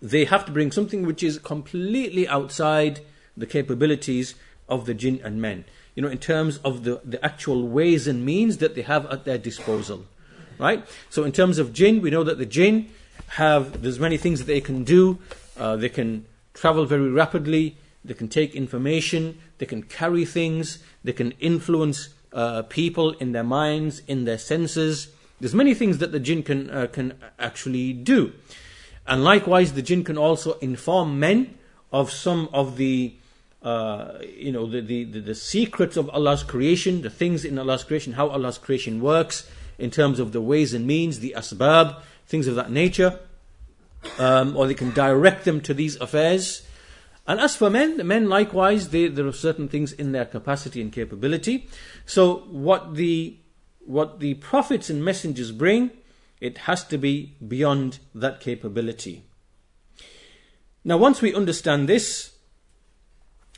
they 0.00 0.24
have 0.26 0.44
to 0.46 0.52
bring 0.52 0.70
something 0.70 1.06
which 1.06 1.22
is 1.22 1.38
completely 1.38 2.28
outside 2.28 3.00
the 3.36 3.46
capabilities 3.46 4.34
of 4.68 4.86
the 4.86 4.94
jinn 4.94 5.20
and 5.24 5.40
men. 5.40 5.64
You 5.96 6.02
know, 6.02 6.08
in 6.08 6.18
terms 6.18 6.58
of 6.58 6.84
the, 6.84 7.00
the 7.04 7.22
actual 7.24 7.66
ways 7.66 8.06
and 8.06 8.24
means 8.24 8.58
that 8.58 8.76
they 8.76 8.82
have 8.82 9.06
at 9.06 9.24
their 9.24 9.38
disposal. 9.38 10.04
Right? 10.58 10.86
So 11.10 11.24
in 11.24 11.32
terms 11.32 11.58
of 11.58 11.72
jinn, 11.72 12.00
we 12.00 12.10
know 12.10 12.22
that 12.22 12.38
the 12.38 12.46
jinn 12.46 12.88
have 13.30 13.82
there's 13.82 13.98
many 13.98 14.16
things 14.16 14.38
that 14.38 14.46
they 14.46 14.60
can 14.60 14.84
do. 14.84 15.18
Uh, 15.58 15.74
they 15.74 15.88
can 15.88 16.26
travel 16.54 16.86
very 16.86 17.10
rapidly, 17.10 17.76
they 18.04 18.14
can 18.14 18.28
take 18.28 18.54
information, 18.54 19.38
they 19.58 19.66
can 19.66 19.82
carry 19.82 20.24
things, 20.24 20.78
they 21.02 21.12
can 21.12 21.32
influence 21.40 22.10
uh, 22.32 22.62
people 22.62 23.12
in 23.14 23.32
their 23.32 23.42
minds, 23.42 24.02
in 24.06 24.24
their 24.24 24.38
senses, 24.38 25.08
there's 25.40 25.54
many 25.54 25.74
things 25.74 25.98
that 25.98 26.12
the 26.12 26.20
jinn 26.20 26.42
can, 26.42 26.70
uh, 26.70 26.86
can 26.86 27.14
actually 27.38 27.92
do. 27.92 28.32
And 29.06 29.22
likewise, 29.22 29.74
the 29.74 29.82
jinn 29.82 30.02
can 30.02 30.16
also 30.16 30.54
inform 30.58 31.20
men 31.20 31.58
of 31.92 32.10
some 32.10 32.48
of 32.52 32.76
the, 32.76 33.14
uh, 33.62 34.18
you 34.36 34.52
know, 34.52 34.66
the, 34.66 34.80
the, 34.80 35.04
the, 35.04 35.20
the, 35.20 35.34
secrets 35.34 35.96
of 35.96 36.08
Allah's 36.10 36.42
creation, 36.42 37.02
the 37.02 37.10
things 37.10 37.44
in 37.44 37.58
Allah's 37.58 37.84
creation, 37.84 38.12
how 38.12 38.28
Allah's 38.28 38.58
creation 38.58 39.00
works, 39.00 39.50
in 39.78 39.90
terms 39.90 40.20
of 40.20 40.32
the 40.32 40.40
ways 40.40 40.72
and 40.72 40.86
means, 40.86 41.20
the 41.20 41.34
asbab, 41.36 42.00
things 42.26 42.46
of 42.46 42.54
that 42.54 42.70
nature. 42.70 43.18
Um, 44.18 44.56
or 44.56 44.66
they 44.68 44.74
can 44.74 44.92
direct 44.92 45.44
them 45.44 45.60
to 45.62 45.74
these 45.74 45.96
affairs. 45.96 46.66
And 47.26 47.40
as 47.40 47.56
for 47.56 47.68
men, 47.68 47.96
the 47.96 48.04
men 48.04 48.28
likewise, 48.28 48.90
they, 48.90 49.08
there 49.08 49.26
are 49.26 49.32
certain 49.32 49.68
things 49.68 49.92
in 49.92 50.12
their 50.12 50.26
capacity 50.26 50.80
and 50.80 50.92
capability. 50.92 51.68
So 52.04 52.44
what 52.50 52.94
the 52.94 53.36
what 53.84 54.18
the 54.20 54.34
prophets 54.34 54.90
and 54.90 55.04
messengers 55.04 55.52
bring, 55.52 55.90
it 56.40 56.58
has 56.58 56.84
to 56.84 56.98
be 56.98 57.36
beyond 57.46 58.00
that 58.14 58.40
capability. 58.40 59.22
Now, 60.84 60.98
once 60.98 61.22
we 61.22 61.34
understand 61.34 61.88
this, 61.88 62.35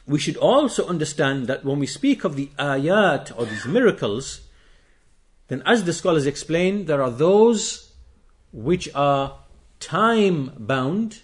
we 0.09 0.19
should 0.19 0.37
also 0.39 0.87
understand 0.89 1.47
that 1.47 1.65
when 1.65 1.79
we 1.79 1.87
speak 1.87 2.25
of 2.25 2.35
the 2.35 2.51
ayat 2.59 3.31
or 3.39 3.45
these 3.45 3.67
miracles, 3.67 4.41
then 5.49 5.63
as 5.67 5.85
the 5.85 5.93
scholars 5.93 6.27
explain, 6.27 6.87
there 6.87 7.03
are 7.03 7.11
those 7.11 7.93
which 8.51 8.89
are 8.95 9.39
time 9.81 10.53
bound, 10.57 11.21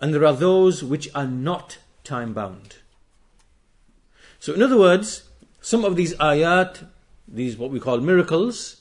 and 0.00 0.14
there 0.14 0.24
are 0.24 0.34
those 0.34 0.82
which 0.82 1.08
are 1.14 1.26
not 1.26 1.78
time 2.02 2.32
bound. 2.32 2.76
So, 4.38 4.54
in 4.54 4.62
other 4.62 4.78
words, 4.78 5.28
some 5.60 5.84
of 5.84 5.96
these 5.96 6.14
ayat 6.14 6.86
these 7.30 7.56
what 7.56 7.70
we 7.70 7.78
call 7.78 7.98
miracles, 8.00 8.80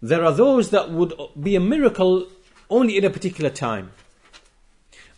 there 0.00 0.24
are 0.24 0.32
those 0.32 0.70
that 0.70 0.90
would 0.90 1.12
be 1.40 1.56
a 1.56 1.60
miracle 1.60 2.28
only 2.70 2.96
in 2.96 3.04
a 3.04 3.10
particular 3.10 3.50
time. 3.50 3.90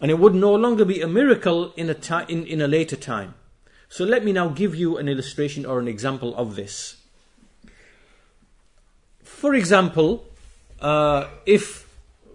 And 0.05 0.11
it 0.11 0.19
would 0.19 0.35
no 0.35 0.55
longer 0.55 0.85
be 0.85 1.01
a 1.01 1.09
miracle 1.09 1.73
in 1.79 1.89
a, 1.89 2.27
in, 2.29 2.45
in 2.45 2.61
a 2.61 2.69
later 2.69 2.95
time. 2.95 3.37
So 3.89 4.05
let 4.05 4.23
me 4.23 4.33
now 4.33 4.49
give 4.49 4.75
you 4.75 4.99
an 4.99 5.09
illustration 5.09 5.65
or 5.65 5.79
an 5.79 5.89
example 5.89 6.37
of 6.37 6.57
this. 6.57 6.97
For 9.23 9.55
example, 9.55 10.27
uh, 10.79 11.29
if 11.47 11.89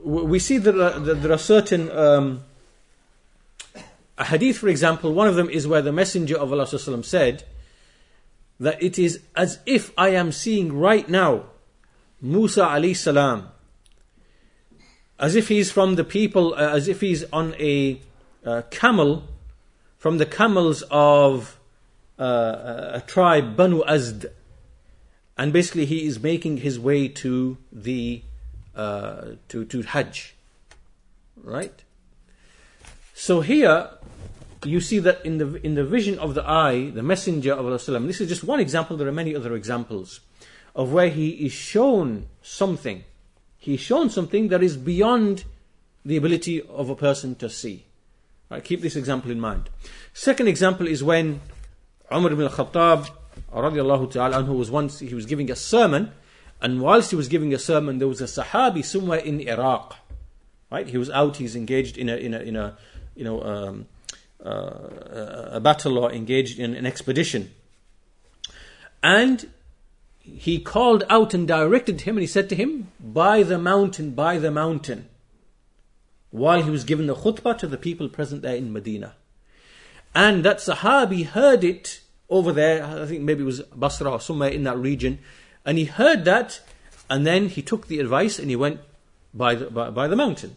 we 0.03 0.39
see 0.39 0.57
that, 0.57 0.73
uh, 0.73 0.97
that 0.97 1.21
there 1.21 1.31
are 1.31 1.37
certain 1.37 1.91
um, 1.91 2.43
hadith, 4.19 4.57
for 4.57 4.67
example, 4.67 5.13
one 5.13 5.27
of 5.27 5.35
them 5.35 5.47
is 5.47 5.67
where 5.67 5.83
the 5.83 5.91
Messenger 5.91 6.39
of 6.39 6.51
Allah 6.51 6.65
said, 6.65 7.43
that 8.59 8.81
it 8.81 8.97
is 8.97 9.21
as 9.35 9.59
if 9.67 9.93
I 9.95 10.09
am 10.09 10.31
seeing 10.31 10.73
right 10.73 11.07
now 11.07 11.43
Musa 12.19 12.61
alayhi 12.61 12.97
salam, 12.97 13.49
as 15.19 15.35
if 15.35 15.49
he's 15.49 15.71
from 15.71 15.95
the 15.95 16.03
people, 16.03 16.53
uh, 16.53 16.69
as 16.69 16.87
if 16.87 17.01
he's 17.01 17.25
on 17.31 17.53
a 17.59 17.99
uh, 18.45 18.61
camel 18.71 19.23
from 19.97 20.17
the 20.17 20.25
camels 20.25 20.81
of 20.89 21.59
uh, 22.17 22.91
a 22.93 23.03
tribe 23.05 23.57
Banu 23.57 23.83
Azd, 23.83 24.25
and 25.37 25.51
basically 25.51 25.85
he 25.85 26.05
is 26.05 26.21
making 26.21 26.57
his 26.57 26.79
way 26.79 27.07
to 27.07 27.57
the 27.71 28.21
uh, 28.75 29.35
to 29.49 29.65
to 29.65 29.81
Hajj, 29.81 30.35
right? 31.43 31.83
So 33.13 33.41
here 33.41 33.89
you 34.63 34.79
see 34.79 34.99
that 34.99 35.25
in 35.25 35.37
the 35.37 35.55
in 35.65 35.75
the 35.75 35.83
vision 35.83 36.17
of 36.17 36.33
the 36.33 36.49
eye, 36.49 36.91
the 36.91 37.03
messenger 37.03 37.53
of 37.53 37.65
Allah, 37.65 37.99
this 38.07 38.21
is 38.21 38.29
just 38.29 38.43
one 38.43 38.61
example, 38.61 38.95
there 38.95 39.07
are 39.07 39.11
many 39.11 39.35
other 39.35 39.53
examples 39.53 40.21
of 40.75 40.93
where 40.93 41.09
he 41.09 41.29
is 41.45 41.51
shown 41.51 42.27
something. 42.41 43.03
He 43.59 43.75
is 43.75 43.79
shown 43.79 44.09
something 44.09 44.47
that 44.47 44.63
is 44.63 44.77
beyond 44.77 45.43
the 46.03 46.17
ability 46.17 46.61
of 46.61 46.89
a 46.89 46.95
person 46.95 47.35
to 47.35 47.49
see. 47.49 47.85
Right, 48.49 48.63
keep 48.63 48.81
this 48.81 48.95
example 48.95 49.29
in 49.29 49.39
mind. 49.39 49.69
Second 50.13 50.47
example 50.47 50.87
is 50.87 51.03
when 51.03 51.41
Umar 52.11 52.31
ibn 52.31 52.45
al-Khattab 52.45 53.09
radiallahu 53.53 54.11
ta'ala 54.11 54.43
anhu 54.43 54.57
was 54.57 54.71
once 54.71 54.99
he 54.99 55.13
was 55.13 55.27
giving 55.27 55.51
a 55.51 55.55
sermon 55.55 56.11
and 56.61 56.81
whilst 56.81 57.11
he 57.11 57.15
was 57.15 57.27
giving 57.27 57.53
a 57.53 57.59
sermon 57.59 57.99
there 57.99 58.07
was 58.07 58.21
a 58.21 58.25
sahabi 58.25 58.83
somewhere 58.83 59.19
in 59.19 59.39
Iraq 59.39 59.95
right 60.71 60.87
he 60.87 60.97
was 60.97 61.09
out 61.11 61.37
he's 61.37 61.55
engaged 61.55 61.97
in 61.97 62.09
a 62.09 62.15
in 62.15 62.33
a 62.33 62.39
in 62.39 62.55
a 62.55 62.77
you 63.15 63.23
know 63.23 63.41
um, 63.43 63.85
uh, 64.43 65.49
a 65.51 65.59
battle 65.59 65.97
or 65.97 66.11
engaged 66.11 66.59
in 66.59 66.73
an 66.75 66.85
expedition. 66.85 67.51
And 69.03 69.49
he 70.37 70.59
called 70.59 71.03
out 71.09 71.33
and 71.33 71.47
directed 71.47 72.01
him, 72.01 72.15
and 72.15 72.21
he 72.21 72.27
said 72.27 72.49
to 72.49 72.55
him, 72.55 72.91
By 72.99 73.43
the 73.43 73.57
mountain, 73.57 74.11
by 74.11 74.37
the 74.37 74.51
mountain, 74.51 75.09
while 76.31 76.61
he 76.61 76.69
was 76.69 76.83
giving 76.83 77.07
the 77.07 77.15
khutbah 77.15 77.57
to 77.57 77.67
the 77.67 77.77
people 77.77 78.09
present 78.09 78.41
there 78.41 78.55
in 78.55 78.71
Medina. 78.71 79.15
And 80.13 80.43
that 80.45 80.57
Sahabi 80.57 81.25
heard 81.25 81.63
it 81.63 82.01
over 82.29 82.51
there, 82.51 82.83
I 82.83 83.05
think 83.05 83.21
maybe 83.21 83.41
it 83.41 83.45
was 83.45 83.61
Basra 83.61 84.11
or 84.11 84.21
somewhere 84.21 84.49
in 84.49 84.63
that 84.63 84.77
region, 84.77 85.19
and 85.65 85.77
he 85.77 85.85
heard 85.85 86.25
that, 86.25 86.61
and 87.09 87.25
then 87.25 87.49
he 87.49 87.61
took 87.61 87.87
the 87.87 87.99
advice 87.99 88.39
and 88.39 88.49
he 88.49 88.55
went 88.55 88.79
by 89.33 89.55
the, 89.55 89.69
by, 89.69 89.89
by 89.89 90.07
the 90.07 90.15
mountain. 90.15 90.55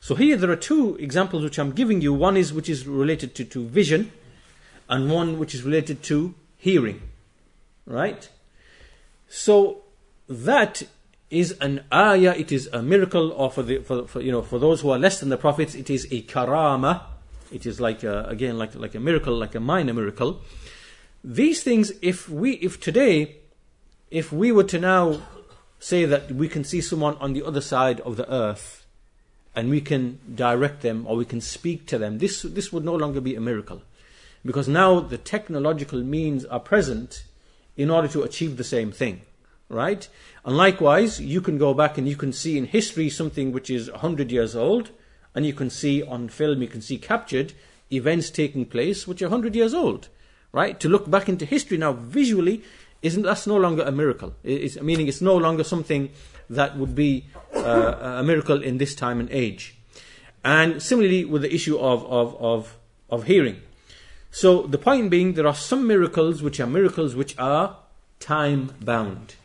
So 0.00 0.14
here 0.14 0.36
there 0.36 0.50
are 0.50 0.56
two 0.56 0.96
examples 0.96 1.42
which 1.42 1.58
I'm 1.58 1.72
giving 1.72 2.02
you. 2.02 2.12
One 2.12 2.36
is 2.36 2.52
which 2.52 2.68
is 2.68 2.86
related 2.86 3.34
to, 3.36 3.44
to 3.46 3.66
vision, 3.66 4.12
and 4.88 5.10
one 5.10 5.38
which 5.38 5.54
is 5.54 5.62
related 5.62 6.02
to 6.04 6.34
hearing. 6.58 7.00
Right? 7.86 8.28
So 9.36 9.82
that 10.28 10.84
is 11.28 11.56
an 11.60 11.82
ayah, 11.92 12.36
it 12.36 12.52
is 12.52 12.68
a 12.72 12.80
miracle, 12.80 13.32
or 13.32 13.50
for, 13.50 13.64
the, 13.64 13.78
for, 13.78 14.06
for, 14.06 14.20
you 14.20 14.30
know, 14.30 14.42
for 14.42 14.60
those 14.60 14.80
who 14.80 14.90
are 14.90 14.98
less 14.98 15.18
than 15.18 15.28
the 15.28 15.36
prophets, 15.36 15.74
it 15.74 15.90
is 15.90 16.06
a 16.12 16.22
karama. 16.22 17.02
It 17.50 17.66
is 17.66 17.80
like 17.80 18.04
a, 18.04 18.26
again 18.26 18.58
like, 18.58 18.76
like 18.76 18.94
a 18.94 19.00
miracle, 19.00 19.36
like 19.36 19.56
a 19.56 19.60
minor 19.60 19.92
miracle. 19.92 20.40
These 21.24 21.64
things, 21.64 21.90
if 22.00 22.28
we, 22.28 22.52
if 22.52 22.78
today, 22.78 23.38
if 24.08 24.32
we 24.32 24.52
were 24.52 24.62
to 24.62 24.78
now 24.78 25.20
say 25.80 26.04
that 26.04 26.30
we 26.30 26.46
can 26.46 26.62
see 26.62 26.80
someone 26.80 27.16
on 27.16 27.32
the 27.32 27.44
other 27.44 27.60
side 27.60 27.98
of 28.02 28.16
the 28.16 28.32
earth 28.32 28.86
and 29.56 29.68
we 29.68 29.80
can 29.80 30.20
direct 30.32 30.82
them 30.82 31.06
or 31.08 31.16
we 31.16 31.24
can 31.24 31.40
speak 31.40 31.88
to 31.88 31.98
them, 31.98 32.18
this, 32.18 32.42
this 32.42 32.72
would 32.72 32.84
no 32.84 32.94
longer 32.94 33.20
be 33.20 33.34
a 33.34 33.40
miracle. 33.40 33.82
Because 34.46 34.68
now 34.68 35.00
the 35.00 35.18
technological 35.18 36.00
means 36.04 36.44
are 36.44 36.60
present 36.60 37.24
in 37.76 37.90
order 37.90 38.08
to 38.08 38.22
achieve 38.22 38.56
the 38.56 38.64
same 38.64 38.92
thing. 38.92 39.22
Right? 39.68 40.08
And 40.44 40.56
likewise, 40.56 41.20
you 41.20 41.40
can 41.40 41.58
go 41.58 41.74
back 41.74 41.98
and 41.98 42.08
you 42.08 42.16
can 42.16 42.32
see 42.32 42.58
in 42.58 42.66
history 42.66 43.08
something 43.10 43.50
which 43.50 43.70
is 43.70 43.90
100 43.90 44.30
years 44.30 44.54
old, 44.54 44.90
and 45.34 45.44
you 45.44 45.52
can 45.52 45.70
see 45.70 46.02
on 46.02 46.28
film, 46.28 46.62
you 46.62 46.68
can 46.68 46.82
see 46.82 46.98
captured 46.98 47.54
events 47.90 48.30
taking 48.30 48.64
place 48.64 49.06
which 49.06 49.22
are 49.22 49.28
100 49.28 49.54
years 49.56 49.74
old. 49.74 50.08
Right? 50.52 50.78
To 50.80 50.88
look 50.88 51.10
back 51.10 51.28
into 51.28 51.44
history 51.44 51.78
now 51.78 51.92
visually, 51.92 52.62
isn't 53.02 53.22
that's 53.22 53.46
no 53.46 53.56
longer 53.56 53.82
a 53.82 53.92
miracle. 53.92 54.34
It's, 54.44 54.80
meaning 54.80 55.08
it's 55.08 55.20
no 55.20 55.36
longer 55.36 55.64
something 55.64 56.10
that 56.48 56.76
would 56.76 56.94
be 56.94 57.26
uh, 57.54 58.18
a 58.20 58.22
miracle 58.22 58.62
in 58.62 58.78
this 58.78 58.94
time 58.94 59.20
and 59.20 59.28
age. 59.30 59.76
And 60.44 60.82
similarly 60.82 61.24
with 61.24 61.42
the 61.42 61.54
issue 61.54 61.78
of, 61.78 62.04
of, 62.04 62.36
of, 62.40 62.78
of 63.10 63.24
hearing. 63.24 63.60
So 64.34 64.62
the 64.62 64.78
point 64.78 65.10
being, 65.10 65.34
there 65.34 65.46
are 65.46 65.54
some 65.54 65.86
miracles 65.86 66.42
which 66.42 66.58
are 66.58 66.66
miracles 66.66 67.14
which 67.14 67.38
are 67.38 67.76
time 68.18 68.72
bound. 68.80 69.36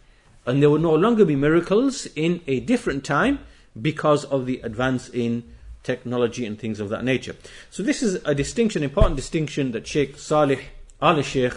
And 0.47 0.63
there 0.63 0.71
will 0.71 0.79
no 0.79 0.95
longer 0.95 1.25
be 1.25 1.35
miracles 1.35 2.07
in 2.15 2.41
a 2.47 2.59
different 2.61 3.03
time 3.03 3.37
because 3.79 4.25
of 4.25 4.47
the 4.47 4.59
advance 4.61 5.07
in 5.07 5.43
technology 5.83 6.43
and 6.43 6.57
things 6.57 6.79
of 6.79 6.89
that 6.89 7.03
nature. 7.03 7.35
So 7.69 7.83
this 7.83 8.01
is 8.01 8.15
a 8.25 8.33
distinction, 8.33 8.81
important 8.81 9.15
distinction 9.15 9.73
that 9.73 9.85
Sheikh 9.85 10.17
Salih 10.17 10.59
Al 10.99 11.21
Sheikh 11.21 11.53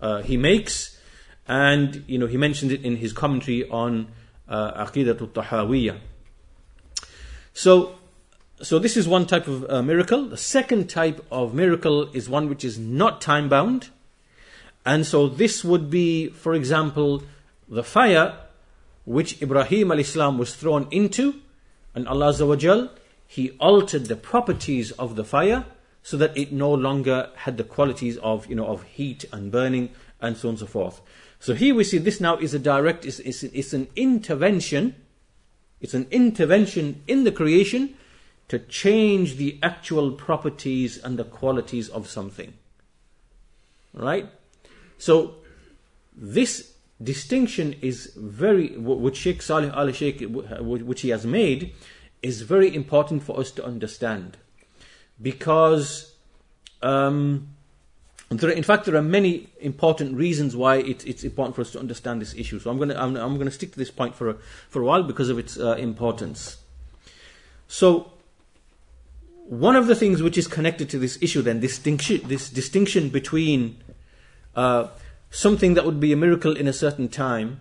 uh, 0.00 0.22
he 0.22 0.38
makes 0.38 0.98
and 1.46 2.04
you 2.06 2.16
know 2.16 2.26
he 2.26 2.38
mentions 2.38 2.72
it 2.72 2.82
in 2.86 2.96
his 2.96 3.12
commentary 3.12 3.68
on 3.68 4.08
uh, 4.48 4.86
Aqidatul 4.86 5.28
Tahawiyya. 5.28 5.98
So, 7.52 7.96
so 8.62 8.78
this 8.78 8.96
is 8.96 9.06
one 9.06 9.26
type 9.26 9.46
of 9.46 9.68
uh, 9.70 9.82
miracle. 9.82 10.24
The 10.28 10.36
second 10.36 10.88
type 10.88 11.24
of 11.30 11.52
miracle 11.52 12.08
is 12.12 12.28
one 12.28 12.48
which 12.48 12.64
is 12.64 12.78
not 12.78 13.20
time 13.20 13.48
bound, 13.48 13.90
and 14.84 15.06
so 15.06 15.28
this 15.28 15.62
would 15.62 15.90
be, 15.90 16.28
for 16.28 16.54
example, 16.54 17.22
the 17.68 17.84
fire 17.84 18.38
which 19.04 19.40
Ibrahim 19.42 19.92
al 19.92 19.98
Islam 19.98 20.38
was 20.38 20.54
thrown 20.54 20.88
into, 20.90 21.40
and 21.94 22.08
Allah 22.08 22.32
Azawajal, 22.32 22.90
He 23.26 23.50
altered 23.58 24.06
the 24.06 24.16
properties 24.16 24.90
of 24.92 25.16
the 25.16 25.24
fire 25.24 25.66
so 26.02 26.16
that 26.16 26.36
it 26.36 26.52
no 26.52 26.72
longer 26.72 27.30
had 27.34 27.56
the 27.56 27.64
qualities 27.64 28.16
of 28.18 28.46
you 28.46 28.56
know 28.56 28.66
of 28.66 28.84
heat 28.84 29.24
and 29.32 29.52
burning 29.52 29.90
and 30.20 30.36
so 30.36 30.48
on 30.48 30.52
and 30.52 30.60
so 30.60 30.66
forth. 30.66 31.00
So 31.40 31.54
here 31.54 31.74
we 31.74 31.84
see 31.84 31.98
this 31.98 32.20
now 32.20 32.36
is 32.36 32.54
a 32.54 32.58
direct, 32.58 33.04
it's, 33.04 33.18
it's, 33.20 33.42
it's 33.42 33.72
an 33.72 33.88
intervention. 33.94 34.94
It's 35.80 35.92
an 35.94 36.06
intervention 36.10 37.02
in 37.06 37.24
the 37.24 37.32
creation 37.32 37.96
to 38.48 38.58
change 38.58 39.36
the 39.36 39.58
actual 39.62 40.12
properties 40.12 40.98
and 40.98 41.18
the 41.18 41.24
qualities 41.24 41.88
of 41.88 42.08
something. 42.08 42.52
Right? 43.92 44.28
So 44.98 45.36
this 46.16 46.72
distinction 47.02 47.74
is 47.82 48.12
very, 48.16 48.76
which 48.76 49.16
Sheikh 49.16 49.42
Salih 49.42 49.70
al 49.74 49.90
Sheikh, 49.92 50.24
which 50.60 51.00
he 51.00 51.10
has 51.10 51.26
made, 51.26 51.74
is 52.22 52.42
very 52.42 52.74
important 52.74 53.22
for 53.22 53.38
us 53.38 53.50
to 53.52 53.64
understand. 53.64 54.36
Because 55.20 56.14
um, 56.82 57.48
there, 58.28 58.50
in 58.50 58.62
fact, 58.62 58.86
there 58.86 58.96
are 58.96 59.02
many 59.02 59.48
important 59.60 60.16
reasons 60.16 60.56
why 60.56 60.76
it, 60.76 61.06
it's 61.06 61.24
important 61.24 61.54
for 61.54 61.62
us 61.62 61.70
to 61.72 61.78
understand 61.78 62.20
this 62.20 62.34
issue. 62.34 62.58
So 62.58 62.70
I'm 62.70 62.76
going 62.76 62.90
to 62.90 63.00
I'm, 63.00 63.16
I'm 63.16 63.34
going 63.34 63.46
to 63.46 63.52
stick 63.52 63.72
to 63.72 63.78
this 63.78 63.90
point 63.90 64.14
for 64.14 64.30
a, 64.30 64.34
for 64.68 64.82
a 64.82 64.84
while 64.84 65.02
because 65.02 65.28
of 65.28 65.38
its 65.38 65.58
uh, 65.58 65.76
importance. 65.76 66.58
So 67.68 68.12
one 69.48 69.76
of 69.76 69.86
the 69.86 69.94
things 69.94 70.22
which 70.22 70.36
is 70.36 70.48
connected 70.48 70.90
to 70.90 70.98
this 70.98 71.18
issue, 71.20 71.42
then 71.42 71.60
distinction, 71.60 72.20
this 72.26 72.50
distinction 72.50 73.08
between 73.08 73.82
uh, 74.54 74.88
something 75.30 75.74
that 75.74 75.84
would 75.84 76.00
be 76.00 76.12
a 76.12 76.16
miracle 76.16 76.56
in 76.56 76.66
a 76.66 76.72
certain 76.72 77.08
time, 77.08 77.60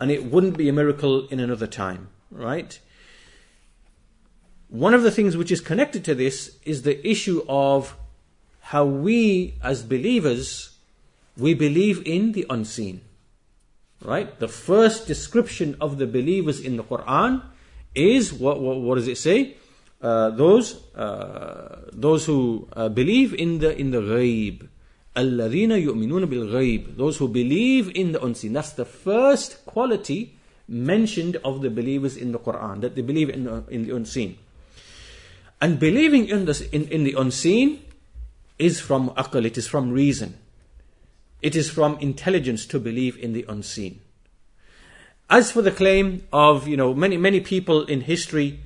and 0.00 0.10
it 0.10 0.24
wouldn't 0.24 0.56
be 0.56 0.68
a 0.68 0.72
miracle 0.72 1.28
in 1.28 1.38
another 1.38 1.66
time, 1.66 2.08
right? 2.30 2.78
One 4.68 4.94
of 4.94 5.02
the 5.02 5.10
things 5.10 5.36
which 5.36 5.52
is 5.52 5.60
connected 5.60 6.04
to 6.06 6.14
this 6.14 6.56
is 6.64 6.82
the 6.82 7.06
issue 7.06 7.44
of 7.48 7.94
how 8.62 8.84
we 8.86 9.54
as 9.62 9.82
believers 9.82 10.78
we 11.36 11.52
believe 11.52 12.02
in 12.06 12.32
the 12.32 12.46
unseen 12.48 13.00
right 14.02 14.38
the 14.38 14.48
first 14.48 15.06
description 15.06 15.76
of 15.80 15.98
the 15.98 16.06
believers 16.06 16.60
in 16.60 16.76
the 16.76 16.84
quran 16.84 17.42
is 17.94 18.32
what 18.32 18.60
what, 18.60 18.78
what 18.78 18.94
does 18.94 19.08
it 19.08 19.18
say 19.18 19.56
uh, 20.01 20.29
those 20.31 20.83
uh, 20.95 21.89
those 21.91 22.25
who 22.25 22.67
uh, 22.73 22.89
believe 22.89 23.33
in 23.33 23.59
the 23.59 23.77
in 23.77 23.91
the 23.91 24.01
ghaib 24.01 24.67
الذين 25.17 25.71
يؤمنون 25.71 26.25
بالغيب 26.25 26.97
those 26.97 27.17
who 27.17 27.27
believe 27.27 27.89
in 27.95 28.11
the 28.11 28.23
unseen 28.23 28.53
that's 28.53 28.73
the 28.73 28.85
first 28.85 29.65
quality 29.65 30.33
mentioned 30.67 31.37
of 31.43 31.61
the 31.61 31.69
believers 31.69 32.17
in 32.17 32.31
the 32.31 32.39
Quran 32.39 32.81
that 32.81 32.95
they 32.95 33.01
believe 33.01 33.29
in 33.29 33.45
the, 33.45 33.63
in 33.69 33.87
the 33.87 33.95
unseen 33.95 34.37
and 35.59 35.79
believing 35.79 36.27
in 36.27 36.45
the, 36.45 36.69
in, 36.71 36.87
in 36.89 37.03
the 37.03 37.15
unseen 37.17 37.83
is 38.59 38.79
from 38.79 39.09
aql, 39.11 39.45
it 39.45 39.57
is 39.57 39.67
from 39.67 39.91
reason. 39.91 40.37
It 41.41 41.55
is 41.55 41.69
from 41.69 41.97
intelligence 41.99 42.65
to 42.67 42.79
believe 42.79 43.17
in 43.17 43.33
the 43.33 43.45
unseen. 43.47 44.01
As 45.29 45.51
for 45.51 45.61
the 45.61 45.71
claim 45.71 46.25
of, 46.31 46.67
you 46.67 46.77
know, 46.77 46.93
many, 46.93 47.17
many 47.17 47.39
people 47.39 47.85
in 47.85 48.01
history, 48.01 48.61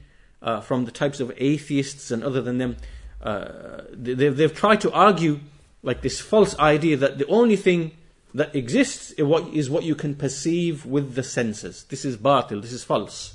uh, 0.47 0.61
from 0.61 0.85
the 0.85 0.93
types 0.93 1.21
of 1.21 1.33
atheists 1.37 2.11
and 2.11 2.23
other 2.23 2.41
than 2.41 2.59
them, 2.59 2.77
uh, 3.21 3.83
they've, 3.93 4.37
they've 4.37 4.55
tried 4.55 4.81
to 4.81 4.93
argue 4.93 5.41
like 5.83 6.01
this 6.01 6.21
false 6.21 6.59
idea 6.59 6.97
that 6.97 7.19
the 7.19 7.27
only 7.27 7.57
thing 7.57 7.91
that 8.33 8.55
exists 8.55 9.11
is 9.13 9.25
what, 9.25 9.49
is 9.53 9.69
what 9.69 9.83
you 9.83 9.95
can 9.95 10.15
perceive 10.15 10.87
with 10.87 11.15
the 11.15 11.23
senses. 11.23 11.85
This 11.85 12.05
is 12.05 12.17
batil, 12.17 12.63
this 12.63 12.73
is 12.73 12.85
false. 12.85 13.35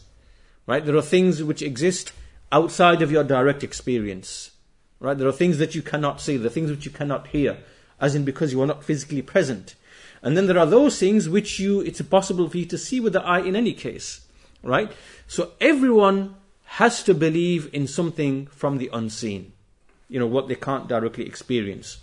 Right? 0.65 0.85
There 0.85 0.95
are 0.95 1.01
things 1.01 1.43
which 1.43 1.61
exist 1.61 2.13
outside 2.51 3.01
of 3.01 3.11
your 3.11 3.23
direct 3.23 3.63
experience. 3.63 4.51
Right? 4.99 5.17
There 5.17 5.27
are 5.27 5.33
things 5.33 5.57
that 5.57 5.75
you 5.75 5.81
cannot 5.81 6.21
see, 6.21 6.37
the 6.37 6.49
things 6.49 6.71
which 6.71 6.85
you 6.85 6.91
cannot 6.91 7.27
hear, 7.27 7.57
as 7.99 8.15
in 8.15 8.23
because 8.23 8.53
you 8.53 8.61
are 8.61 8.67
not 8.67 8.83
physically 8.83 9.21
present. 9.21 9.75
And 10.21 10.37
then 10.37 10.47
there 10.47 10.59
are 10.59 10.65
those 10.67 10.97
things 10.99 11.27
which 11.27 11.59
you 11.59 11.81
it's 11.81 11.99
impossible 11.99 12.47
for 12.47 12.57
you 12.57 12.65
to 12.67 12.77
see 12.77 12.99
with 12.99 13.13
the 13.13 13.23
eye 13.23 13.39
in 13.39 13.55
any 13.55 13.73
case. 13.73 14.25
Right? 14.63 14.91
So 15.27 15.53
everyone 15.59 16.35
has 16.79 17.03
to 17.03 17.13
believe 17.13 17.69
in 17.73 17.87
something 17.87 18.47
from 18.47 18.77
the 18.77 18.89
unseen. 18.93 19.51
You 20.09 20.19
know, 20.19 20.27
what 20.27 20.47
they 20.47 20.55
can't 20.55 20.87
directly 20.87 21.25
experience. 21.25 21.97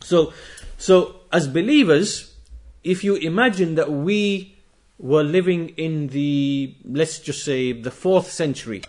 So 0.00 0.32
so 0.78 1.16
as 1.32 1.48
believers, 1.48 2.34
if 2.82 3.04
you 3.04 3.16
imagine 3.16 3.74
that 3.74 3.90
we 3.92 4.56
were 4.98 5.22
living 5.22 5.70
in 5.70 6.08
the 6.08 6.74
let's 6.84 7.18
just 7.18 7.44
say 7.44 7.72
the 7.72 7.90
fourth 7.90 8.30
century 8.30 8.82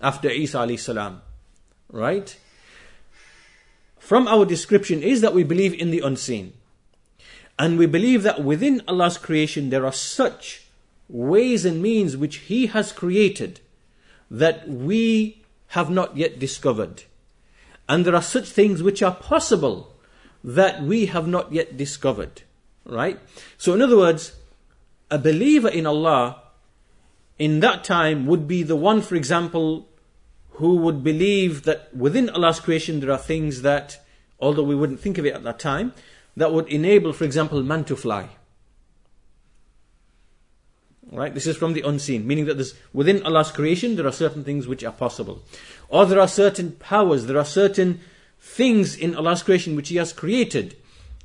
after 0.00 0.28
Isa 0.30 0.58
alayhi 0.58 0.78
salam, 0.78 1.22
right? 1.90 2.36
from 4.08 4.26
our 4.26 4.46
description 4.46 5.02
is 5.02 5.20
that 5.20 5.34
we 5.34 5.44
believe 5.44 5.74
in 5.74 5.90
the 5.90 6.00
unseen. 6.00 6.54
And 7.58 7.76
we 7.76 7.84
believe 7.84 8.22
that 8.22 8.42
within 8.42 8.80
Allah's 8.88 9.18
creation 9.18 9.68
there 9.68 9.84
are 9.84 9.92
such 9.92 10.66
ways 11.10 11.66
and 11.66 11.82
means 11.82 12.16
which 12.16 12.36
He 12.48 12.68
has 12.68 12.90
created 12.90 13.60
that 14.30 14.68
we 14.68 15.42
have 15.68 15.90
not 15.90 16.16
yet 16.16 16.38
discovered. 16.38 17.04
And 17.88 18.04
there 18.04 18.14
are 18.14 18.22
such 18.22 18.48
things 18.48 18.82
which 18.82 19.02
are 19.02 19.14
possible 19.14 19.94
that 20.44 20.82
we 20.82 21.06
have 21.06 21.26
not 21.26 21.52
yet 21.52 21.76
discovered. 21.76 22.42
Right? 22.84 23.18
So, 23.56 23.74
in 23.74 23.82
other 23.82 23.96
words, 23.96 24.36
a 25.10 25.18
believer 25.18 25.68
in 25.68 25.86
Allah 25.86 26.42
in 27.38 27.60
that 27.60 27.84
time 27.84 28.26
would 28.26 28.48
be 28.48 28.62
the 28.62 28.76
one, 28.76 29.00
for 29.00 29.14
example, 29.14 29.88
who 30.52 30.76
would 30.76 31.04
believe 31.04 31.62
that 31.62 31.94
within 31.94 32.28
Allah's 32.30 32.60
creation 32.60 33.00
there 33.00 33.12
are 33.12 33.18
things 33.18 33.62
that, 33.62 34.00
although 34.40 34.64
we 34.64 34.74
wouldn't 34.74 35.00
think 35.00 35.18
of 35.18 35.24
it 35.24 35.34
at 35.34 35.44
that 35.44 35.58
time, 35.58 35.92
that 36.36 36.52
would 36.52 36.68
enable, 36.68 37.12
for 37.12 37.24
example, 37.24 37.62
man 37.62 37.84
to 37.84 37.96
fly. 37.96 38.30
Right? 41.10 41.32
This 41.32 41.46
is 41.46 41.56
from 41.56 41.72
the 41.72 41.82
unseen, 41.82 42.26
meaning 42.26 42.44
that 42.46 42.54
there's, 42.54 42.74
within 42.92 43.22
Allah's 43.22 43.50
creation 43.50 43.96
there 43.96 44.06
are 44.06 44.12
certain 44.12 44.44
things 44.44 44.68
which 44.68 44.84
are 44.84 44.92
possible. 44.92 45.42
Or 45.88 46.04
there 46.04 46.20
are 46.20 46.28
certain 46.28 46.72
powers, 46.72 47.24
there 47.24 47.38
are 47.38 47.46
certain 47.46 48.00
things 48.40 48.94
in 48.94 49.14
Allah's 49.14 49.42
creation 49.42 49.74
which 49.74 49.88
He 49.88 49.96
has 49.96 50.12
created, 50.12 50.76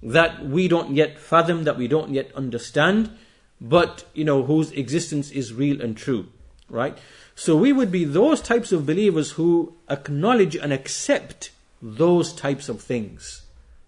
that 0.02 0.46
we 0.46 0.68
don't 0.68 0.96
yet 0.96 1.20
fathom, 1.20 1.64
that 1.66 1.78
we 1.78 1.88
don't 1.88 2.14
yet 2.14 2.32
understand, 2.34 3.12
but 3.60 4.06
you 4.14 4.24
know 4.24 4.44
whose 4.44 4.72
existence 4.72 5.32
is 5.32 5.54
real 5.54 5.82
and 5.82 5.98
true, 5.98 6.28
right? 6.70 6.98
So 7.36 7.56
we 7.56 7.74
would 7.74 7.92
be 7.92 8.06
those 8.06 8.42
types 8.42 8.72
of 8.72 8.86
believers 8.86 9.32
who 9.32 9.74
acknowledge 9.90 10.56
and 10.56 10.72
accept 10.72 11.52
those 11.82 12.34
types 12.34 12.70
of 12.70 12.82
things, 12.82 13.44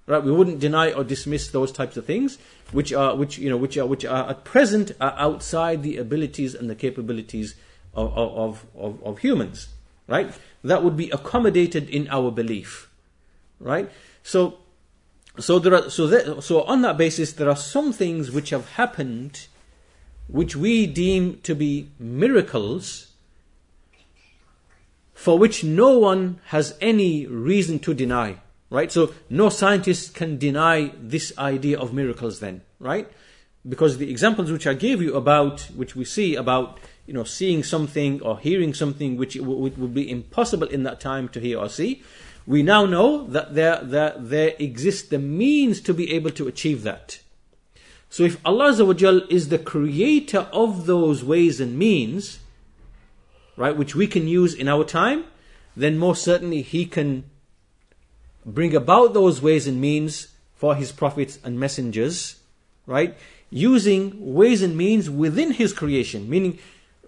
right? 0.08 0.24
We 0.24 0.32
wouldn't 0.32 0.60
deny 0.60 0.92
or 0.92 1.04
dismiss 1.04 1.50
those 1.50 1.72
types 1.72 1.98
of 1.98 2.06
things, 2.06 2.38
which 2.72 2.92
are 2.94 3.16
which 3.16 3.38
you 3.38 3.50
know 3.50 3.58
which 3.58 3.78
are 3.78 3.86
which 3.86 4.06
are 4.06 4.30
at 4.30 4.44
present 4.44 4.92
are 5.00 5.16
outside 5.18 5.84
the 5.84 5.98
abilities 5.98 6.56
and 6.56 6.70
the 6.70 6.76
capabilities 6.76 7.56
of 7.94 8.18
of, 8.18 8.66
of, 8.76 9.04
of 9.04 9.20
humans, 9.20 9.70
right? 10.08 10.32
That 10.64 10.84
would 10.84 10.98
be 10.98 11.10
accommodated 11.12 11.90
in 11.90 12.08
our 12.10 12.32
belief, 12.32 12.90
right? 13.60 13.90
So 14.24 14.60
so 15.40 15.60
there 15.60 15.74
are 15.74 15.90
so 15.90 16.08
that, 16.08 16.44
so 16.44 16.64
on 16.64 16.82
that 16.82 16.98
basis 16.98 17.34
there 17.34 17.50
are 17.50 17.56
some 17.56 17.92
things 17.92 18.32
which 18.32 18.50
have 18.52 18.70
happened 18.72 19.48
which 20.28 20.56
we 20.56 20.88
deem 20.88 21.40
to 21.42 21.54
be 21.54 21.90
miracles 22.00 23.12
for 25.14 25.38
which 25.38 25.64
no 25.64 25.98
one 25.98 26.40
has 26.48 26.76
any 26.82 27.26
reason 27.28 27.80
to 27.80 27.94
deny 27.94 28.38
right 28.76 28.92
so 28.92 29.14
no 29.30 29.50
scientist 29.50 30.14
can 30.14 30.38
deny 30.38 30.92
this 31.16 31.32
idea 31.38 31.80
of 31.80 31.94
miracles 31.94 32.40
then 32.40 32.62
right 32.80 33.08
because 33.68 33.98
the 33.98 34.10
examples 34.10 34.52
which 34.52 34.68
i 34.68 34.74
gave 34.74 35.02
you 35.02 35.16
about 35.16 35.62
which 35.82 35.96
we 35.96 36.06
see 36.06 36.36
about 36.36 36.80
you 37.08 37.14
know 37.14 37.24
seeing 37.24 37.64
something 37.64 38.22
or 38.22 38.38
hearing 38.40 38.74
something 38.74 39.18
which 39.18 39.36
would 39.36 39.94
be 39.94 40.10
impossible 40.10 40.68
in 40.68 40.84
that 40.84 41.00
time 41.00 41.28
to 41.30 41.40
hear 41.40 41.58
or 41.60 41.70
see 41.70 42.04
we 42.48 42.62
now 42.62 42.86
know 42.86 43.26
that 43.28 43.56
there, 43.56 43.80
that 43.82 44.30
there 44.30 44.54
exists 44.60 45.10
the 45.10 45.20
means 45.20 45.82
to 45.82 45.94
be 45.94 46.14
able 46.14 46.32
to 46.32 46.48
achieve 46.48 46.84
that. 46.84 47.20
So 48.10 48.24
if 48.24 48.38
Allah 48.46 48.70
is 49.30 49.50
the 49.50 49.58
creator 49.58 50.48
of 50.54 50.86
those 50.86 51.24
ways 51.24 51.60
and 51.60 51.78
means, 51.78 52.40
right, 53.58 53.76
which 53.76 53.96
we 53.96 54.08
can 54.08 54.28
use 54.28 54.54
in 54.54 54.68
our 54.68 54.84
time, 54.84 55.26
then 55.76 55.98
most 55.98 56.24
certainly 56.24 56.62
He 56.62 56.86
can 56.86 57.30
bring 58.46 58.76
about 58.76 59.14
those 59.14 59.42
ways 59.42 59.68
and 59.68 59.82
means 59.82 60.28
for 60.56 60.76
His 60.76 60.92
prophets 60.92 61.40
and 61.44 61.60
messengers, 61.60 62.40
right, 62.86 63.18
using 63.50 64.34
ways 64.34 64.62
and 64.62 64.78
means 64.78 65.10
within 65.10 65.52
His 65.52 65.74
creation, 65.74 66.30
meaning 66.30 66.60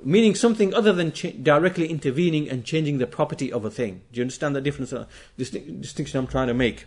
meaning 0.03 0.35
something 0.35 0.73
other 0.73 0.93
than 0.93 1.11
directly 1.41 1.87
intervening 1.87 2.47
and 2.49 2.63
changing 2.63 2.99
the 2.99 3.07
property 3.07 3.51
of 3.51 3.65
a 3.65 3.71
thing. 3.71 4.01
Do 4.11 4.19
you 4.19 4.23
understand 4.23 4.55
the 4.55 4.61
difference? 4.61 4.93
Uh, 4.93 5.05
distinction 5.37 6.19
I'm 6.19 6.27
trying 6.27 6.47
to 6.47 6.53
make. 6.53 6.85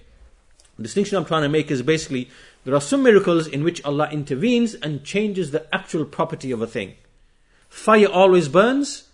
The 0.76 0.84
distinction 0.84 1.18
I'm 1.18 1.24
trying 1.24 1.42
to 1.42 1.48
make 1.48 1.70
is 1.70 1.82
basically 1.82 2.30
there 2.64 2.74
are 2.74 2.80
some 2.80 3.02
miracles 3.02 3.46
in 3.46 3.64
which 3.64 3.84
Allah 3.84 4.08
intervenes 4.10 4.74
and 4.74 5.04
changes 5.04 5.50
the 5.50 5.66
actual 5.74 6.04
property 6.04 6.52
of 6.52 6.62
a 6.62 6.66
thing. 6.66 6.94
Fire 7.68 8.06
always 8.06 8.48
burns, 8.48 9.08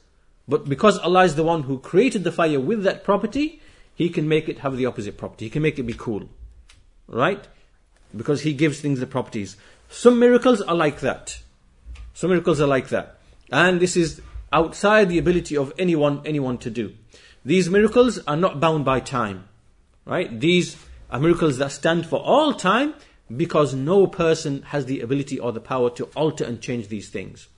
but 0.46 0.68
because 0.68 0.98
Allah 0.98 1.24
is 1.24 1.34
the 1.34 1.42
one 1.42 1.64
who 1.64 1.78
created 1.78 2.22
the 2.22 2.32
fire 2.32 2.60
with 2.60 2.82
that 2.84 3.02
property, 3.02 3.60
He 3.96 4.10
can 4.10 4.28
make 4.28 4.48
it 4.48 4.60
have 4.60 4.76
the 4.76 4.86
opposite 4.86 5.16
property. 5.16 5.46
He 5.46 5.50
can 5.50 5.62
make 5.62 5.78
it 5.78 5.82
be 5.82 5.94
cool. 5.94 6.28
Right? 7.08 7.44
Because 8.16 8.42
He 8.42 8.52
gives 8.52 8.80
things 8.80 9.00
the 9.00 9.06
properties. 9.06 9.56
Some 9.88 10.18
miracles 10.20 10.60
are 10.60 10.74
like 10.74 11.00
that. 11.00 11.40
Some 12.14 12.30
miracles 12.30 12.60
are 12.60 12.66
like 12.66 12.88
that. 12.90 13.18
And 13.50 13.80
this 13.80 13.96
is 13.96 14.20
outside 14.52 15.08
the 15.08 15.18
ability 15.18 15.56
of 15.56 15.72
anyone, 15.78 16.22
anyone 16.24 16.58
to 16.58 16.70
do. 16.70 16.94
These 17.44 17.70
miracles 17.70 18.18
are 18.26 18.36
not 18.36 18.60
bound 18.60 18.84
by 18.84 19.00
time. 19.00 19.48
Right? 20.04 20.38
These 20.38 20.76
are 21.10 21.18
miracles 21.18 21.58
that 21.58 21.72
stand 21.72 22.06
for 22.06 22.20
all 22.20 22.52
time 22.52 22.94
because 23.34 23.74
no 23.74 24.06
person 24.06 24.62
has 24.62 24.86
the 24.86 25.00
ability 25.00 25.40
or 25.40 25.52
the 25.52 25.60
power 25.60 25.90
to 25.90 26.04
alter 26.14 26.44
and 26.44 26.60
change 26.60 26.88
these 26.88 27.08
things. 27.08 27.48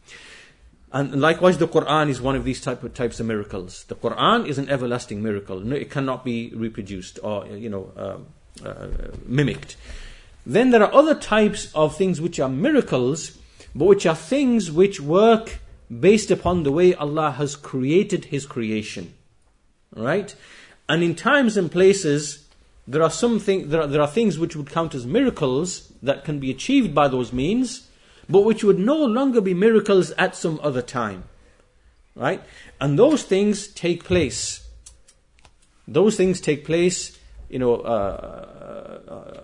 And 0.90 1.20
likewise, 1.20 1.59
the 1.59 1.68
Quran 1.68 2.09
is 2.09 2.20
one 2.20 2.35
of 2.35 2.44
these 2.44 2.61
type 2.61 2.83
of, 2.83 2.94
types 2.94 3.20
of 3.20 3.27
miracles. 3.27 3.85
The 3.85 3.94
Quran 3.94 4.46
is 4.46 4.59
an 4.59 4.70
everlasting 4.70 5.22
miracle. 5.22 5.72
It 5.72 5.90
cannot 5.90 6.24
be 6.24 6.51
reproduced 6.55 7.18
or, 7.22 7.46
you 7.46 7.68
know, 7.68 7.92
uh, 7.96 8.66
uh, 8.66 8.88
mimicked. 9.27 9.77
Then 10.46 10.70
there 10.70 10.83
are 10.83 10.94
other 10.94 11.14
types 11.14 11.70
of 11.74 11.94
things 11.94 12.20
which 12.20 12.40
are 12.40 12.48
miracles, 12.48 13.38
but 13.74 13.85
which 13.85 14.07
are 14.07 14.14
things 14.14 14.72
which 14.72 14.98
work 14.98 15.59
based 16.01 16.31
upon 16.31 16.62
the 16.62 16.72
way 16.72 16.94
Allah 16.94 17.33
has 17.33 17.55
created 17.55 18.27
His 18.27 18.46
creation. 18.46 19.12
Right? 19.94 20.35
And 20.88 21.03
in 21.03 21.14
times 21.14 21.59
and 21.59 21.70
places, 21.70 22.48
there 22.87 23.03
are 23.03 23.11
some 23.11 23.38
thing, 23.38 23.68
there 23.68 23.83
are, 23.83 23.87
there 23.87 24.01
are 24.01 24.09
things 24.09 24.38
which 24.38 24.57
would 24.57 24.70
count 24.70 24.94
as 24.94 25.07
miracles 25.07 25.92
that 26.03 26.24
can 26.24 26.38
be 26.38 26.51
achieved 26.51 26.94
by 26.94 27.09
those 27.09 27.31
means, 27.31 27.88
but 28.29 28.43
which 28.43 28.62
would 28.62 28.79
no 28.79 28.97
longer 28.97 29.41
be 29.41 29.55
miracles 29.55 30.11
at 30.12 30.37
some 30.37 30.61
other 30.62 30.83
time. 30.83 31.25
Right? 32.14 32.43
And 32.81 32.99
those 32.99 33.23
things 33.23 33.69
take 33.69 34.05
place. 34.05 34.67
Those 35.87 36.17
things 36.17 36.41
take 36.41 36.64
place, 36.64 37.19
you 37.49 37.59
know, 37.59 37.77
uh, 37.77 39.07
uh, 39.09 39.41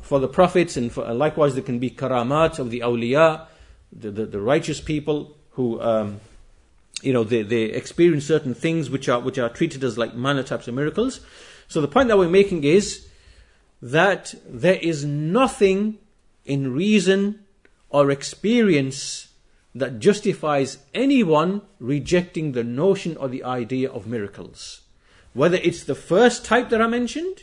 for 0.00 0.18
the 0.18 0.28
prophets, 0.28 0.76
and 0.76 0.92
for, 0.92 1.12
likewise 1.12 1.54
there 1.54 1.62
can 1.62 1.78
be 1.78 1.90
karamat 1.90 2.58
of 2.58 2.70
the 2.70 2.80
awliya, 2.80 3.46
the, 3.92 4.10
the, 4.10 4.26
the 4.26 4.40
righteous 4.40 4.80
people, 4.80 5.36
who 5.52 5.80
um, 5.80 6.20
you 7.02 7.12
know 7.12 7.24
they, 7.24 7.42
they 7.42 7.64
experience 7.64 8.26
certain 8.26 8.54
things 8.54 8.90
which 8.90 9.08
are 9.08 9.20
which 9.20 9.38
are 9.38 9.48
treated 9.48 9.84
as 9.84 9.98
like 9.98 10.14
minor 10.14 10.42
types 10.42 10.68
of 10.68 10.74
miracles. 10.74 11.20
So 11.68 11.80
the 11.80 11.88
point 11.88 12.08
that 12.08 12.18
we're 12.18 12.28
making 12.28 12.64
is 12.64 13.06
that 13.82 14.34
there 14.46 14.76
is 14.76 15.04
nothing 15.04 15.98
in 16.44 16.72
reason 16.74 17.43
or 17.94 18.10
experience 18.10 19.28
that 19.72 20.00
justifies 20.00 20.78
anyone 20.92 21.62
rejecting 21.78 22.50
the 22.50 22.64
notion 22.64 23.16
or 23.16 23.28
the 23.28 23.44
idea 23.44 23.88
of 23.88 24.04
miracles. 24.04 24.80
Whether 25.32 25.58
it's 25.58 25.84
the 25.84 25.94
first 25.94 26.44
type 26.44 26.70
that 26.70 26.82
I 26.82 26.88
mentioned 26.88 27.42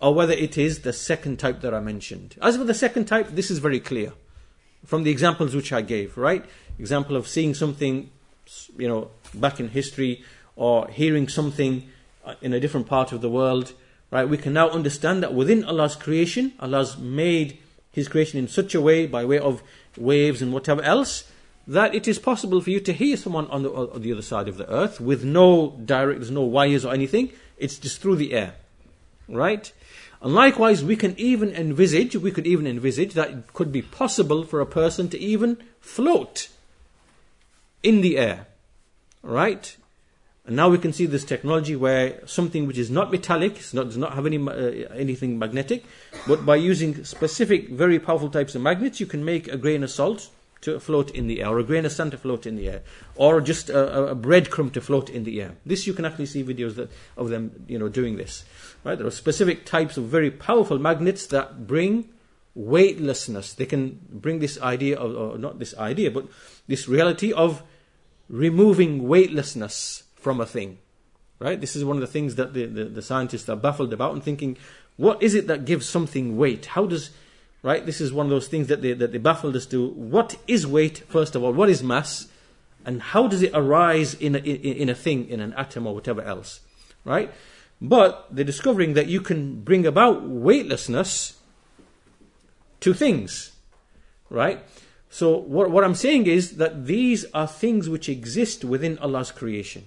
or 0.00 0.12
whether 0.12 0.32
it 0.32 0.58
is 0.58 0.80
the 0.80 0.92
second 0.92 1.38
type 1.38 1.60
that 1.60 1.72
I 1.72 1.78
mentioned. 1.78 2.34
As 2.42 2.56
for 2.56 2.64
the 2.64 2.74
second 2.74 3.04
type, 3.04 3.28
this 3.28 3.52
is 3.52 3.60
very 3.60 3.78
clear 3.78 4.14
from 4.84 5.04
the 5.04 5.12
examples 5.12 5.54
which 5.54 5.72
I 5.72 5.80
gave, 5.80 6.18
right? 6.18 6.44
Example 6.76 7.14
of 7.14 7.28
seeing 7.28 7.54
something, 7.54 8.10
you 8.76 8.88
know, 8.88 9.12
back 9.32 9.60
in 9.60 9.68
history 9.68 10.24
or 10.56 10.88
hearing 10.88 11.28
something 11.28 11.88
uh, 12.24 12.34
in 12.42 12.52
a 12.52 12.58
different 12.58 12.88
part 12.88 13.12
of 13.12 13.20
the 13.20 13.30
world, 13.30 13.74
right? 14.10 14.28
We 14.28 14.38
can 14.38 14.54
now 14.54 14.70
understand 14.70 15.22
that 15.22 15.34
within 15.34 15.62
Allah's 15.62 15.94
creation, 15.94 16.52
Allah's 16.58 16.98
made 16.98 17.58
His 17.92 18.08
creation 18.08 18.40
in 18.40 18.48
such 18.48 18.74
a 18.74 18.80
way, 18.80 19.06
by 19.06 19.24
way 19.24 19.38
of 19.38 19.62
waves 19.96 20.42
and 20.42 20.52
whatever 20.52 20.82
else, 20.82 21.24
that 21.66 21.94
it 21.94 22.06
is 22.06 22.18
possible 22.18 22.60
for 22.60 22.70
you 22.70 22.80
to 22.80 22.92
hear 22.92 23.16
someone 23.16 23.46
on 23.48 23.62
the, 23.62 23.70
on 23.70 24.02
the 24.02 24.12
other 24.12 24.22
side 24.22 24.48
of 24.48 24.56
the 24.56 24.70
earth 24.70 25.00
with 25.00 25.24
no 25.24 25.80
direct, 25.84 26.20
there's 26.20 26.30
no 26.30 26.42
wires 26.42 26.84
or 26.84 26.92
anything. 26.92 27.32
It's 27.56 27.78
just 27.78 28.00
through 28.00 28.16
the 28.16 28.34
air, 28.34 28.54
right? 29.28 29.72
And 30.20 30.34
likewise, 30.34 30.82
we 30.84 30.96
can 30.96 31.14
even 31.18 31.54
envisage, 31.54 32.16
we 32.16 32.30
could 32.30 32.46
even 32.46 32.66
envisage 32.66 33.14
that 33.14 33.30
it 33.30 33.52
could 33.52 33.70
be 33.70 33.82
possible 33.82 34.44
for 34.44 34.60
a 34.60 34.66
person 34.66 35.08
to 35.10 35.18
even 35.18 35.58
float 35.80 36.48
in 37.82 38.00
the 38.00 38.18
air. 38.18 38.46
Right? 39.22 39.76
And 40.46 40.56
now 40.56 40.68
we 40.68 40.76
can 40.78 40.92
see 40.92 41.06
this 41.06 41.24
technology 41.24 41.74
where 41.74 42.20
something 42.26 42.66
which 42.66 42.76
is 42.76 42.90
not 42.90 43.10
metallic, 43.10 43.58
not, 43.72 43.86
does 43.86 43.96
not 43.96 44.12
have 44.14 44.26
any, 44.26 44.36
uh, 44.36 44.92
anything 44.94 45.38
magnetic, 45.38 45.84
but 46.26 46.44
by 46.44 46.56
using 46.56 47.02
specific, 47.04 47.70
very 47.70 47.98
powerful 47.98 48.28
types 48.28 48.54
of 48.54 48.60
magnets, 48.60 49.00
you 49.00 49.06
can 49.06 49.24
make 49.24 49.48
a 49.48 49.56
grain 49.56 49.82
of 49.82 49.90
salt 49.90 50.28
to 50.60 50.80
float 50.80 51.10
in 51.10 51.26
the 51.28 51.42
air, 51.42 51.48
or 51.48 51.58
a 51.58 51.64
grain 51.64 51.86
of 51.86 51.92
sand 51.92 52.10
to 52.10 52.18
float 52.18 52.46
in 52.46 52.56
the 52.56 52.68
air, 52.68 52.82
or 53.16 53.40
just 53.40 53.70
a, 53.70 54.10
a 54.10 54.16
breadcrumb 54.16 54.72
to 54.72 54.80
float 54.80 55.08
in 55.08 55.24
the 55.24 55.40
air. 55.40 55.56
This 55.64 55.86
you 55.86 55.94
can 55.94 56.04
actually 56.04 56.26
see 56.26 56.42
videos 56.42 56.74
that, 56.76 56.90
of 57.16 57.30
them, 57.30 57.64
you 57.68 57.78
know, 57.78 57.88
doing 57.88 58.16
this. 58.16 58.44
Right? 58.82 58.96
There 58.96 59.06
are 59.06 59.10
specific 59.10 59.64
types 59.64 59.96
of 59.96 60.04
very 60.04 60.30
powerful 60.30 60.78
magnets 60.78 61.26
that 61.28 61.66
bring 61.66 62.08
weightlessness. 62.54 63.54
They 63.54 63.66
can 63.66 64.00
bring 64.10 64.38
this 64.40 64.60
idea 64.60 64.98
of, 64.98 65.14
or 65.16 65.38
not 65.38 65.58
this 65.58 65.76
idea, 65.76 66.10
but 66.10 66.26
this 66.66 66.86
reality 66.86 67.32
of 67.32 67.62
removing 68.28 69.06
weightlessness 69.06 70.04
from 70.24 70.40
a 70.40 70.46
thing. 70.46 70.78
Right? 71.38 71.60
This 71.60 71.76
is 71.76 71.84
one 71.84 71.96
of 71.96 72.00
the 72.00 72.06
things 72.16 72.34
that 72.36 72.54
the, 72.54 72.66
the, 72.66 72.84
the 72.84 73.02
scientists 73.02 73.48
are 73.48 73.56
baffled 73.56 73.92
about 73.92 74.14
and 74.14 74.22
thinking, 74.22 74.56
what 74.96 75.22
is 75.22 75.34
it 75.34 75.46
that 75.48 75.64
gives 75.64 75.86
something 75.86 76.36
weight? 76.36 76.66
How 76.66 76.86
does 76.86 77.10
right? 77.64 77.86
This 77.86 78.00
is 78.00 78.12
one 78.12 78.26
of 78.26 78.30
those 78.30 78.46
things 78.46 78.68
that 78.68 78.82
they, 78.82 78.92
that 78.92 79.10
they 79.10 79.18
baffled 79.18 79.56
us 79.56 79.64
to. 79.66 79.88
What 79.88 80.36
is 80.46 80.66
weight, 80.66 80.98
first 81.08 81.34
of 81.34 81.42
all? 81.42 81.52
What 81.52 81.70
is 81.70 81.82
mass? 81.82 82.28
And 82.84 83.00
how 83.00 83.26
does 83.26 83.42
it 83.42 83.52
arise 83.54 84.12
in 84.12 84.36
a, 84.36 84.38
in, 84.38 84.76
in 84.82 84.88
a 84.90 84.94
thing, 84.94 85.28
in 85.30 85.40
an 85.40 85.54
atom 85.54 85.86
or 85.86 85.94
whatever 85.94 86.20
else, 86.20 86.60
right? 87.06 87.32
But 87.80 88.28
they're 88.30 88.44
discovering 88.44 88.92
that 88.94 89.06
you 89.06 89.22
can 89.22 89.62
bring 89.62 89.86
about 89.86 90.28
weightlessness 90.28 91.38
to 92.80 92.92
things, 92.92 93.52
right? 94.28 94.62
So 95.08 95.34
what, 95.38 95.70
what 95.70 95.84
I'm 95.84 95.94
saying 95.94 96.26
is 96.26 96.58
that 96.58 96.84
these 96.84 97.24
are 97.32 97.46
things 97.46 97.88
which 97.88 98.10
exist 98.10 98.62
within 98.62 98.98
Allah's 98.98 99.32
creation. 99.32 99.86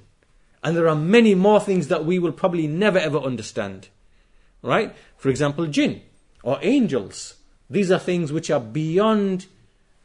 And 0.68 0.76
there 0.76 0.90
are 0.90 0.98
many 0.98 1.34
more 1.34 1.62
things 1.62 1.88
that 1.88 2.04
we 2.04 2.20
will 2.20 2.34
probably 2.34 2.68
never 2.68 3.00
ever 3.00 3.20
understand. 3.20 3.88
Right? 4.62 4.94
For 5.16 5.30
example, 5.30 5.66
jinn 5.68 6.02
or 6.44 6.60
angels 6.62 7.36
These 7.70 7.90
are 7.90 8.00
things 8.00 8.34
which 8.34 8.52
are 8.52 8.60
beyond 8.60 9.46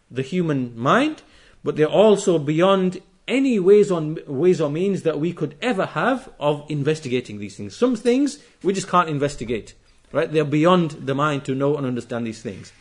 the 0.08 0.22
human 0.22 0.78
mind, 0.78 1.22
but 1.64 1.74
they're 1.74 1.86
also 1.86 2.38
beyond 2.38 3.02
any 3.26 3.58
ways 3.58 3.90
on 3.90 4.20
ways 4.28 4.60
or 4.60 4.70
means 4.70 5.02
that 5.02 5.18
we 5.18 5.32
could 5.32 5.56
ever 5.60 5.86
have 5.86 6.30
of 6.38 6.64
investigating 6.68 7.40
these 7.40 7.56
things. 7.56 7.76
Some 7.76 7.96
things 7.96 8.38
we 8.62 8.72
just 8.72 8.88
can't 8.88 9.08
investigate. 9.08 9.74
Right? 10.12 10.30
They're 10.30 10.44
beyond 10.44 10.92
the 10.92 11.14
mind 11.16 11.44
to 11.46 11.56
know 11.56 11.76
and 11.76 11.84
understand 11.84 12.24
these 12.24 12.40
things. 12.40 12.72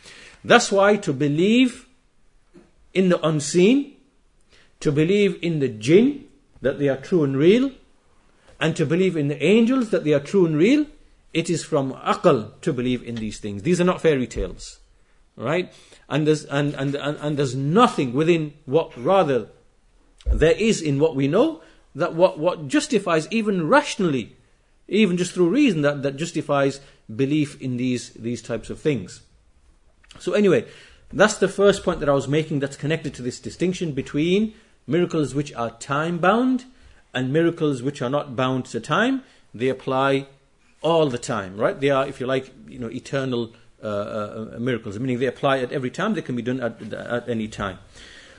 That's 0.43 0.71
why 0.71 0.97
to 0.97 1.13
believe 1.13 1.87
in 2.93 3.09
the 3.09 3.25
unseen, 3.25 3.95
to 4.81 4.91
believe 4.91 5.39
in 5.41 5.57
the 5.61 5.69
jinn, 5.69 6.27
that 6.61 6.79
they 6.79 6.89
are 6.89 6.97
true 6.97 7.23
and 7.23 7.35
real, 7.35 7.71
and 8.59 8.75
to 8.75 8.85
believe 8.85 9.17
in 9.17 9.27
the 9.27 9.43
angels, 9.43 9.89
that 9.89 10.03
they 10.03 10.13
are 10.13 10.19
true 10.19 10.45
and 10.45 10.55
real, 10.55 10.85
it 11.33 11.49
is 11.49 11.63
from 11.63 11.93
aql 11.93 12.59
to 12.61 12.73
believe 12.73 13.03
in 13.03 13.15
these 13.15 13.39
things. 13.39 13.63
These 13.63 13.81
are 13.81 13.85
not 13.85 14.01
fairy 14.01 14.27
tales. 14.27 14.79
Right? 15.35 15.73
And 16.09 16.27
there's, 16.27 16.45
and, 16.45 16.73
and, 16.75 16.93
and, 16.93 17.17
and 17.17 17.37
there's 17.37 17.55
nothing 17.55 18.13
within 18.13 18.53
what 18.65 18.95
rather 18.97 19.47
there 20.25 20.51
is 20.51 20.81
in 20.81 20.99
what 20.99 21.15
we 21.15 21.27
know 21.27 21.61
that 21.95 22.13
what, 22.13 22.37
what 22.37 22.67
justifies 22.67 23.27
even 23.31 23.67
rationally, 23.67 24.35
even 24.87 25.17
just 25.17 25.33
through 25.33 25.49
reason, 25.49 25.81
that, 25.81 26.03
that 26.03 26.15
justifies 26.15 26.79
belief 27.13 27.59
in 27.61 27.77
these, 27.77 28.11
these 28.11 28.41
types 28.41 28.69
of 28.69 28.79
things. 28.79 29.21
So 30.19 30.33
anyway, 30.33 30.65
that's 31.11 31.37
the 31.37 31.47
first 31.47 31.83
point 31.83 31.99
that 31.99 32.09
I 32.09 32.13
was 32.13 32.27
making 32.27 32.59
that's 32.59 32.77
connected 32.77 33.13
to 33.15 33.21
this 33.21 33.39
distinction 33.39 33.93
between 33.93 34.53
miracles 34.87 35.33
which 35.33 35.53
are 35.53 35.71
time 35.71 36.17
bound 36.17 36.65
and 37.13 37.31
miracles 37.31 37.81
which 37.81 38.01
are 38.01 38.09
not 38.09 38.35
bound 38.35 38.65
to 38.65 38.79
time. 38.79 39.23
They 39.53 39.69
apply 39.69 40.27
all 40.81 41.09
the 41.09 41.17
time, 41.17 41.57
right? 41.57 41.79
They 41.79 41.89
are, 41.89 42.07
if 42.07 42.19
you 42.19 42.25
like, 42.25 42.51
you 42.67 42.79
know, 42.79 42.89
eternal 42.89 43.53
uh, 43.83 43.87
uh, 43.87 44.57
miracles, 44.59 44.99
meaning 44.99 45.19
they 45.19 45.25
apply 45.25 45.59
at 45.59 45.71
every 45.71 45.89
time, 45.89 46.13
they 46.13 46.21
can 46.21 46.35
be 46.35 46.41
done 46.41 46.59
at, 46.59 46.93
at 46.93 47.29
any 47.29 47.47
time. 47.47 47.79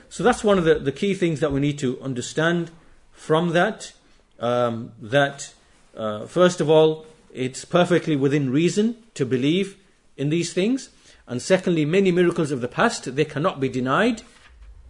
So 0.09 0.23
that's 0.23 0.43
one 0.43 0.57
of 0.57 0.63
the, 0.63 0.75
the 0.75 0.91
key 0.91 1.13
things 1.13 1.39
that 1.39 1.51
we 1.51 1.59
need 1.59 1.79
to 1.79 1.99
understand 2.01 2.71
from 3.11 3.49
that. 3.49 3.93
Um, 4.39 4.91
that, 5.01 5.53
uh, 5.95 6.25
first 6.25 6.59
of 6.59 6.69
all, 6.69 7.05
it's 7.33 7.65
perfectly 7.65 8.15
within 8.15 8.51
reason 8.51 8.97
to 9.13 9.25
believe 9.25 9.77
in 10.17 10.29
these 10.29 10.53
things. 10.53 10.89
And 11.27 11.41
secondly, 11.41 11.85
many 11.85 12.11
miracles 12.11 12.51
of 12.51 12.61
the 12.61 12.67
past, 12.67 13.15
they 13.15 13.25
cannot 13.25 13.59
be 13.59 13.69
denied 13.69 14.21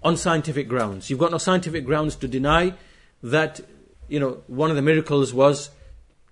on 0.03 0.17
scientific 0.17 0.67
grounds. 0.67 1.09
You've 1.09 1.19
got 1.19 1.31
no 1.31 1.37
scientific 1.37 1.85
grounds 1.85 2.15
to 2.17 2.27
deny 2.27 2.73
that, 3.21 3.61
you 4.07 4.19
know, 4.19 4.43
one 4.47 4.69
of 4.69 4.75
the 4.75 4.81
miracles 4.81 5.33
was 5.33 5.69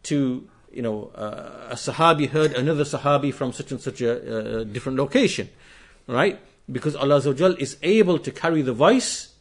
to, 0.03 0.47
you 0.71 0.81
know, 0.81 1.11
uh, 1.15 1.69
a 1.69 1.75
Sahabi 1.75 2.29
heard 2.29 2.53
another 2.53 2.83
Sahabi 2.83 3.33
from 3.33 3.53
such 3.53 3.71
and 3.71 3.79
such 3.79 4.01
a, 4.01 4.59
a 4.59 4.65
different 4.65 4.97
location, 4.97 5.49
right? 6.07 6.39
Because 6.71 6.95
Allah 6.95 7.17
is 7.17 7.77
able 7.81 8.19
to 8.19 8.31
carry 8.31 8.61
the 8.61 8.73
voice 8.73 9.33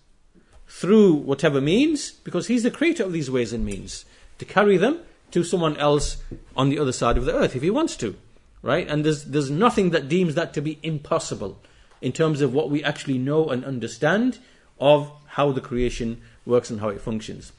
through 0.69 1.15
whatever 1.15 1.61
means, 1.61 2.13
because 2.13 2.47
He's 2.47 2.63
the 2.63 2.71
creator 2.71 3.03
of 3.05 3.13
these 3.13 3.31
ways 3.31 3.53
and 3.53 3.65
means, 3.65 4.05
to 4.39 4.45
carry 4.45 4.77
them 4.77 5.01
to 5.33 5.45
someone 5.45 5.77
else 5.77 6.19
on 6.57 6.71
the 6.71 6.79
other 6.79 6.93
side 6.93 7.17
of 7.17 7.25
the 7.25 7.35
earth 7.35 7.57
if 7.57 7.63
He 7.63 7.71
wants 7.71 7.97
to 7.97 8.17
right? 8.63 8.87
And 8.89 9.05
there's, 9.05 9.25
there's 9.25 9.51
nothing 9.51 9.91
that 9.91 10.09
deems 10.09 10.35
that 10.35 10.53
to 10.55 10.61
be 10.61 10.79
impossible 10.83 11.59
in 12.01 12.13
terms 12.13 12.41
of 12.41 12.53
what 12.53 12.71
we 12.71 12.83
actually 12.83 13.19
know 13.19 13.49
and 13.49 13.65
understand 13.65 14.39
of 14.79 15.11
how 15.27 15.53
the 15.53 15.61
creation 15.61 16.21
works 16.47 16.71
and 16.71 16.81
how 16.81 16.89
it 16.89 17.01
functions. 17.01 17.53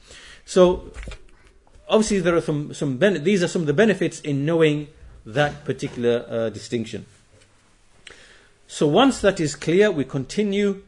So, 0.44 0.92
obviously, 1.88 2.20
there 2.20 2.34
are 2.34 2.40
some, 2.40 2.74
some 2.74 2.96
ben- 2.96 3.24
these 3.24 3.42
are 3.42 3.48
some 3.48 3.62
of 3.62 3.66
the 3.66 3.72
benefits 3.72 4.20
in 4.20 4.44
knowing 4.44 4.88
that 5.24 5.64
particular 5.64 6.26
uh, 6.28 6.50
distinction. 6.50 7.06
So, 8.66 8.86
once 8.86 9.20
that 9.20 9.38
is 9.38 9.54
clear, 9.54 9.90
we 9.90 10.04
continue, 10.04 10.82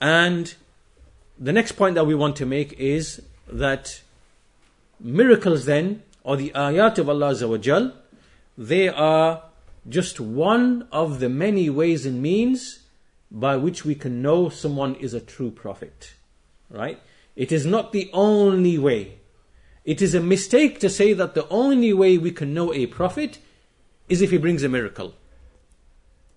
and 0.00 0.54
the 1.38 1.52
next 1.52 1.72
point 1.72 1.94
that 1.96 2.06
we 2.06 2.14
want 2.14 2.36
to 2.36 2.46
make 2.46 2.72
is 2.74 3.20
that 3.46 4.00
miracles 4.98 5.66
then, 5.66 6.02
or 6.22 6.36
the 6.36 6.50
ayat 6.54 6.98
of 6.98 7.08
Allah 7.08 7.92
they 8.58 8.88
are 8.88 9.42
just 9.88 10.18
one 10.18 10.88
of 10.90 11.20
the 11.20 11.28
many 11.28 11.70
ways 11.70 12.06
and 12.06 12.22
means 12.22 12.80
by 13.30 13.56
which 13.56 13.84
we 13.84 13.94
can 13.94 14.22
know 14.22 14.48
someone 14.48 14.94
is 14.96 15.14
a 15.14 15.20
true 15.20 15.50
prophet. 15.50 16.14
Right? 16.70 17.00
It 17.34 17.52
is 17.52 17.66
not 17.66 17.92
the 17.92 18.10
only 18.12 18.78
way. 18.78 19.18
It 19.84 20.02
is 20.02 20.14
a 20.14 20.20
mistake 20.20 20.80
to 20.80 20.90
say 20.90 21.12
that 21.12 21.34
the 21.34 21.48
only 21.48 21.92
way 21.92 22.18
we 22.18 22.32
can 22.32 22.52
know 22.52 22.72
a 22.72 22.86
prophet 22.86 23.38
is 24.08 24.22
if 24.22 24.30
he 24.30 24.38
brings 24.38 24.62
a 24.62 24.68
miracle. 24.68 25.14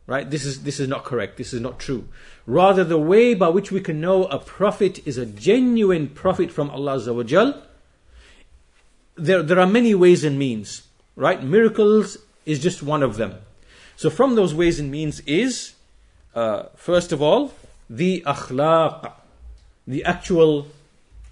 Right? 0.05 0.29
This 0.29 0.45
is, 0.45 0.63
this 0.63 0.79
is 0.79 0.87
not 0.87 1.03
correct. 1.03 1.37
This 1.37 1.53
is 1.53 1.61
not 1.61 1.79
true. 1.79 2.07
Rather, 2.45 2.83
the 2.83 2.97
way 2.97 3.33
by 3.33 3.49
which 3.49 3.71
we 3.71 3.79
can 3.79 4.01
know 4.01 4.25
a 4.25 4.39
prophet 4.39 5.05
is 5.07 5.17
a 5.17 5.25
genuine 5.25 6.09
prophet 6.09 6.51
from 6.51 6.69
Allah. 6.71 6.99
There, 9.15 9.43
there 9.43 9.59
are 9.59 9.67
many 9.67 9.93
ways 9.95 10.23
and 10.23 10.37
means. 10.37 10.83
Right? 11.15 11.43
Miracles 11.43 12.17
is 12.45 12.59
just 12.59 12.81
one 12.81 13.03
of 13.03 13.17
them. 13.17 13.35
So 13.95 14.09
from 14.09 14.35
those 14.35 14.55
ways 14.55 14.79
and 14.79 14.89
means 14.89 15.19
is, 15.21 15.73
uh, 16.35 16.63
first 16.75 17.11
of 17.11 17.21
all, 17.21 17.53
the 17.89 18.23
akhlaq, 18.25 19.13
the 19.87 20.03
actual 20.03 20.67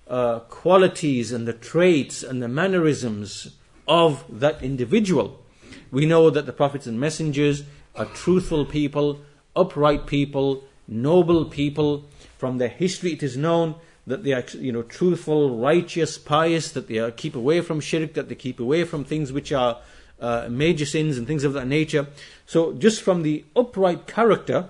uh, 0.08 0.40
qualities 0.40 1.32
and 1.32 1.48
the 1.48 1.54
traits 1.54 2.24
and 2.24 2.42
the 2.42 2.48
mannerisms 2.48 3.56
of 3.88 4.24
that 4.30 4.62
individual. 4.64 5.44
We 5.92 6.06
know 6.06 6.30
that 6.30 6.46
the 6.46 6.54
prophets 6.54 6.88
and 6.88 7.00
messengers 7.00 7.64
are 7.96 8.06
truthful 8.06 8.66
people, 8.66 9.22
upright 9.56 10.06
people, 10.08 10.64
noble 10.88 11.46
people. 11.46 12.06
From 12.38 12.58
their 12.58 12.70
history, 12.70 13.14
it 13.14 13.24
is 13.24 13.38
known 13.38 13.76
that 14.06 14.24
they 14.24 14.34
are, 14.34 14.44
you 14.54 14.72
know, 14.72 14.84
truthful, 14.84 15.58
righteous, 15.58 16.18
pious, 16.18 16.72
that 16.72 16.88
they 16.88 16.98
are, 16.98 17.12
keep 17.12 17.36
away 17.36 17.62
from 17.62 17.80
shirk, 17.80 18.14
that 18.14 18.30
they 18.30 18.36
keep 18.36 18.60
away 18.60 18.84
from 18.84 19.04
things 19.04 19.32
which 19.32 19.52
are 19.52 19.80
uh, 20.20 20.48
major 20.50 20.86
sins 20.86 21.18
and 21.18 21.28
things 21.28 21.44
of 21.44 21.54
that 21.54 21.68
nature. 21.68 22.08
So, 22.46 22.74
just 22.74 23.02
from 23.02 23.24
the 23.24 23.44
upright 23.56 24.08
character 24.08 24.70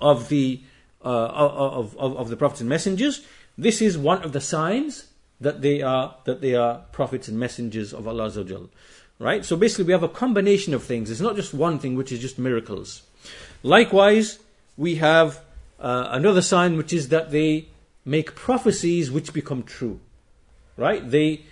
of 0.00 0.28
the 0.28 0.62
uh, 1.04 1.08
of, 1.08 1.96
of, 1.98 2.16
of 2.16 2.28
the 2.28 2.36
prophets 2.36 2.60
and 2.60 2.68
messengers, 2.68 3.24
this 3.56 3.80
is 3.80 3.96
one 3.96 4.22
of 4.22 4.32
the 4.32 4.40
signs 4.40 5.08
that 5.40 5.62
they 5.62 5.82
are 5.82 6.16
that 6.24 6.40
they 6.40 6.54
are 6.54 6.78
prophets 6.92 7.28
and 7.28 7.38
messengers 7.38 7.92
of 7.92 8.08
Allah 8.08 8.28
Azza 8.28 8.68
Right? 9.18 9.44
So 9.44 9.56
basically 9.56 9.84
we 9.84 9.92
have 9.92 10.02
a 10.02 10.08
combination 10.08 10.74
of 10.74 10.82
things. 10.82 11.10
It's 11.10 11.20
not 11.20 11.36
just 11.36 11.54
one 11.54 11.78
thing 11.78 11.94
which 11.96 12.12
is 12.12 12.20
just 12.20 12.38
miracles. 12.38 13.02
Likewise, 13.62 14.38
we 14.76 14.96
have 14.96 15.40
uh, 15.80 16.08
another 16.10 16.42
sign 16.42 16.76
which 16.76 16.92
is 16.92 17.08
that 17.08 17.30
they 17.30 17.68
make 18.04 18.34
prophecies 18.34 19.10
which 19.10 19.32
become 19.32 19.62
true. 19.62 20.00
Right? 20.76 21.08
They 21.08 21.46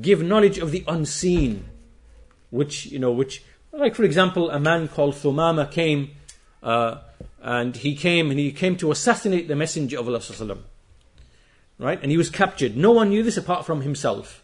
give 0.00 0.22
knowledge 0.22 0.58
of 0.58 0.72
the 0.72 0.84
unseen 0.86 1.64
which 2.50 2.86
you 2.86 2.98
know, 2.98 3.12
which 3.12 3.42
like 3.72 3.94
for 3.94 4.04
example, 4.04 4.50
a 4.50 4.58
man 4.58 4.88
called 4.88 5.14
Thumama 5.14 5.70
came, 5.70 6.12
uh, 6.62 6.98
and 7.42 7.76
he 7.76 7.94
came 7.94 8.30
and 8.30 8.38
he 8.38 8.52
came 8.52 8.76
to 8.76 8.90
assassinate 8.90 9.48
the 9.48 9.56
Messenger 9.56 9.98
of 9.98 10.08
Allah, 10.08 10.58
right? 11.78 11.98
And 12.02 12.10
he 12.10 12.16
was 12.16 12.30
captured. 12.30 12.76
No 12.76 12.92
one 12.92 13.10
knew 13.10 13.22
this 13.22 13.36
apart 13.36 13.66
from 13.66 13.82
himself. 13.82 14.42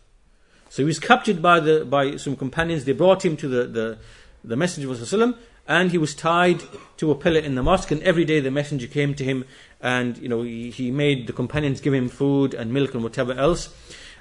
So 0.68 0.82
he 0.82 0.86
was 0.86 0.98
captured 0.98 1.42
by 1.42 1.60
the 1.60 1.84
by 1.84 2.16
some 2.16 2.36
companions. 2.36 2.84
They 2.84 2.92
brought 2.92 3.24
him 3.24 3.36
to 3.38 3.48
the 3.48 3.66
the, 3.66 3.98
the 4.44 4.56
Messenger 4.56 4.90
of 4.90 5.12
Allah, 5.12 5.38
and 5.68 5.90
he 5.90 5.98
was 5.98 6.14
tied 6.14 6.62
to 6.96 7.10
a 7.10 7.14
pillar 7.14 7.40
in 7.40 7.54
the 7.54 7.62
mosque. 7.62 7.90
And 7.90 8.02
every 8.02 8.24
day 8.24 8.40
the 8.40 8.50
Messenger 8.50 8.86
came 8.86 9.14
to 9.14 9.24
him, 9.24 9.44
and 9.80 10.16
you 10.18 10.28
know 10.28 10.42
he, 10.42 10.70
he 10.70 10.90
made 10.90 11.26
the 11.26 11.32
companions 11.32 11.80
give 11.80 11.92
him 11.92 12.08
food 12.08 12.54
and 12.54 12.72
milk 12.72 12.94
and 12.94 13.02
whatever 13.02 13.32
else. 13.32 13.68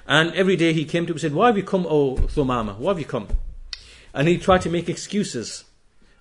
And 0.06 0.34
every 0.34 0.56
day 0.56 0.72
he 0.72 0.84
came 0.84 1.06
to 1.06 1.12
him 1.12 1.14
and 1.14 1.20
said, 1.20 1.34
"Why 1.34 1.46
have 1.46 1.56
you 1.56 1.62
come, 1.62 1.86
O 1.86 2.16
Thumama? 2.16 2.76
Why 2.76 2.90
have 2.90 2.98
you 2.98 3.06
come?" 3.06 3.28
And 4.12 4.28
he 4.28 4.36
tried 4.36 4.62
to 4.62 4.70
make 4.70 4.88
excuses. 4.88 5.64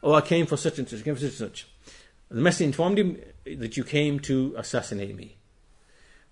Oh, 0.03 0.13
I 0.13 0.21
came 0.21 0.45
for 0.45 0.57
such 0.57 0.79
and 0.79 0.87
such, 0.87 1.01
I 1.01 1.03
came 1.03 1.15
for 1.15 1.21
such 1.21 1.41
and 1.41 1.49
such. 1.49 1.67
The 2.31 2.39
messenger 2.39 2.67
informed 2.67 2.97
him 2.97 3.19
that 3.45 3.75
you 3.75 3.83
came 3.83 4.19
to 4.21 4.55
assassinate 4.57 5.15
me. 5.15 5.37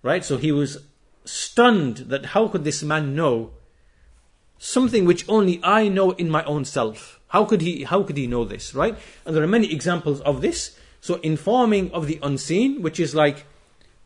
Right? 0.02 0.24
So 0.24 0.38
he 0.38 0.50
was 0.50 0.78
stunned 1.26 1.98
that 2.08 2.26
how 2.26 2.48
could 2.48 2.64
this 2.64 2.82
man 2.82 3.14
know 3.14 3.50
something 4.58 5.04
which 5.04 5.28
only 5.28 5.60
I 5.62 5.88
know 5.88 6.12
in 6.12 6.30
my 6.30 6.42
own 6.44 6.64
self? 6.64 7.20
How 7.28 7.44
could 7.44 7.60
he 7.60 7.84
how 7.84 8.02
could 8.02 8.16
he 8.16 8.26
know 8.26 8.44
this, 8.44 8.74
right? 8.74 8.96
And 9.26 9.36
there 9.36 9.42
are 9.42 9.56
many 9.58 9.70
examples 9.72 10.22
of 10.22 10.40
this. 10.40 10.78
So 11.02 11.16
informing 11.16 11.92
of 11.92 12.06
the 12.06 12.18
unseen, 12.22 12.80
which 12.80 12.98
is 12.98 13.14
like 13.14 13.44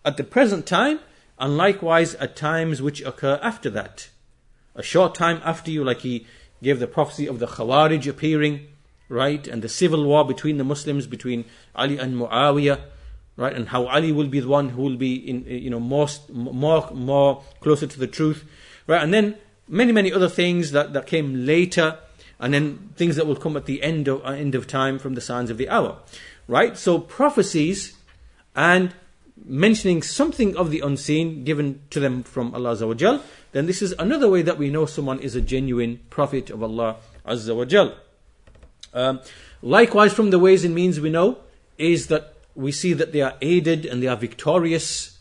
at 0.05 0.17
the 0.17 0.25
present 0.25 0.67
time, 0.67 0.99
and 1.39 1.57
likewise 1.57 2.15
at 2.17 2.35
times 2.35 2.83
which 2.83 3.03
occur 3.03 3.39
after 3.41 3.71
that. 3.71 4.09
A 4.75 4.83
short 4.83 5.15
time 5.15 5.41
after 5.45 5.71
you, 5.71 5.85
like 5.85 6.01
he 6.01 6.27
gave 6.61 6.81
the 6.81 6.89
prophecy 6.89 7.29
of 7.29 7.39
the 7.39 7.47
Khawarij 7.47 8.07
appearing, 8.09 8.67
right, 9.09 9.47
and 9.47 9.63
the 9.63 9.69
civil 9.69 10.05
war 10.05 10.27
between 10.27 10.59
the 10.59 10.65
Muslims, 10.65 11.07
between 11.07 11.45
Ali 11.75 11.99
and 11.99 12.17
Muawiyah, 12.17 12.81
right, 13.37 13.53
and 13.53 13.69
how 13.69 13.87
Ali 13.87 14.13
will 14.13 14.29
be 14.29 14.41
the 14.41 14.49
one 14.49 14.71
who 14.71 14.83
will 14.83 14.97
be 14.97 15.15
in, 15.15 15.45
you 15.47 15.71
know, 15.71 15.81
most, 15.81 16.31
more, 16.31 16.91
more 16.93 17.43
closer 17.61 17.87
to 17.87 17.99
the 17.99 18.07
truth, 18.07 18.45
right, 18.87 19.03
and 19.03 19.13
then 19.13 19.37
many, 19.69 19.93
many 19.93 20.13
other 20.13 20.29
things 20.29 20.73
that, 20.73 20.93
that 20.93 21.07
came 21.07 21.47
later, 21.47 21.99
and 22.39 22.53
then 22.53 22.91
things 22.97 23.17
that 23.17 23.27
will 23.27 23.37
come 23.37 23.57
at 23.57 23.67
the 23.67 23.83
end 23.83 24.09
of 24.09 24.25
uh, 24.25 24.31
end 24.31 24.55
of 24.55 24.67
time 24.67 24.99
from 24.99 25.15
the 25.15 25.21
signs 25.21 25.51
of 25.51 25.59
the 25.59 25.69
hour. 25.69 25.99
Right? 26.47 26.77
So 26.77 26.99
prophecies 26.99 27.97
and 28.55 28.95
mentioning 29.45 30.03
something 30.03 30.57
of 30.57 30.71
the 30.71 30.81
unseen 30.81 31.45
given 31.45 31.81
to 31.91 32.01
them 32.01 32.23
from 32.23 32.55
Allah 32.55 32.75
Azza 32.75 33.23
then 33.53 33.67
this 33.67 33.83
is 33.83 33.95
another 33.99 34.29
way 34.29 34.43
that 34.43 34.59
we 34.59 34.71
know 34.71 34.85
someone 34.87 35.21
is 35.21 35.37
a 35.37 35.41
genuine 35.41 36.01
prophet 36.11 36.51
of 36.51 36.63
Allah 36.63 36.97
Azza. 37.27 37.95
Um, 38.95 39.21
likewise, 39.61 40.15
from 40.15 40.31
the 40.31 40.39
ways 40.39 40.65
and 40.65 40.75
means 40.75 41.01
we 41.01 41.11
know 41.11 41.39
is 41.77 42.07
that 42.07 42.35
we 42.55 42.73
see 42.73 42.93
that 42.93 43.13
they 43.13 43.21
are 43.21 43.35
aided 43.43 43.85
and 43.85 44.03
they 44.03 44.07
are 44.07 44.17
victorious 44.17 45.19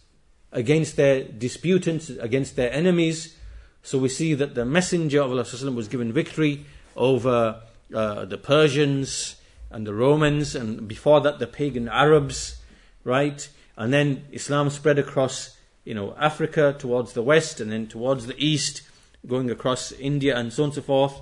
against 0.52 0.96
their 0.96 1.24
disputants, 1.24 2.10
against 2.10 2.56
their 2.56 2.72
enemies. 2.72 3.36
So 3.82 3.98
we 3.98 4.10
see 4.10 4.36
that 4.36 4.56
the 4.56 4.64
Messenger 4.64 5.22
of 5.22 5.32
Allah 5.32 5.72
was 5.72 5.88
given 5.88 6.14
victory 6.14 6.66
over 6.96 7.62
uh, 7.94 8.26
the 8.26 8.38
Persians 8.38 9.36
and 9.72 9.88
the 9.88 9.94
Romans, 9.94 10.56
and 10.56 10.88
before 10.88 11.20
that 11.22 11.40
the 11.40 11.48
pagan 11.48 11.90
Arabs, 11.90 12.58
right? 13.04 13.50
And 13.76 13.92
then 13.92 14.26
Islam 14.32 14.70
spread 14.70 15.00
across, 15.00 15.58
you 15.84 15.96
know, 15.96 16.16
Africa 16.20 16.76
towards 16.78 17.14
the 17.14 17.24
west, 17.24 17.60
and 17.60 17.72
then 17.72 17.88
towards 17.88 18.28
the 18.28 18.36
east, 18.38 18.84
going 19.26 19.50
across 19.50 19.92
India 19.92 20.38
and 20.38 20.54
so 20.54 20.64
on 20.64 20.68
and 20.68 20.76
so 20.76 20.82
forth, 20.84 21.22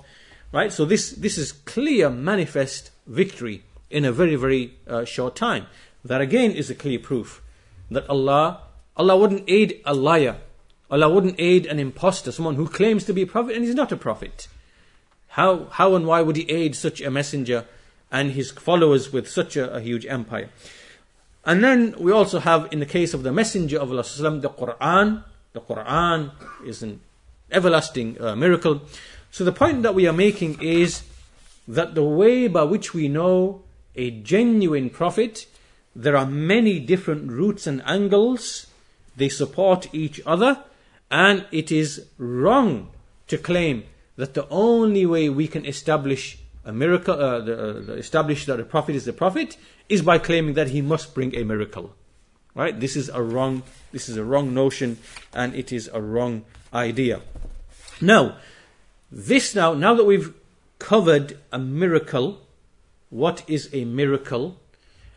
right? 0.52 0.72
So 0.72 0.84
this 0.84 1.10
this 1.12 1.38
is 1.38 1.52
clear, 1.52 2.10
manifest 2.10 2.90
victory 3.06 3.64
in 3.90 4.04
a 4.04 4.12
very 4.12 4.36
very 4.36 4.74
uh, 4.86 5.04
short 5.04 5.34
time. 5.34 5.66
That 6.04 6.20
again 6.20 6.52
is 6.52 6.70
a 6.70 6.74
clear 6.74 6.98
proof 6.98 7.42
that 7.90 8.08
Allah 8.08 8.62
Allah 8.96 9.16
wouldn't 9.16 9.44
aid 9.48 9.80
a 9.84 9.94
liar. 9.94 10.36
Allah 10.90 11.08
wouldn't 11.08 11.36
aid 11.38 11.64
an 11.64 11.78
impostor, 11.78 12.30
someone 12.30 12.56
who 12.56 12.68
claims 12.68 13.04
to 13.04 13.14
be 13.14 13.22
a 13.22 13.26
prophet 13.26 13.56
and 13.56 13.64
is 13.64 13.74
not 13.74 13.92
a 13.92 13.96
prophet. 13.96 14.46
How, 15.28 15.64
how 15.70 15.94
and 15.94 16.06
why 16.06 16.20
would 16.20 16.36
he 16.36 16.50
aid 16.50 16.76
such 16.76 17.00
a 17.00 17.10
messenger 17.10 17.64
and 18.10 18.32
his 18.32 18.50
followers 18.50 19.10
with 19.10 19.26
such 19.26 19.56
a, 19.56 19.72
a 19.72 19.80
huge 19.80 20.04
empire? 20.04 20.50
And 21.46 21.64
then 21.64 21.94
we 21.98 22.12
also 22.12 22.38
have, 22.38 22.68
in 22.70 22.78
the 22.80 22.86
case 22.86 23.14
of 23.14 23.22
the 23.22 23.32
Messenger 23.32 23.80
of 23.80 23.90
Allah, 23.90 24.02
the 24.02 24.50
Quran. 24.50 25.24
The 25.54 25.60
Quran 25.60 26.32
is 26.64 26.82
an 26.82 27.00
everlasting 27.50 28.20
uh, 28.20 28.36
miracle. 28.36 28.82
So 29.32 29.44
the 29.44 29.52
point 29.52 29.82
that 29.82 29.94
we 29.94 30.06
are 30.06 30.12
making 30.12 30.62
is 30.62 31.04
that 31.66 31.94
the 31.94 32.04
way 32.04 32.48
by 32.48 32.64
which 32.64 32.92
we 32.92 33.08
know 33.08 33.62
a 33.96 34.10
genuine 34.10 34.90
prophet, 34.90 35.46
there 35.96 36.18
are 36.18 36.26
many 36.26 36.78
different 36.78 37.32
routes 37.32 37.66
and 37.66 37.82
angles. 37.86 38.66
They 39.16 39.30
support 39.30 39.88
each 39.94 40.20
other, 40.26 40.62
and 41.10 41.46
it 41.50 41.72
is 41.72 42.06
wrong 42.18 42.90
to 43.28 43.38
claim 43.38 43.84
that 44.16 44.34
the 44.34 44.46
only 44.50 45.06
way 45.06 45.30
we 45.30 45.48
can 45.48 45.64
establish 45.64 46.38
a 46.66 46.72
miracle, 46.72 47.14
uh, 47.18 47.40
the, 47.40 47.54
uh, 47.54 47.92
establish 47.94 48.44
that 48.44 48.60
a 48.60 48.64
prophet 48.64 48.94
is 48.94 49.08
a 49.08 49.14
prophet, 49.14 49.56
is 49.88 50.02
by 50.02 50.18
claiming 50.18 50.54
that 50.54 50.68
he 50.68 50.82
must 50.82 51.14
bring 51.14 51.34
a 51.34 51.42
miracle. 51.42 51.94
Right? 52.54 52.78
This 52.78 52.96
is 52.96 53.08
a 53.08 53.22
wrong. 53.22 53.62
This 53.92 54.10
is 54.10 54.18
a 54.18 54.24
wrong 54.24 54.52
notion, 54.52 54.98
and 55.32 55.54
it 55.54 55.72
is 55.72 55.88
a 55.90 56.02
wrong 56.02 56.44
idea. 56.74 57.22
Now, 57.98 58.36
this 59.12 59.54
now, 59.54 59.74
now 59.74 59.94
that 59.94 60.04
we've 60.04 60.32
covered 60.78 61.38
a 61.52 61.58
miracle, 61.58 62.40
what 63.10 63.44
is 63.46 63.68
a 63.74 63.84
miracle? 63.84 64.58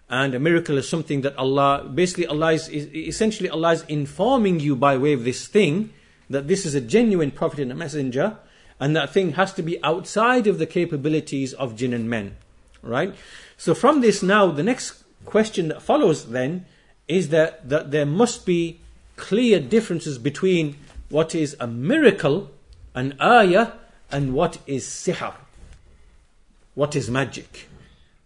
And 0.09 0.35
a 0.35 0.39
miracle 0.39 0.77
is 0.77 0.87
something 0.87 1.21
that 1.21 1.35
Allah, 1.37 1.89
basically 1.91 2.27
Allah 2.27 2.51
is, 2.51 2.69
essentially 2.69 3.49
Allah 3.49 3.71
is 3.71 3.83
informing 3.87 4.59
you 4.59 4.75
by 4.75 4.97
way 4.97 5.13
of 5.13 5.23
this 5.23 5.47
thing 5.47 5.91
that 6.29 6.49
this 6.49 6.65
is 6.65 6.75
a 6.75 6.81
genuine 6.81 7.31
prophet 7.31 7.59
and 7.59 7.71
a 7.71 7.75
messenger, 7.75 8.37
and 8.79 8.95
that 8.95 9.11
thing 9.11 9.33
has 9.33 9.53
to 9.53 9.63
be 9.63 9.81
outside 9.81 10.45
of 10.45 10.59
the 10.59 10.65
capabilities 10.65 11.53
of 11.53 11.75
jinn 11.77 11.93
and 11.93 12.09
men. 12.09 12.35
Right? 12.81 13.15
So 13.57 13.73
from 13.73 14.01
this 14.01 14.21
now, 14.21 14.51
the 14.51 14.63
next 14.63 15.03
question 15.23 15.69
that 15.69 15.81
follows 15.81 16.25
then 16.31 16.65
is 17.07 17.29
that, 17.29 17.69
that 17.69 17.91
there 17.91 18.05
must 18.05 18.45
be 18.45 18.81
clear 19.15 19.61
differences 19.61 20.17
between 20.17 20.75
what 21.09 21.33
is 21.33 21.55
a 21.59 21.67
miracle, 21.67 22.51
an 22.93 23.15
ayah, 23.21 23.71
and 24.11 24.33
what 24.33 24.57
is 24.67 24.85
sihr. 24.85 25.33
What 26.73 26.95
is 26.95 27.09
magic. 27.09 27.67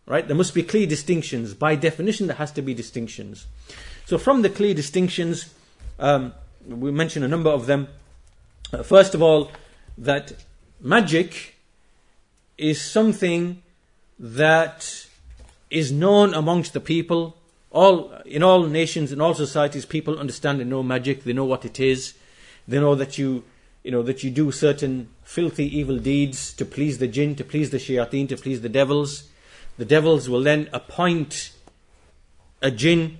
Right? 0.05 0.27
There 0.27 0.35
must 0.35 0.55
be 0.55 0.63
clear 0.63 0.87
distinctions. 0.87 1.53
By 1.53 1.75
definition, 1.75 2.27
there 2.27 2.37
has 2.37 2.51
to 2.53 2.61
be 2.61 2.73
distinctions. 2.73 3.45
So 4.05 4.17
from 4.17 4.41
the 4.41 4.49
clear 4.49 4.73
distinctions, 4.73 5.53
um, 5.99 6.33
we 6.67 6.91
mention 6.91 7.23
a 7.23 7.27
number 7.27 7.51
of 7.51 7.67
them. 7.67 7.87
Uh, 8.73 8.83
first 8.83 9.13
of 9.13 9.21
all, 9.21 9.51
that 9.97 10.33
magic 10.81 11.55
is 12.57 12.81
something 12.81 13.61
that 14.17 15.07
is 15.69 15.91
known 15.91 16.33
amongst 16.33 16.73
the 16.73 16.79
people. 16.79 17.37
All 17.71 18.11
in 18.25 18.41
all 18.41 18.63
nations, 18.63 19.11
in 19.11 19.21
all 19.21 19.33
societies, 19.33 19.85
people 19.85 20.17
understand 20.17 20.59
and 20.59 20.69
know 20.69 20.81
magic. 20.81 21.23
They 21.23 21.33
know 21.33 21.45
what 21.45 21.65
it 21.65 21.79
is. 21.79 22.15
They 22.67 22.79
know 22.79 22.95
that 22.95 23.17
you, 23.17 23.43
you 23.83 23.91
know, 23.91 24.01
that 24.03 24.23
you 24.23 24.29
do 24.29 24.51
certain 24.51 25.09
filthy, 25.23 25.65
evil 25.77 25.97
deeds 25.97 26.53
to 26.53 26.65
please 26.65 26.97
the 26.97 27.07
jinn, 27.07 27.35
to 27.35 27.43
please 27.43 27.69
the 27.69 27.77
shayateen, 27.77 28.27
to 28.29 28.37
please 28.37 28.61
the 28.61 28.69
devils. 28.69 29.29
The 29.77 29.85
devils 29.85 30.29
will 30.29 30.41
then 30.41 30.69
appoint 30.73 31.51
a 32.61 32.71
jinn, 32.71 33.19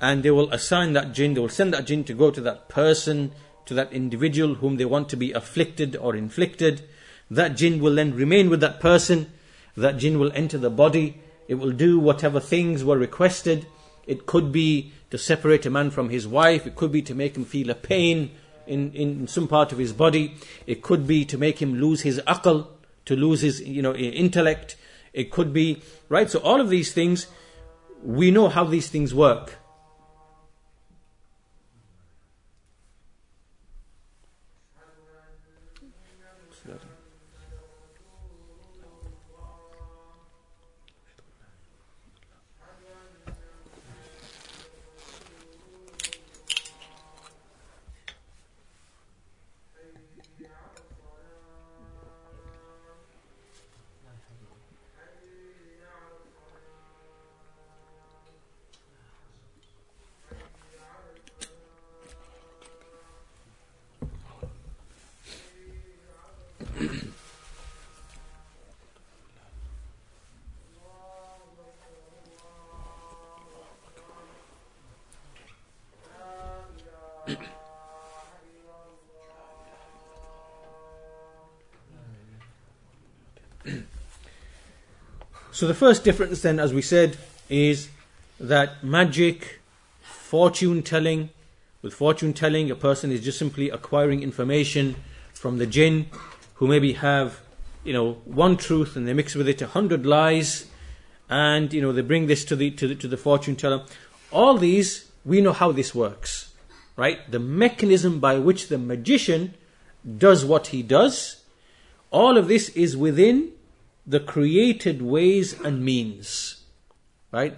and 0.00 0.22
they 0.22 0.30
will 0.30 0.50
assign 0.52 0.92
that 0.92 1.12
jinn. 1.12 1.34
They 1.34 1.40
will 1.40 1.48
send 1.48 1.72
that 1.72 1.86
jinn 1.86 2.04
to 2.04 2.14
go 2.14 2.30
to 2.30 2.40
that 2.42 2.68
person, 2.68 3.32
to 3.66 3.74
that 3.74 3.92
individual 3.92 4.56
whom 4.56 4.76
they 4.76 4.84
want 4.84 5.08
to 5.10 5.16
be 5.16 5.32
afflicted 5.32 5.96
or 5.96 6.14
inflicted. 6.14 6.86
That 7.30 7.56
jinn 7.56 7.80
will 7.80 7.94
then 7.94 8.14
remain 8.14 8.50
with 8.50 8.60
that 8.60 8.80
person. 8.80 9.32
That 9.76 9.96
jinn 9.96 10.18
will 10.18 10.32
enter 10.34 10.58
the 10.58 10.70
body 10.70 11.22
it 11.46 11.54
will 11.54 11.72
do 11.72 11.98
whatever 11.98 12.40
things 12.40 12.84
were 12.84 12.98
requested. 12.98 13.66
It 14.06 14.26
could 14.26 14.52
be 14.52 14.92
to 15.10 15.18
separate 15.18 15.66
a 15.66 15.70
man 15.70 15.90
from 15.90 16.08
his 16.08 16.26
wife. 16.26 16.66
It 16.66 16.76
could 16.76 16.92
be 16.92 17.02
to 17.02 17.14
make 17.14 17.36
him 17.36 17.44
feel 17.44 17.70
a 17.70 17.74
pain 17.74 18.30
in, 18.66 18.92
in 18.92 19.26
some 19.26 19.48
part 19.48 19.72
of 19.72 19.78
his 19.78 19.92
body. 19.92 20.36
It 20.66 20.82
could 20.82 21.06
be 21.06 21.24
to 21.26 21.38
make 21.38 21.60
him 21.60 21.74
lose 21.74 22.02
his 22.02 22.20
akal, 22.26 22.68
to 23.06 23.16
lose 23.16 23.40
his 23.40 23.60
you 23.60 23.82
know 23.82 23.94
intellect. 23.94 24.76
It 25.12 25.30
could 25.30 25.52
be 25.52 25.82
right. 26.08 26.30
So 26.30 26.40
all 26.40 26.60
of 26.60 26.68
these 26.68 26.92
things, 26.92 27.26
we 28.02 28.30
know 28.30 28.48
how 28.48 28.64
these 28.64 28.88
things 28.88 29.14
work. 29.14 29.58
So 85.54 85.68
the 85.68 85.74
first 85.74 86.02
difference 86.02 86.42
then, 86.42 86.58
as 86.58 86.74
we 86.74 86.82
said, 86.82 87.16
is 87.48 87.88
that 88.40 88.82
magic, 88.82 89.60
fortune 90.02 90.82
telling, 90.82 91.30
with 91.80 91.94
fortune 91.94 92.32
telling, 92.32 92.72
a 92.72 92.74
person 92.74 93.12
is 93.12 93.20
just 93.20 93.38
simply 93.38 93.70
acquiring 93.70 94.24
information 94.24 94.96
from 95.32 95.58
the 95.58 95.66
jinn 95.66 96.06
who 96.54 96.66
maybe 96.66 96.94
have, 96.94 97.38
you 97.84 97.92
know, 97.92 98.14
one 98.24 98.56
truth 98.56 98.96
and 98.96 99.06
they 99.06 99.12
mix 99.12 99.36
with 99.36 99.46
it 99.46 99.62
a 99.62 99.68
hundred 99.68 100.04
lies, 100.04 100.66
and 101.30 101.72
you 101.72 101.80
know 101.80 101.92
they 101.92 102.02
bring 102.02 102.26
this 102.26 102.44
to 102.46 102.56
the 102.56 102.72
to 102.72 102.88
the, 102.88 102.94
to 102.96 103.06
the 103.06 103.16
fortune 103.16 103.54
teller. 103.54 103.84
All 104.32 104.58
these 104.58 105.08
we 105.24 105.40
know 105.40 105.52
how 105.52 105.70
this 105.70 105.94
works, 105.94 106.52
right? 106.96 107.30
The 107.30 107.38
mechanism 107.38 108.18
by 108.18 108.38
which 108.38 108.66
the 108.66 108.78
magician 108.78 109.54
does 110.18 110.44
what 110.44 110.68
he 110.68 110.82
does. 110.82 111.42
All 112.10 112.36
of 112.36 112.48
this 112.48 112.70
is 112.70 112.96
within 112.96 113.52
the 114.06 114.20
created 114.20 115.02
ways 115.02 115.58
and 115.60 115.84
means. 115.84 116.62
Right? 117.32 117.56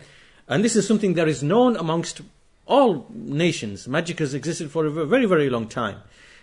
And 0.49 0.65
this 0.65 0.77
is 0.77 0.87
something 0.87 1.15
that 1.15 1.29
is 1.29 1.43
known 1.43 1.77
amongst 1.77 2.21
all 2.67 3.07
nations. 3.11 3.87
Magic 3.87 4.19
has 4.21 4.35
existed 4.35 4.71
for 4.71 4.87
a 4.87 4.91
very, 4.91 5.27
very 5.27 5.51
long 5.51 5.69
time. 5.69 6.01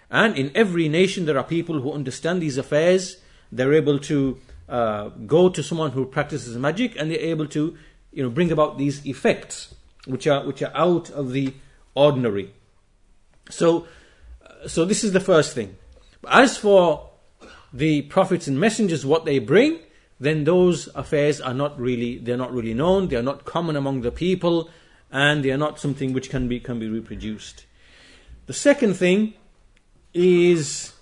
And 0.10 0.38
in 0.38 0.52
every 0.54 0.88
nation, 0.90 1.26
there 1.26 1.38
are 1.38 1.44
people 1.44 1.80
who 1.82 1.92
understand 1.92 2.42
these 2.42 2.58
affairs. 2.58 3.18
They're 3.52 3.74
able 3.74 4.00
to, 4.00 4.40
uh, 4.70 5.10
go 5.28 5.50
to 5.50 5.62
someone 5.62 5.92
who 5.92 6.06
practices 6.06 6.58
magic 6.58 6.96
and 6.98 7.12
they're 7.12 7.20
able 7.20 7.48
to 7.48 7.78
you 8.14 8.24
know 8.24 8.30
bring 8.30 8.52
about 8.52 8.78
these 8.78 9.06
effects 9.06 9.76
which 10.06 10.26
are 10.26 10.46
which 10.46 10.62
are 10.62 10.72
out 10.74 11.10
of 11.10 11.32
the 11.32 11.54
ordinary 11.96 12.54
so 13.50 13.86
so 14.66 14.86
this 14.86 15.04
is 15.04 15.12
the 15.12 15.20
first 15.20 15.54
thing 15.54 15.76
as 16.30 16.58
for 16.58 17.10
the 17.74 18.04
prophets 18.04 18.48
and 18.48 18.58
messengers 18.60 19.06
what 19.06 19.26
they 19.26 19.38
bring 19.38 19.80
then 20.20 20.44
those 20.44 20.88
affairs 20.96 21.42
are 21.42 21.54
not 21.54 21.80
really 21.80 22.18
they're 22.18 22.38
not 22.38 22.54
really 22.54 22.74
known 22.74 23.08
they 23.08 23.16
are 23.16 23.24
not 23.24 23.46
common 23.46 23.76
among 23.76 24.02
the 24.02 24.12
people 24.12 24.70
and 25.12 25.44
they 25.44 25.52
are 25.52 25.58
not 25.58 25.80
something 25.80 26.14
which 26.14 26.30
can 26.30 26.48
be 26.48 26.60
can 26.60 26.80
be 26.80 26.88
reproduced 26.88 27.66
the 28.46 28.54
second 28.54 28.94
thing 28.96 29.34
is 30.14 30.94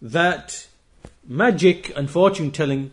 that 0.00 0.66
magic 1.26 1.96
and 1.96 2.10
fortune 2.10 2.50
telling 2.50 2.92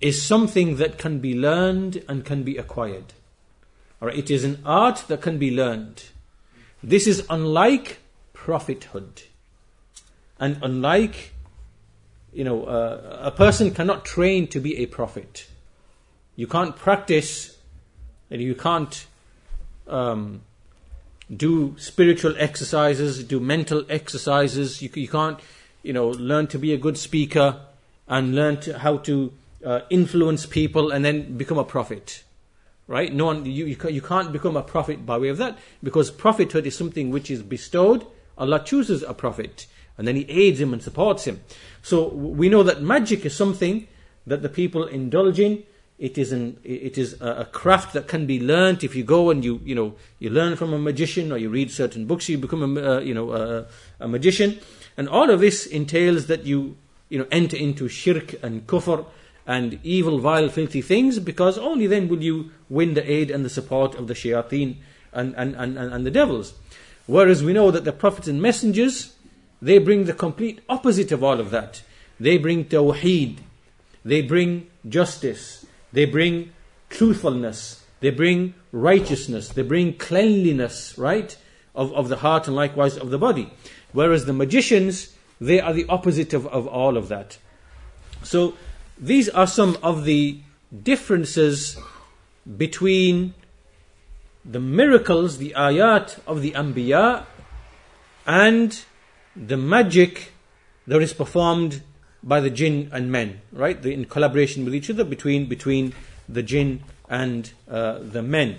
is 0.00 0.22
something 0.22 0.76
that 0.76 0.98
can 0.98 1.18
be 1.18 1.34
learned 1.34 2.04
and 2.08 2.24
can 2.24 2.42
be 2.42 2.56
acquired. 2.56 3.14
Or 4.00 4.10
it 4.10 4.30
is 4.30 4.44
an 4.44 4.60
art 4.64 5.04
that 5.08 5.22
can 5.22 5.38
be 5.38 5.50
learned. 5.50 6.04
This 6.82 7.06
is 7.06 7.26
unlike 7.28 7.98
prophethood. 8.32 9.22
And 10.38 10.58
unlike, 10.62 11.32
you 12.38 12.44
know, 12.44 12.66
uh, 12.66 13.18
a 13.20 13.32
person 13.32 13.72
cannot 13.72 14.04
train 14.04 14.46
to 14.46 14.60
be 14.60 14.76
a 14.76 14.86
prophet. 14.86 15.48
You 16.36 16.46
can't 16.46 16.76
practice, 16.76 17.58
and 18.30 18.40
you 18.40 18.54
can't 18.54 19.06
um, 19.88 20.42
do 21.36 21.74
spiritual 21.78 22.36
exercises, 22.38 23.24
do 23.24 23.40
mental 23.40 23.84
exercises. 23.90 24.80
You, 24.80 24.88
you 24.94 25.08
can't, 25.08 25.40
you 25.82 25.92
know, 25.92 26.10
learn 26.10 26.46
to 26.48 26.60
be 26.60 26.72
a 26.72 26.76
good 26.76 26.96
speaker 26.96 27.60
and 28.06 28.36
learn 28.36 28.60
to, 28.60 28.78
how 28.78 28.98
to 28.98 29.32
uh, 29.64 29.80
influence 29.90 30.46
people 30.46 30.92
and 30.92 31.04
then 31.04 31.36
become 31.36 31.58
a 31.58 31.64
prophet. 31.64 32.22
Right? 32.86 33.12
No 33.12 33.24
one, 33.24 33.46
you, 33.46 33.64
you 33.64 34.00
can't 34.00 34.32
become 34.32 34.56
a 34.56 34.62
prophet 34.62 35.04
by 35.04 35.18
way 35.18 35.30
of 35.30 35.38
that 35.38 35.58
because 35.82 36.12
prophethood 36.12 36.68
is 36.68 36.76
something 36.76 37.10
which 37.10 37.32
is 37.32 37.42
bestowed. 37.42 38.06
Allah 38.38 38.62
chooses 38.64 39.02
a 39.02 39.12
prophet 39.12 39.66
and 39.98 40.06
then 40.06 40.16
He 40.16 40.24
aids 40.28 40.60
him 40.60 40.72
and 40.72 40.82
supports 40.82 41.26
him. 41.26 41.42
So 41.82 42.08
we 42.08 42.48
know 42.48 42.62
that 42.62 42.80
magic 42.80 43.26
is 43.26 43.36
something 43.36 43.86
that 44.26 44.42
the 44.42 44.48
people 44.48 44.84
indulge 44.86 45.40
in. 45.40 45.64
It 45.98 46.16
is 46.16 46.30
an 46.30 46.60
it 46.62 46.96
is 46.96 47.20
a 47.20 47.48
craft 47.50 47.92
that 47.94 48.06
can 48.06 48.24
be 48.24 48.38
learned 48.38 48.84
if 48.84 48.94
you 48.94 49.02
go 49.02 49.30
and 49.30 49.44
you 49.44 49.60
you 49.64 49.74
know 49.74 49.96
you 50.20 50.30
learn 50.30 50.54
from 50.54 50.72
a 50.72 50.78
magician 50.78 51.32
or 51.32 51.38
you 51.38 51.48
read 51.48 51.72
certain 51.72 52.06
books 52.06 52.28
you 52.28 52.38
become 52.38 52.76
a 52.76 52.98
uh, 52.98 53.00
you 53.00 53.12
know 53.12 53.32
a, 53.32 53.66
a, 53.98 54.06
magician. 54.06 54.60
And 54.96 55.08
all 55.08 55.28
of 55.28 55.40
this 55.40 55.66
entails 55.66 56.26
that 56.26 56.46
you 56.46 56.76
you 57.08 57.18
know 57.18 57.26
enter 57.32 57.56
into 57.56 57.88
shirk 57.88 58.40
and 58.44 58.64
kufr 58.68 59.06
and 59.44 59.80
evil 59.82 60.20
vile 60.20 60.48
filthy 60.48 60.82
things 60.82 61.18
because 61.18 61.58
only 61.58 61.88
then 61.88 62.06
will 62.06 62.22
you 62.22 62.52
win 62.68 62.94
the 62.94 63.10
aid 63.10 63.32
and 63.32 63.44
the 63.44 63.50
support 63.50 63.96
of 63.96 64.06
the 64.06 64.14
shayateen 64.14 64.76
and 65.12 65.34
and, 65.34 65.56
and, 65.56 65.76
and 65.76 66.06
the 66.06 66.12
devils. 66.12 66.54
Whereas 67.06 67.42
we 67.42 67.54
know 67.54 67.72
that 67.72 67.84
the 67.84 67.92
prophets 67.92 68.28
and 68.28 68.40
messengers 68.40 69.14
they 69.60 69.78
bring 69.78 70.04
the 70.04 70.12
complete 70.12 70.60
opposite 70.68 71.12
of 71.12 71.22
all 71.22 71.40
of 71.40 71.50
that 71.50 71.82
they 72.20 72.38
bring 72.38 72.64
tawheed 72.64 73.38
they 74.04 74.22
bring 74.22 74.66
justice 74.88 75.66
they 75.92 76.04
bring 76.04 76.52
truthfulness. 76.90 77.84
They 78.00 78.10
bring 78.10 78.54
righteousness. 78.72 79.48
They 79.48 79.62
bring 79.62 79.94
cleanliness, 79.94 80.96
right? 80.98 81.36
Of, 81.74 81.92
of 81.92 82.08
the 82.08 82.16
heart 82.16 82.46
and 82.46 82.56
likewise 82.56 82.96
of 82.96 83.10
the 83.10 83.18
body. 83.18 83.52
Whereas 83.92 84.26
the 84.26 84.32
magicians, 84.32 85.14
they 85.40 85.60
are 85.60 85.72
the 85.72 85.86
opposite 85.88 86.32
of, 86.32 86.46
of 86.48 86.66
all 86.66 86.96
of 86.96 87.08
that. 87.08 87.38
So 88.22 88.54
these 88.98 89.28
are 89.28 89.46
some 89.46 89.78
of 89.82 90.04
the 90.04 90.40
differences 90.82 91.78
between 92.56 93.34
the 94.44 94.60
miracles, 94.60 95.38
the 95.38 95.54
ayat 95.56 96.18
of 96.26 96.42
the 96.42 96.52
Anbiya, 96.52 97.24
and 98.26 98.84
the 99.46 99.56
magic 99.56 100.32
that 100.86 101.02
is 101.02 101.12
performed 101.12 101.82
by 102.22 102.40
the 102.40 102.50
jinn 102.50 102.88
and 102.92 103.12
men, 103.12 103.40
right? 103.52 103.80
The, 103.80 103.92
in 103.92 104.04
collaboration 104.06 104.64
with 104.64 104.74
each 104.74 104.90
other 104.90 105.04
between 105.04 105.46
between 105.46 105.94
the 106.28 106.42
jinn 106.42 106.82
and 107.08 107.52
uh, 107.70 107.98
the 108.00 108.22
men. 108.22 108.58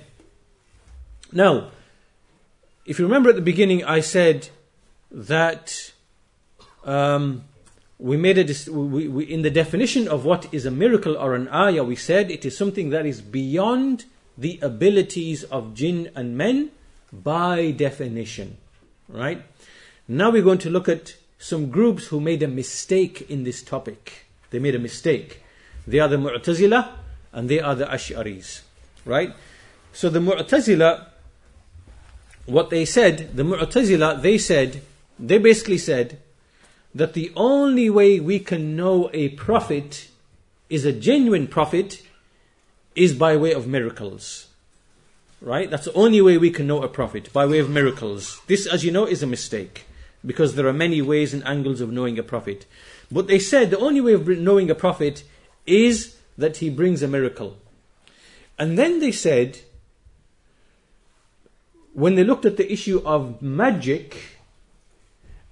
Now, 1.32 1.70
if 2.86 2.98
you 2.98 3.06
remember 3.06 3.30
at 3.30 3.36
the 3.36 3.42
beginning, 3.42 3.84
I 3.84 4.00
said 4.00 4.50
that 5.12 5.92
um, 6.84 7.44
we 8.00 8.18
made 8.18 8.38
a 8.38 8.72
we, 8.72 9.08
we, 9.08 9.24
in 9.26 9.42
the 9.42 9.50
definition 9.50 10.08
of 10.08 10.26
what 10.26 10.52
is 10.54 10.66
a 10.66 10.72
miracle 10.72 11.18
or 11.18 11.36
an 11.36 11.48
ayah. 11.50 11.84
We 11.84 11.96
said 11.96 12.32
it 12.32 12.46
is 12.46 12.58
something 12.58 12.90
that 12.90 13.06
is 13.06 13.22
beyond 13.22 14.06
the 14.38 14.58
abilities 14.62 15.44
of 15.44 15.74
jinn 15.74 16.10
and 16.16 16.38
men 16.38 16.72
by 17.12 17.72
definition, 17.72 18.58
right? 19.10 19.44
Now 20.12 20.32
we're 20.32 20.42
going 20.42 20.58
to 20.60 20.72
look 20.72 20.90
at 20.90 21.14
some 21.38 21.70
groups 21.70 22.08
who 22.08 22.20
made 22.20 22.42
a 22.42 22.48
mistake 22.48 23.30
in 23.30 23.44
this 23.44 23.62
topic. 23.62 24.26
They 24.50 24.58
made 24.58 24.74
a 24.74 24.80
mistake. 24.80 25.44
They 25.86 26.00
are 26.00 26.08
the 26.08 26.18
Mu'tazila 26.18 26.90
and 27.32 27.48
they 27.48 27.60
are 27.60 27.76
the 27.76 27.86
Ash'aris. 27.86 28.62
Right? 29.06 29.36
So 29.94 30.10
the 30.10 30.20
Mu'tazila, 30.20 31.06
what 32.48 32.72
they 32.72 32.86
said, 32.86 33.38
the 33.38 33.44
Mu'tazila, 33.44 34.20
they 34.20 34.40
said, 34.40 34.82
they 35.20 35.38
basically 35.38 35.78
said 35.78 36.18
that 36.96 37.14
the 37.14 37.32
only 37.36 37.92
way 37.92 38.20
we 38.20 38.40
can 38.40 38.76
know 38.76 39.12
a 39.14 39.30
prophet 39.30 40.10
is 40.72 40.86
a 40.86 40.92
genuine 40.92 41.46
prophet 41.46 42.02
is 42.96 43.14
by 43.14 43.38
way 43.38 43.54
of 43.54 43.68
miracles. 43.68 44.48
Right? 45.40 45.70
That's 45.70 45.86
the 45.86 45.94
only 45.94 46.20
way 46.20 46.40
we 46.40 46.50
can 46.50 46.66
know 46.66 46.82
a 46.82 46.88
prophet, 46.88 47.32
by 47.32 47.46
way 47.46 47.60
of 47.60 47.70
miracles. 47.70 48.42
This, 48.48 48.66
as 48.66 48.84
you 48.84 48.92
know, 48.92 49.06
is 49.06 49.22
a 49.22 49.28
mistake 49.28 49.86
because 50.26 50.56
there 50.56 50.68
are 50.68 50.74
many 50.74 51.02
ways 51.02 51.34
and 51.34 51.46
angles 51.46 51.82
of 51.82 51.92
knowing 51.92 52.20
a 52.20 52.24
prophet. 52.24 52.66
But 53.12 53.28
they 53.28 53.40
said 53.40 53.72
the 53.72 53.80
only 53.80 54.02
way 54.02 54.14
of 54.14 54.28
knowing 54.28 54.70
a 54.70 54.76
prophet 54.76 55.24
is 55.66 56.18
that 56.38 56.58
he 56.58 56.70
brings 56.70 57.02
a 57.02 57.08
miracle. 57.08 57.58
And 58.58 58.78
then 58.78 59.00
they 59.00 59.12
said, 59.12 59.60
when 61.94 62.16
they 62.16 62.24
looked 62.24 62.46
at 62.46 62.58
the 62.58 62.72
issue 62.72 63.02
of 63.06 63.42
magic, 63.42 64.18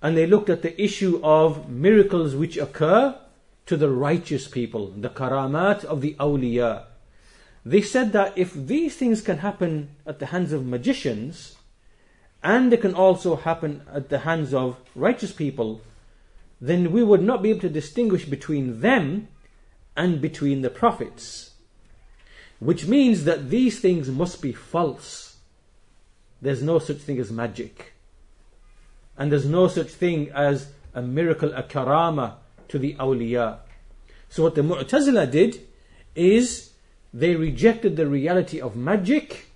and 0.01 0.15
they 0.15 0.27
looked 0.27 0.49
at 0.49 0.61
the 0.61 0.81
issue 0.81 1.19
of 1.23 1.69
miracles 1.69 2.35
which 2.35 2.57
occur 2.57 3.17
to 3.65 3.75
the 3.77 3.89
righteous 3.89 4.47
people, 4.47 4.87
the 4.91 5.09
karamat 5.09 5.83
of 5.83 6.01
the 6.01 6.15
awliya, 6.19 6.83
they 7.65 7.81
said 7.81 8.13
that 8.13 8.37
if 8.37 8.53
these 8.53 8.95
things 8.95 9.21
can 9.21 9.39
happen 9.39 9.89
at 10.05 10.19
the 10.19 10.27
hands 10.27 10.53
of 10.53 10.65
magicians, 10.65 11.56
and 12.43 12.71
it 12.71 12.81
can 12.81 12.93
also 12.93 13.35
happen 13.35 13.81
at 13.91 14.09
the 14.09 14.19
hands 14.19 14.53
of 14.53 14.77
righteous 14.95 15.31
people, 15.31 15.81
then 16.61 16.91
we 16.91 17.03
would 17.03 17.21
not 17.21 17.41
be 17.41 17.49
able 17.49 17.61
to 17.61 17.69
distinguish 17.69 18.25
between 18.25 18.81
them 18.81 19.27
and 19.95 20.21
between 20.21 20.61
the 20.61 20.69
prophets. 20.69 21.51
Which 22.59 22.87
means 22.87 23.25
that 23.25 23.49
these 23.49 23.79
things 23.79 24.09
must 24.09 24.41
be 24.41 24.51
false. 24.51 25.37
There's 26.41 26.63
no 26.63 26.79
such 26.79 26.97
thing 26.97 27.19
as 27.19 27.31
magic. 27.31 27.93
And 29.17 29.31
there's 29.31 29.45
no 29.45 29.67
such 29.67 29.89
thing 29.89 30.29
as 30.31 30.69
a 30.93 31.01
miracle, 31.01 31.53
a 31.53 31.63
karama 31.63 32.35
to 32.67 32.79
the 32.79 32.95
awliya. 32.95 33.59
So 34.29 34.43
what 34.43 34.55
the 34.55 34.61
Mu'tazila 34.61 35.29
did 35.29 35.61
is 36.15 36.71
they 37.13 37.35
rejected 37.35 37.95
the 37.95 38.07
reality 38.07 38.59
of 38.59 38.75
magic 38.75 39.46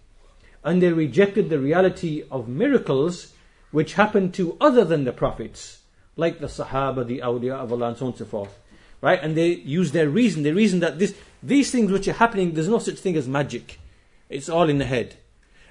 and 0.64 0.82
they 0.82 0.92
rejected 0.92 1.50
the 1.50 1.60
reality 1.60 2.24
of 2.30 2.48
miracles 2.48 3.34
which 3.72 3.94
happened 3.94 4.34
to 4.36 4.58
other 4.60 4.86
than 4.86 5.06
the 5.06 5.14
prophets, 5.14 5.80
like 6.16 6.40
the 6.40 6.48
Sahaba, 6.48 7.06
the 7.06 7.20
awliya 7.20 7.54
of 7.54 7.72
Allah, 7.72 7.90
and 7.90 7.98
so 7.98 8.06
on 8.06 8.12
and 8.12 8.20
so 8.20 8.26
forth. 8.26 8.60
Right? 9.02 9.20
And 9.22 9.36
they 9.36 9.54
use 9.54 9.92
their 9.92 10.10
reason. 10.10 10.44
They 10.44 10.52
reason 10.52 10.82
that 10.82 11.00
this, 11.00 11.16
these 11.42 11.72
things 11.72 11.92
which 11.92 12.08
are 12.08 12.14
happening, 12.14 12.54
there's 12.54 12.68
no 12.68 12.80
such 12.80 13.00
thing 13.00 13.16
as 13.16 13.28
magic. 13.28 13.80
It's 14.30 14.50
all 14.50 14.70
in 14.70 14.78
the 14.78 14.86
head. 14.86 15.16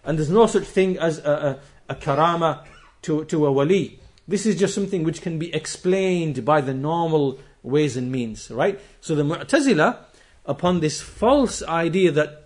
And 0.03 0.19
there's 0.19 0.31
no 0.31 0.47
such 0.47 0.65
thing 0.65 0.99
as 0.99 1.19
a, 1.19 1.61
a, 1.89 1.93
a 1.93 1.95
karama 1.95 2.65
to, 3.03 3.25
to 3.27 3.47
a 3.47 3.53
wali. 3.53 4.01
This 4.27 4.47
is 4.47 4.59
just 4.59 4.75
something 4.75 5.05
which 5.05 5.23
can 5.23 5.39
be 5.39 5.55
explained 5.55 6.45
by 6.45 6.61
the 6.61 6.75
normal 6.75 7.39
ways 7.63 7.97
and 7.97 8.11
means, 8.11 8.51
right? 8.51 8.81
So 9.01 9.15
the 9.15 9.23
Mu'tazila, 9.23 9.99
upon 10.47 10.81
this 10.81 11.01
false 11.01 11.63
idea 11.63 12.11
that 12.13 12.40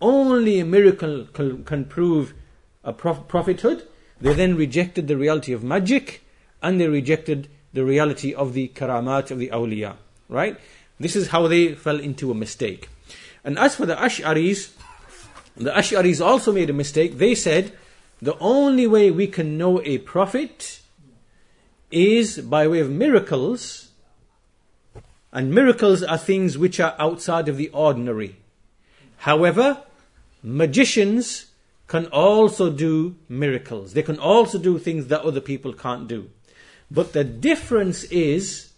only 0.00 0.60
a 0.60 0.64
miracle 0.64 1.26
can 1.32 1.84
prove 1.84 2.34
a 2.84 2.92
prophethood. 2.92 3.86
They 4.20 4.34
then 4.34 4.56
rejected 4.56 5.08
the 5.08 5.16
reality 5.16 5.52
of 5.52 5.62
magic 5.62 6.22
and 6.62 6.80
they 6.80 6.88
rejected 6.88 7.48
the 7.72 7.84
reality 7.84 8.34
of 8.34 8.52
the 8.52 8.68
karamat 8.68 9.30
of 9.30 9.38
the 9.38 9.48
awliya. 9.48 9.96
Right? 10.28 10.58
This 10.98 11.16
is 11.16 11.28
how 11.28 11.46
they 11.46 11.74
fell 11.74 11.98
into 11.98 12.30
a 12.30 12.34
mistake. 12.34 12.88
And 13.44 13.58
as 13.58 13.76
for 13.76 13.86
the 13.86 13.96
Ash'aris, 13.96 14.72
the 15.56 15.70
Ash'aris 15.70 16.24
also 16.24 16.52
made 16.52 16.70
a 16.70 16.74
mistake. 16.74 17.18
They 17.18 17.34
said 17.34 17.72
the 18.20 18.38
only 18.38 18.86
way 18.86 19.10
we 19.10 19.26
can 19.26 19.56
know 19.56 19.80
a 19.82 19.98
prophet 19.98 20.80
is 21.90 22.38
by 22.38 22.68
way 22.68 22.80
of 22.80 22.90
miracles 22.90 23.90
And 25.32 25.54
miracles 25.54 26.02
are 26.02 26.18
things 26.18 26.58
which 26.58 26.80
are 26.80 26.96
outside 26.98 27.48
of 27.48 27.56
the 27.56 27.68
ordinary. 27.68 28.36
However, 29.18 29.82
magicians 30.42 31.46
can 31.86 32.06
also 32.06 32.70
do 32.70 33.16
miracles. 33.28 33.94
They 33.94 34.02
can 34.02 34.18
also 34.18 34.58
do 34.58 34.78
things 34.78 35.08
that 35.08 35.22
other 35.22 35.40
people 35.40 35.72
can't 35.72 36.06
do. 36.06 36.30
But 36.90 37.12
the 37.12 37.24
difference 37.24 38.04
is 38.04 38.72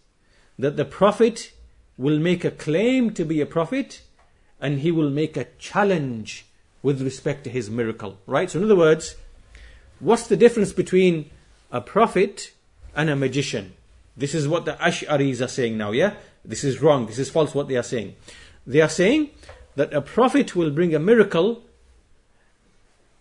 that 0.59 0.77
the 0.77 0.85
prophet 0.85 1.53
will 1.99 2.19
make 2.19 2.45
a 2.45 2.51
claim 2.51 3.13
to 3.15 3.25
be 3.25 3.41
a 3.41 3.47
prophet 3.47 4.03
and 4.61 4.81
he 4.81 4.91
will 4.91 5.11
make 5.11 5.37
a 5.37 5.47
challenge 5.59 6.47
with 6.83 7.03
respect 7.03 7.45
to 7.45 7.51
his 7.51 7.71
miracle. 7.71 8.19
Right? 8.27 8.51
So, 8.51 8.59
in 8.59 8.65
other 8.65 8.77
words, 8.77 9.17
what's 10.01 10.27
the 10.27 10.37
difference 10.37 10.73
between 10.73 11.31
a 11.71 11.81
prophet 11.81 12.53
and 12.95 13.11
a 13.11 13.17
magician? 13.17 13.75
This 14.17 14.35
is 14.35 14.47
what 14.47 14.65
the 14.65 14.73
Ash'aris 14.73 15.45
are 15.45 15.49
saying 15.49 15.79
now, 15.79 15.93
yeah? 15.93 16.15
This 16.45 16.65
is 16.65 16.83
wrong, 16.83 17.07
this 17.07 17.19
is 17.19 17.31
false 17.31 17.55
what 17.55 17.69
they 17.69 17.77
are 17.77 17.83
saying. 17.83 18.15
They 18.67 18.81
are 18.81 18.89
saying 18.89 19.31
that 19.77 19.93
a 19.93 20.01
prophet 20.01 20.55
will 20.55 20.71
bring 20.71 20.95
a 20.95 20.99
miracle 20.99 21.63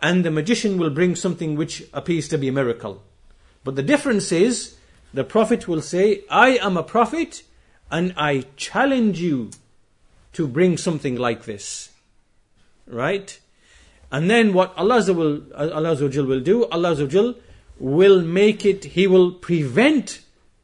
and 0.01 0.25
the 0.25 0.31
magician 0.31 0.77
will 0.77 0.89
bring 0.89 1.15
something 1.15 1.55
which 1.55 1.83
appears 1.93 2.27
to 2.29 2.37
be 2.37 2.47
a 2.47 2.51
miracle. 2.51 3.03
But 3.63 3.75
the 3.75 3.83
difference 3.83 4.31
is 4.31 4.75
the 5.13 5.23
prophet 5.23 5.67
will 5.67 5.81
say, 5.81 6.23
I 6.29 6.57
am 6.57 6.77
a 6.77 6.83
prophet 6.83 7.43
and 7.91 8.13
I 8.17 8.45
challenge 8.55 9.19
you 9.19 9.51
to 10.33 10.47
bring 10.47 10.77
something 10.77 11.15
like 11.15 11.45
this. 11.45 11.89
Right? 12.87 13.39
And 14.11 14.29
then 14.29 14.53
what 14.53 14.73
Allah 14.77 15.03
will, 15.13 15.41
will 16.25 16.39
do, 16.39 16.65
Allah 16.65 17.35
will 17.79 18.21
make 18.21 18.65
it, 18.65 18.83
He 18.83 19.07
will 19.07 19.31
prevent 19.31 20.21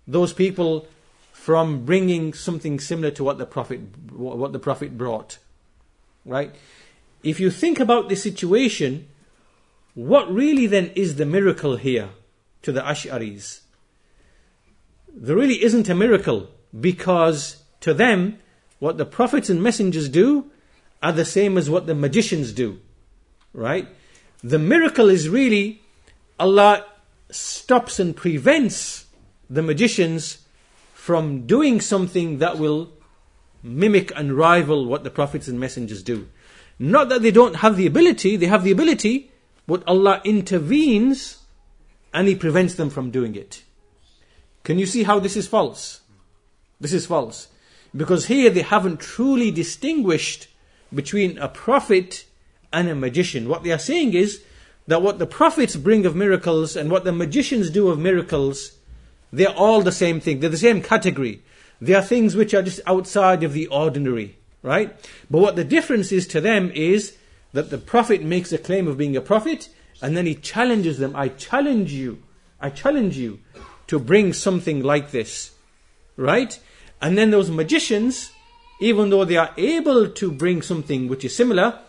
those 0.08 0.34
people 0.34 0.88
from 1.32 1.86
bringing 1.86 2.34
something 2.34 2.80
similar 2.80 3.12
to 3.12 3.24
what 3.24 3.38
the 3.38 3.46
Prophet, 3.46 3.80
what 4.12 4.52
the 4.52 4.60
Prophet 4.60 4.98
brought. 4.98 5.38
Right? 6.28 6.54
If 7.24 7.40
you 7.40 7.50
think 7.50 7.80
about 7.80 8.10
the 8.10 8.16
situation, 8.16 9.08
what 9.96 10.32
really 10.32 10.68
then 10.68 10.92
is 10.94 11.16
the 11.16 11.26
miracle 11.26 11.78
here 11.78 12.10
to 12.62 12.72
the 12.72 12.82
Ash'aris? 12.82 13.62
There 15.12 15.36
really 15.36 15.64
isn't 15.64 15.90
a 15.90 15.96
miracle 15.96 16.50
because 16.80 17.64
to 17.80 17.94
them, 17.94 18.38
what 18.80 18.98
the 18.98 19.06
prophets 19.06 19.50
and 19.50 19.64
messengers 19.64 20.10
do 20.10 20.52
are 21.02 21.14
the 21.14 21.26
same 21.26 21.58
as 21.58 21.70
what 21.70 21.88
the 21.88 21.96
magicians 21.96 22.52
do. 22.52 22.80
Right? 23.54 23.88
The 24.44 24.60
miracle 24.60 25.10
is 25.10 25.30
really 25.30 25.82
Allah 26.40 26.86
stops 27.32 28.00
and 28.00 28.16
prevents 28.16 29.06
the 29.50 29.64
magicians 29.64 30.40
from 30.94 31.48
doing 31.48 31.82
something 31.82 32.40
that 32.40 32.60
will 32.60 32.92
mimic 33.64 34.12
and 34.16 34.34
rival 34.34 34.86
what 34.86 35.04
the 35.04 35.10
prophets 35.10 35.48
and 35.48 35.60
messengers 35.60 36.04
do. 36.04 36.28
Not 36.80 37.10
that 37.10 37.22
they 37.22 37.32
don't 37.32 37.58
have 37.58 37.76
the 37.76 37.88
ability, 37.88 38.36
they 38.36 38.46
have 38.46 38.64
the 38.64 38.72
ability, 38.72 39.32
but 39.66 39.88
Allah 39.88 40.22
intervenes 40.24 41.38
and 42.14 42.28
He 42.28 42.36
prevents 42.36 42.76
them 42.76 42.90
from 42.90 43.12
doing 43.12 43.36
it. 43.36 43.64
Can 44.64 44.80
you 44.80 44.86
see 44.86 45.04
how 45.04 45.20
this 45.20 45.36
is 45.36 45.48
false? 45.48 46.02
This 46.80 46.94
is 46.94 47.06
false. 47.06 47.48
Because 47.96 48.26
here 48.26 48.50
they 48.50 48.62
haven't 48.62 49.00
truly 49.00 49.50
distinguished 49.50 50.48
between 50.94 51.38
a 51.38 51.48
prophet 51.48 52.26
and 52.72 52.88
a 52.88 52.96
magician. 52.96 53.50
What 53.50 53.64
they 53.64 53.72
are 53.72 53.80
saying 53.80 54.14
is 54.14 54.44
that 54.88 55.02
what 55.02 55.20
the 55.20 55.26
prophets 55.26 55.76
bring 55.76 56.06
of 56.06 56.16
miracles 56.16 56.76
and 56.76 56.92
what 56.92 57.04
the 57.04 57.12
magicians 57.12 57.70
do 57.70 57.90
of 57.90 58.00
miracles, 58.00 58.74
they're 59.32 59.50
all 59.50 59.82
the 59.82 59.92
same 59.92 60.20
thing. 60.20 60.40
They're 60.40 60.50
the 60.50 60.58
same 60.58 60.82
category. 60.82 61.42
They 61.80 61.94
are 61.94 62.02
things 62.02 62.36
which 62.36 62.54
are 62.54 62.64
just 62.64 62.82
outside 62.86 63.44
of 63.44 63.54
the 63.54 63.68
ordinary, 63.68 64.38
right? 64.64 64.96
But 65.30 65.40
what 65.40 65.56
the 65.56 65.64
difference 65.64 66.12
is 66.12 66.28
to 66.28 66.42
them 66.42 66.72
is 66.74 67.18
that 67.54 67.70
the 67.70 67.78
prophet 67.78 68.24
makes 68.24 68.52
a 68.52 68.58
claim 68.58 68.88
of 68.88 68.98
being 68.98 69.16
a 69.16 69.22
prophet 69.22 69.70
and 70.02 70.16
then 70.16 70.26
he 70.26 70.36
challenges 70.36 70.98
them. 70.98 71.16
I 71.16 71.30
challenge 71.30 71.92
you. 71.92 72.24
I 72.60 72.70
challenge 72.70 73.18
you 73.18 73.40
to 73.88 74.00
bring 74.00 74.34
something 74.34 74.84
like 74.84 75.12
this, 75.12 75.52
right? 76.16 76.60
And 77.02 77.18
then 77.18 77.32
those 77.32 77.52
magicians, 77.52 78.32
even 78.80 79.10
though 79.10 79.26
they 79.26 79.38
are 79.38 79.54
able 79.58 80.10
to 80.10 80.32
bring 80.32 80.62
something 80.62 81.08
which 81.08 81.24
is 81.24 81.36
similar, 81.36 81.80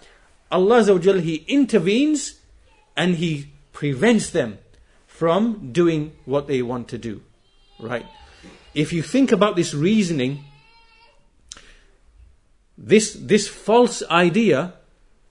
Allah 0.50 0.80
Azawajal, 0.80 1.22
He 1.22 1.44
intervenes 1.48 2.40
and 2.96 3.16
He 3.16 3.52
prevents 3.72 4.30
them 4.30 4.58
from 5.06 5.72
doing 5.72 6.12
what 6.24 6.46
they 6.46 6.62
want 6.62 6.88
to 6.88 6.98
do. 6.98 7.22
Right? 7.80 8.06
If 8.78 8.92
you 8.92 9.02
think 9.02 9.32
about 9.32 9.56
this 9.56 9.74
reasoning, 9.74 10.44
this, 12.78 13.12
this 13.12 13.48
false 13.48 14.04
idea 14.08 14.74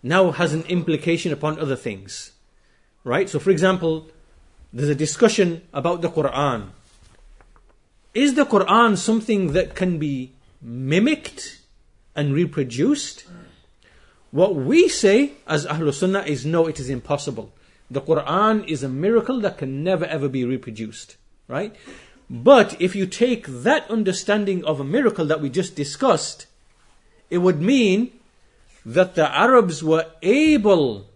now 0.04 0.32
has 0.32 0.54
an 0.54 0.64
implication 0.64 1.32
upon 1.32 1.58
other 1.58 1.78
things. 1.78 2.34
Right? 3.06 3.30
So, 3.30 3.40
for 3.40 3.52
example, 3.52 4.10
there's 4.74 4.90
a 4.90 4.96
discussion 4.96 5.62
about 5.72 6.02
the 6.02 6.10
Quran. 6.10 6.72
Is 8.14 8.34
the 8.34 8.44
Quran 8.44 8.98
something 8.98 9.54
that 9.54 9.76
can 9.76 9.98
be 9.98 10.34
mimicked 10.62 11.62
and 12.18 12.34
reproduced? 12.34 13.24
What 14.32 14.56
we 14.56 14.90
say 14.90 15.36
as 15.48 15.66
Ahlul 15.66 15.94
Sunnah 15.94 16.24
is 16.24 16.46
no, 16.46 16.68
it 16.68 16.82
is 16.82 16.90
impossible. 16.90 17.54
The 17.90 18.02
Quran 18.02 18.68
is 18.68 18.84
a 18.84 18.90
miracle 18.90 19.40
that 19.40 19.58
can 19.58 19.86
never 19.86 20.04
ever 20.04 20.28
be 20.28 20.44
reproduced. 20.44 21.16
Right? 21.48 21.74
But 22.30 22.80
if 22.82 22.96
you 22.96 23.06
take 23.06 23.48
that 23.48 23.90
understanding 23.90 24.66
of 24.66 24.80
a 24.80 24.84
miracle 24.84 25.26
that 25.26 25.42
we 25.42 25.50
just 25.50 25.76
discussed, 25.76 26.46
it 27.30 27.38
would 27.38 27.62
mean 27.62 28.12
that 28.86 29.16
the 29.16 29.34
Arabs 29.34 29.84
were 29.84 30.06
able 30.22 31.08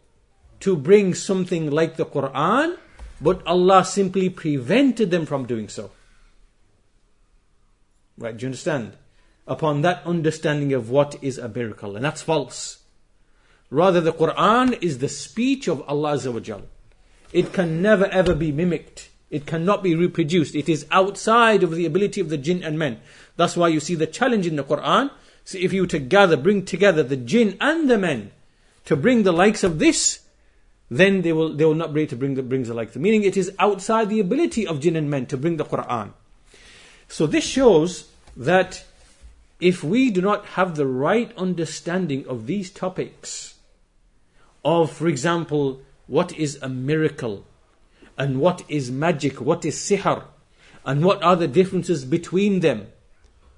to 0.61 0.75
bring 0.75 1.13
something 1.13 1.69
like 1.69 1.97
the 1.97 2.05
Quran, 2.05 2.77
but 3.19 3.45
Allah 3.45 3.83
simply 3.83 4.29
prevented 4.29 5.11
them 5.11 5.25
from 5.25 5.45
doing 5.45 5.67
so. 5.67 5.91
Right? 8.17 8.37
Do 8.37 8.43
you 8.43 8.47
understand? 8.47 8.93
Upon 9.47 9.81
that 9.81 10.05
understanding 10.05 10.71
of 10.73 10.89
what 10.89 11.21
is 11.21 11.37
a 11.37 11.49
miracle, 11.49 11.95
and 11.95 12.05
that's 12.05 12.21
false. 12.21 12.79
Rather, 13.69 14.01
the 14.01 14.13
Quran 14.13 14.77
is 14.81 14.99
the 14.99 15.09
speech 15.09 15.67
of 15.67 15.81
Allah. 15.87 16.19
It 17.33 17.53
can 17.53 17.81
never 17.81 18.05
ever 18.05 18.35
be 18.35 18.51
mimicked. 18.51 19.10
It 19.31 19.47
cannot 19.47 19.81
be 19.81 19.95
reproduced. 19.95 20.55
It 20.55 20.67
is 20.69 20.85
outside 20.91 21.63
of 21.63 21.71
the 21.71 21.85
ability 21.85 22.19
of 22.19 22.29
the 22.29 22.37
jinn 22.37 22.63
and 22.63 22.77
men. 22.77 22.99
That's 23.37 23.55
why 23.55 23.69
you 23.69 23.79
see 23.79 23.95
the 23.95 24.05
challenge 24.05 24.45
in 24.45 24.57
the 24.57 24.63
Quran. 24.63 25.09
So 25.45 25.57
if 25.57 25.73
you 25.73 25.87
to 25.87 25.99
gather, 25.99 26.37
bring 26.37 26.65
together 26.65 27.01
the 27.01 27.15
jinn 27.15 27.57
and 27.59 27.89
the 27.89 27.97
men 27.97 28.31
to 28.85 28.95
bring 28.97 29.23
the 29.23 29.31
likes 29.31 29.63
of 29.63 29.79
this, 29.79 30.19
then 30.89 31.21
they 31.21 31.31
will, 31.31 31.53
they 31.53 31.63
will 31.63 31.73
not 31.73 31.93
be 31.93 32.01
able 32.01 32.09
to 32.09 32.15
bring 32.17 32.35
the, 32.35 32.43
brings 32.43 32.67
the 32.67 32.73
like. 32.73 32.93
Meaning 32.97 33.23
it 33.23 33.37
is 33.37 33.51
outside 33.57 34.09
the 34.09 34.19
ability 34.19 34.67
of 34.67 34.81
jinn 34.81 34.97
and 34.97 35.09
men 35.09 35.25
to 35.27 35.37
bring 35.37 35.55
the 35.55 35.65
Quran. 35.65 36.11
So 37.07 37.25
this 37.25 37.45
shows 37.45 38.09
that 38.35 38.83
if 39.61 39.83
we 39.83 40.11
do 40.11 40.21
not 40.21 40.45
have 40.57 40.75
the 40.75 40.87
right 40.87 41.31
understanding 41.37 42.27
of 42.27 42.47
these 42.47 42.69
topics, 42.69 43.55
of, 44.65 44.91
for 44.91 45.07
example, 45.07 45.81
what 46.07 46.33
is 46.33 46.59
a 46.61 46.67
miracle, 46.67 47.45
and 48.17 48.39
what 48.39 48.63
is 48.67 48.91
magic, 48.91 49.41
what 49.41 49.65
is 49.65 49.75
sihr, 49.77 50.23
and 50.85 51.03
what 51.03 51.21
are 51.23 51.35
the 51.35 51.47
differences 51.47 52.05
between 52.05 52.59
them, 52.59 52.87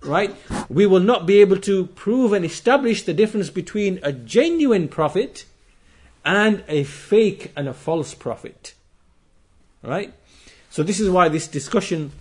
right? 0.01 0.35
We 0.69 0.85
will 0.85 0.99
not 0.99 1.25
be 1.25 1.39
able 1.41 1.57
to 1.61 1.87
prove 1.87 2.33
and 2.33 2.43
establish 2.45 3.03
the 3.03 3.13
difference 3.13 3.49
between 3.49 3.99
a 4.03 4.11
genuine 4.11 4.87
prophet 4.87 5.45
and 6.25 6.63
a 6.67 6.83
fake 6.83 7.51
and 7.55 7.67
a 7.67 7.73
false 7.73 8.13
prophet, 8.13 8.73
right? 9.81 10.13
So 10.69 10.83
this 10.83 10.99
is 10.99 11.09
why 11.09 11.29
this 11.29 11.47
discussion 11.47 12.11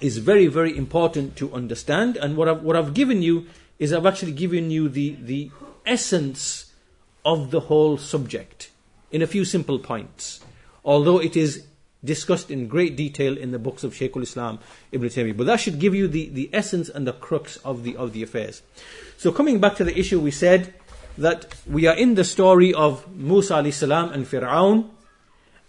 is 0.00 0.18
very, 0.18 0.46
very 0.46 0.76
important 0.76 1.36
to 1.36 1.52
understand. 1.52 2.16
And 2.16 2.36
what 2.36 2.48
I've, 2.48 2.62
what 2.62 2.76
I've 2.76 2.94
given 2.94 3.22
you 3.22 3.46
is 3.78 3.92
I've 3.92 4.06
actually 4.06 4.32
given 4.32 4.70
you 4.70 4.88
the, 4.88 5.16
the 5.20 5.50
essence 5.86 6.72
of 7.24 7.50
the 7.50 7.60
whole 7.60 7.98
subject 7.98 8.70
in 9.10 9.22
a 9.22 9.26
few 9.26 9.44
simple 9.44 9.78
points. 9.78 10.40
Although 10.88 11.18
it 11.18 11.36
is 11.36 11.66
discussed 12.02 12.50
in 12.50 12.66
great 12.66 12.96
detail 12.96 13.36
in 13.36 13.50
the 13.50 13.58
books 13.58 13.84
of 13.84 13.92
Shaykhul 13.92 14.22
Islam 14.22 14.58
Ibn 14.90 15.06
Taymiyyah. 15.06 15.36
But 15.36 15.46
that 15.46 15.60
should 15.60 15.78
give 15.78 15.94
you 15.94 16.08
the, 16.08 16.30
the 16.30 16.48
essence 16.50 16.88
and 16.88 17.06
the 17.06 17.12
crux 17.12 17.58
of 17.58 17.82
the, 17.82 17.94
of 17.96 18.14
the 18.14 18.22
affairs. 18.22 18.62
So 19.18 19.30
coming 19.30 19.60
back 19.60 19.76
to 19.76 19.84
the 19.84 19.98
issue, 19.98 20.18
we 20.18 20.30
said 20.30 20.72
that 21.18 21.54
we 21.66 21.86
are 21.86 21.94
in 21.94 22.14
the 22.14 22.24
story 22.24 22.72
of 22.72 23.06
Musa 23.14 23.70
salam 23.70 24.14
and 24.14 24.24
Fir'aun. 24.24 24.88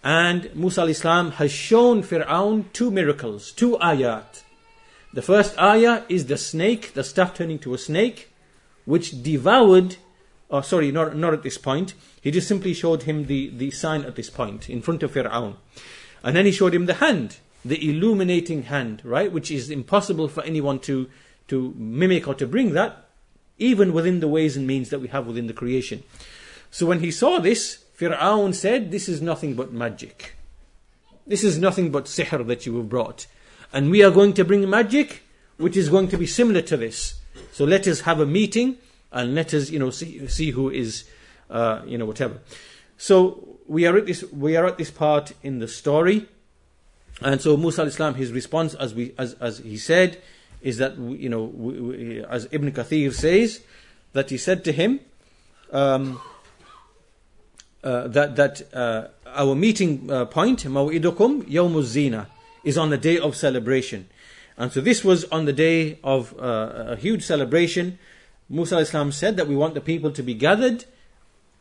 And 0.06 0.56
Musa 0.56 0.94
salam 0.94 1.32
has 1.32 1.52
shown 1.52 2.02
Fir'aun 2.02 2.72
two 2.72 2.90
miracles, 2.90 3.52
two 3.52 3.78
ayat. 3.82 4.44
The 5.14 5.22
first 5.22 5.60
ayah 5.60 6.04
is 6.08 6.28
the 6.28 6.38
snake, 6.38 6.94
the 6.94 7.04
staff 7.04 7.34
turning 7.34 7.60
to 7.60 7.74
a 7.74 7.78
snake, 7.78 8.32
which 8.86 9.22
devoured, 9.22 9.98
oh 10.50 10.62
sorry, 10.62 10.92
not, 10.92 11.16
not 11.16 11.34
at 11.34 11.44
this 11.44 11.58
point. 11.58 11.94
He 12.22 12.32
just 12.32 12.48
simply 12.48 12.74
showed 12.74 13.04
him 13.04 13.26
the, 13.26 13.50
the 13.50 13.72
sign 13.72 14.04
at 14.04 14.16
this 14.16 14.30
point, 14.30 14.70
in 14.70 14.82
front 14.82 15.04
of 15.04 15.14
Fir'aun. 15.14 15.56
And 16.24 16.36
then 16.36 16.46
he 16.46 16.52
showed 16.52 16.74
him 16.74 16.86
the 16.86 16.96
hand, 16.96 17.38
the 17.64 17.90
illuminating 17.90 18.64
hand, 18.64 19.02
right? 19.04 19.32
Which 19.32 19.52
is 19.52 19.70
impossible 19.70 20.28
for 20.28 20.44
anyone 20.44 20.80
to, 20.80 21.10
to 21.48 21.74
mimic 21.78 22.28
or 22.28 22.36
to 22.36 22.48
bring 22.48 22.74
that, 22.74 23.06
even 23.58 23.94
within 23.94 24.20
the 24.20 24.28
ways 24.28 24.58
and 24.58 24.66
means 24.66 24.90
that 24.90 25.00
we 25.00 25.08
have 25.10 25.28
within 25.28 25.48
the 25.48 25.54
creation. 25.54 26.04
So 26.72 26.86
when 26.86 27.00
he 27.00 27.12
saw 27.12 27.40
this, 27.40 27.84
Fir'aun 27.98 28.54
said, 28.54 28.92
This 28.92 29.10
is 29.10 29.22
nothing 29.22 29.56
but 29.56 29.72
magic. 29.72 30.36
This 31.28 31.44
is 31.44 31.60
nothing 31.60 31.92
but 31.92 32.06
sihr 32.06 32.46
that 32.48 32.66
you 32.66 32.78
have 32.78 32.90
brought. 32.90 33.28
And 33.72 33.92
we 33.92 34.04
are 34.04 34.12
going 34.12 34.34
to 34.34 34.46
bring 34.46 34.68
magic 34.70 35.24
which 35.58 35.76
is 35.76 35.90
going 35.90 36.08
to 36.08 36.18
be 36.18 36.26
similar 36.26 36.62
to 36.62 36.78
this. 36.78 37.20
So 37.52 37.66
let 37.66 37.86
us 37.88 38.02
have 38.02 38.20
a 38.20 38.26
meeting 38.26 38.78
and 39.12 39.36
let 39.36 39.54
us, 39.54 39.70
you 39.70 39.80
know, 39.80 39.90
see, 39.90 40.28
see 40.28 40.52
who 40.52 40.70
is, 40.70 41.06
uh, 41.50 41.82
you 41.86 41.98
know, 41.98 42.06
whatever. 42.06 42.40
So 42.98 43.60
we 43.68 43.86
are 43.86 43.98
at 43.98 44.06
this, 44.06 44.24
we 44.32 44.56
are 44.56 44.66
at 44.66 44.78
this 44.78 44.92
part 44.92 45.34
in 45.44 45.60
the 45.60 45.68
story. 45.68 46.28
And 47.22 47.42
so 47.42 47.58
Musa 47.58 47.84
alayhis 47.84 47.98
salam, 47.98 48.16
his 48.16 48.32
response, 48.32 48.74
as 48.76 48.94
we, 48.94 49.14
as, 49.18 49.34
as 49.36 49.60
he 49.60 49.78
said, 49.78 50.22
is 50.62 50.78
that, 50.78 50.98
you 50.98 51.30
know, 51.30 51.44
we, 51.44 51.80
we, 51.80 52.24
as 52.26 52.48
Ibn 52.52 52.72
Kathir 52.72 53.14
says, 53.14 53.62
that 54.14 54.30
he 54.30 54.38
said 54.38 54.64
to 54.66 54.72
him, 54.72 55.00
um, 55.72 56.20
uh, 57.84 58.08
that 58.10 58.36
that 58.36 58.74
uh, 58.74 59.08
our 59.26 59.56
meeting 59.56 60.12
uh, 60.12 60.26
point, 60.26 60.64
Maw'idukum 60.66 61.44
Yawmuz 61.44 62.26
is 62.64 62.78
on 62.78 62.90
the 62.90 62.98
day 62.98 63.18
of 63.18 63.36
celebration. 63.36 64.10
And 64.58 64.72
so 64.72 64.82
this 64.82 65.04
was 65.06 65.24
on 65.26 65.46
the 65.46 65.54
day 65.54 66.00
of 66.04 66.38
uh, 66.38 66.88
a 66.88 66.96
huge 66.98 67.24
celebration. 67.24 67.98
Musa 68.50 68.78
Islam 68.78 69.12
said 69.12 69.38
that 69.38 69.48
we 69.48 69.56
want 69.56 69.76
the 69.76 69.82
people 69.82 70.12
to 70.12 70.24
be 70.24 70.34
gathered 70.34 70.86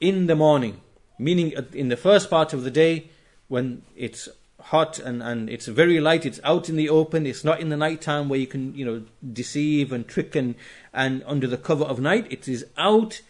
in 0.00 0.26
the 0.26 0.34
morning, 0.34 0.80
meaning 1.18 1.52
in 1.72 1.88
the 1.88 1.96
first 1.96 2.30
part 2.30 2.52
of 2.52 2.64
the 2.64 2.70
day 2.70 3.10
when 3.48 3.82
it's 3.94 4.28
hot 4.60 4.98
and, 4.98 5.22
and 5.22 5.48
it's 5.48 5.66
very 5.66 6.00
light, 6.00 6.26
it's 6.26 6.40
out 6.44 6.68
in 6.68 6.76
the 6.76 6.88
open, 6.88 7.26
it's 7.26 7.44
not 7.44 7.60
in 7.60 7.68
the 7.68 7.76
night 7.76 8.00
time 8.00 8.28
where 8.28 8.38
you 8.38 8.46
can, 8.46 8.74
you 8.74 8.84
know, 8.84 9.02
deceive 9.32 9.92
and 9.92 10.08
trick 10.08 10.34
and, 10.34 10.54
and 10.92 11.22
under 11.26 11.46
the 11.46 11.56
cover 11.56 11.84
of 11.84 12.00
night. 12.00 12.26
It 12.30 12.48
is 12.48 12.66
out 12.76 13.20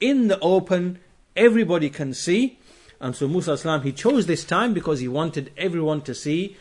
in 0.00 0.28
the 0.28 0.38
open, 0.40 0.98
everybody 1.36 1.90
can 1.90 2.14
see. 2.14 2.58
And 3.00 3.14
so 3.14 3.28
Musa 3.28 3.52
Islam, 3.52 3.82
he 3.82 3.92
chose 3.92 4.26
this 4.26 4.44
time 4.44 4.74
because 4.74 5.00
he 5.00 5.08
wanted 5.08 5.52
everyone 5.56 6.02
to 6.02 6.14
see 6.14 6.56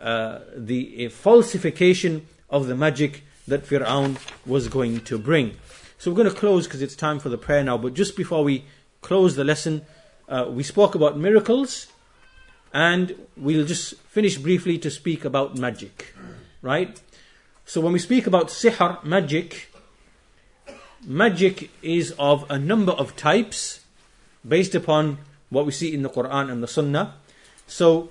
uh, 0.00 0.40
the 0.56 1.08
falsification 1.08 2.26
of 2.50 2.66
the 2.66 2.74
magic 2.74 3.24
that 3.46 3.64
Fir'aun 3.64 4.18
was 4.46 4.68
going 4.68 5.00
to 5.00 5.18
bring. 5.18 5.56
So 6.02 6.10
we're 6.10 6.16
going 6.16 6.34
to 6.34 6.34
close 6.34 6.66
because 6.66 6.82
it's 6.82 6.96
time 6.96 7.20
for 7.20 7.28
the 7.28 7.38
prayer 7.38 7.62
now. 7.62 7.78
But 7.78 7.94
just 7.94 8.16
before 8.16 8.42
we 8.42 8.64
close 9.02 9.36
the 9.36 9.44
lesson, 9.44 9.82
uh, 10.28 10.46
we 10.50 10.64
spoke 10.64 10.96
about 10.96 11.16
miracles, 11.16 11.86
and 12.74 13.14
we'll 13.36 13.64
just 13.64 13.94
finish 14.10 14.36
briefly 14.36 14.78
to 14.78 14.90
speak 14.90 15.24
about 15.24 15.56
magic, 15.58 16.12
right? 16.60 17.00
So 17.66 17.80
when 17.80 17.92
we 17.92 18.00
speak 18.00 18.26
about 18.26 18.48
sihr, 18.48 19.04
magic, 19.04 19.72
magic 21.06 21.70
is 21.82 22.12
of 22.18 22.50
a 22.50 22.58
number 22.58 22.90
of 22.90 23.14
types 23.14 23.84
based 24.44 24.74
upon 24.74 25.18
what 25.50 25.66
we 25.66 25.70
see 25.70 25.94
in 25.94 26.02
the 26.02 26.10
Quran 26.10 26.50
and 26.50 26.64
the 26.64 26.66
Sunnah. 26.66 27.14
So, 27.68 28.10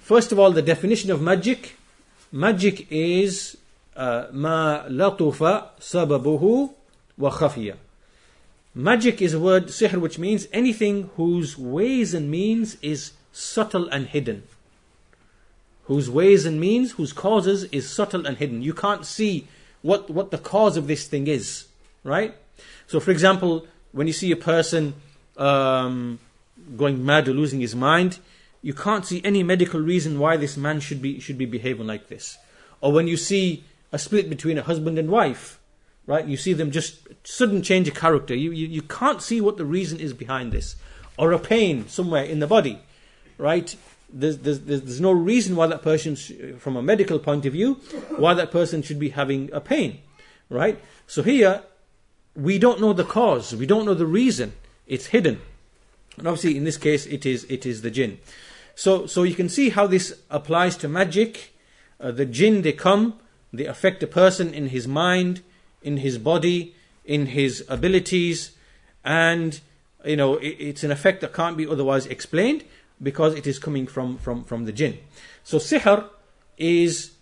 first 0.00 0.32
of 0.32 0.38
all, 0.38 0.50
the 0.50 0.60
definition 0.60 1.10
of 1.10 1.22
magic 1.22 1.78
magic 2.30 2.86
is 2.92 3.56
uh, 3.96 4.26
ma 4.32 4.82
latufa 4.82 5.68
sababuhu 5.80 6.74
وخفي. 7.19 7.75
Magic 8.73 9.21
is 9.21 9.33
a 9.33 9.39
word, 9.39 9.67
sihr, 9.67 9.99
which 9.99 10.17
means 10.17 10.47
anything 10.53 11.09
whose 11.17 11.57
ways 11.57 12.13
and 12.13 12.31
means 12.31 12.77
is 12.81 13.11
subtle 13.33 13.89
and 13.89 14.07
hidden. 14.07 14.43
Whose 15.85 16.09
ways 16.09 16.45
and 16.45 16.59
means, 16.59 16.93
whose 16.93 17.11
causes 17.11 17.65
is 17.65 17.89
subtle 17.89 18.25
and 18.25 18.37
hidden. 18.37 18.61
You 18.61 18.73
can't 18.73 19.05
see 19.05 19.47
what, 19.81 20.09
what 20.09 20.31
the 20.31 20.37
cause 20.37 20.77
of 20.77 20.87
this 20.87 21.05
thing 21.05 21.27
is, 21.27 21.65
right? 22.03 22.33
So, 22.87 23.01
for 23.01 23.11
example, 23.11 23.67
when 23.91 24.07
you 24.07 24.13
see 24.13 24.31
a 24.31 24.37
person 24.37 24.93
um, 25.37 26.19
going 26.77 27.03
mad 27.05 27.27
or 27.27 27.33
losing 27.33 27.59
his 27.59 27.75
mind, 27.75 28.19
you 28.61 28.73
can't 28.73 29.05
see 29.05 29.21
any 29.23 29.43
medical 29.43 29.79
reason 29.79 30.19
why 30.19 30.37
this 30.37 30.55
man 30.55 30.79
should 30.79 31.01
be 31.01 31.19
should 31.19 31.37
be 31.37 31.45
behaving 31.45 31.87
like 31.87 32.07
this. 32.07 32.37
Or 32.79 32.91
when 32.91 33.07
you 33.07 33.17
see 33.17 33.63
a 33.91 33.99
split 33.99 34.29
between 34.29 34.57
a 34.57 34.63
husband 34.63 34.97
and 34.99 35.09
wife, 35.09 35.59
right? 36.06 36.26
You 36.26 36.36
see 36.36 36.52
them 36.52 36.70
just 36.70 37.08
sudden 37.24 37.62
change 37.62 37.88
of 37.88 37.94
character. 37.94 38.34
You, 38.34 38.52
you, 38.52 38.66
you 38.66 38.82
can't 38.82 39.22
see 39.22 39.40
what 39.40 39.56
the 39.56 39.64
reason 39.64 39.98
is 39.98 40.12
behind 40.12 40.52
this. 40.52 40.76
Or 41.18 41.32
a 41.32 41.38
pain 41.38 41.88
somewhere 41.88 42.24
in 42.24 42.40
the 42.40 42.46
body, 42.46 42.80
right? 43.38 43.74
There's, 44.12 44.38
there's, 44.38 44.60
there's 44.60 45.00
no 45.00 45.12
reason 45.12 45.56
why 45.56 45.66
that 45.66 45.82
person, 45.82 46.14
from 46.58 46.76
a 46.76 46.82
medical 46.82 47.18
point 47.18 47.46
of 47.46 47.52
view, 47.52 47.74
why 48.16 48.34
that 48.34 48.50
person 48.50 48.82
should 48.82 48.98
be 48.98 49.10
having 49.10 49.50
a 49.52 49.60
pain, 49.60 50.00
right? 50.48 50.78
So 51.06 51.22
here, 51.22 51.62
we 52.36 52.58
don't 52.58 52.80
know 52.80 52.92
the 52.92 53.04
cause, 53.04 53.54
we 53.54 53.66
don't 53.66 53.86
know 53.86 53.94
the 53.94 54.06
reason. 54.06 54.52
It's 54.86 55.06
hidden. 55.06 55.40
And 56.18 56.28
obviously, 56.28 56.56
in 56.56 56.64
this 56.64 56.76
case, 56.76 57.06
it 57.06 57.26
is, 57.26 57.44
it 57.44 57.66
is 57.66 57.82
the 57.82 57.90
jinn. 57.90 58.18
So, 58.74 59.06
so 59.06 59.22
you 59.22 59.34
can 59.34 59.48
see 59.48 59.70
how 59.70 59.86
this 59.86 60.20
applies 60.30 60.76
to 60.78 60.88
magic. 60.88 61.54
Uh, 61.98 62.12
the 62.12 62.26
jinn, 62.26 62.62
they 62.62 62.72
come, 62.72 63.18
they 63.52 63.64
affect 63.64 64.02
a 64.02 64.06
person 64.06 64.52
in 64.52 64.68
his 64.68 64.86
mind, 64.86 65.42
in 65.82 65.98
his 65.98 66.18
body, 66.18 66.74
in 67.04 67.26
his 67.26 67.64
abilities, 67.68 68.52
and 69.04 69.60
you 70.04 70.16
know 70.16 70.36
it, 70.36 70.56
it's 70.58 70.84
an 70.84 70.90
effect 70.90 71.20
that 71.20 71.32
can't 71.32 71.56
be 71.56 71.66
otherwise 71.66 72.06
explained 72.06 72.64
because 73.02 73.34
it 73.34 73.46
is 73.46 73.58
coming 73.58 73.86
from 73.86 74.18
from 74.18 74.44
from 74.44 74.64
the 74.64 74.72
jinn. 74.72 74.98
So 75.44 75.58
sihr 75.58 76.08
is 76.58 77.12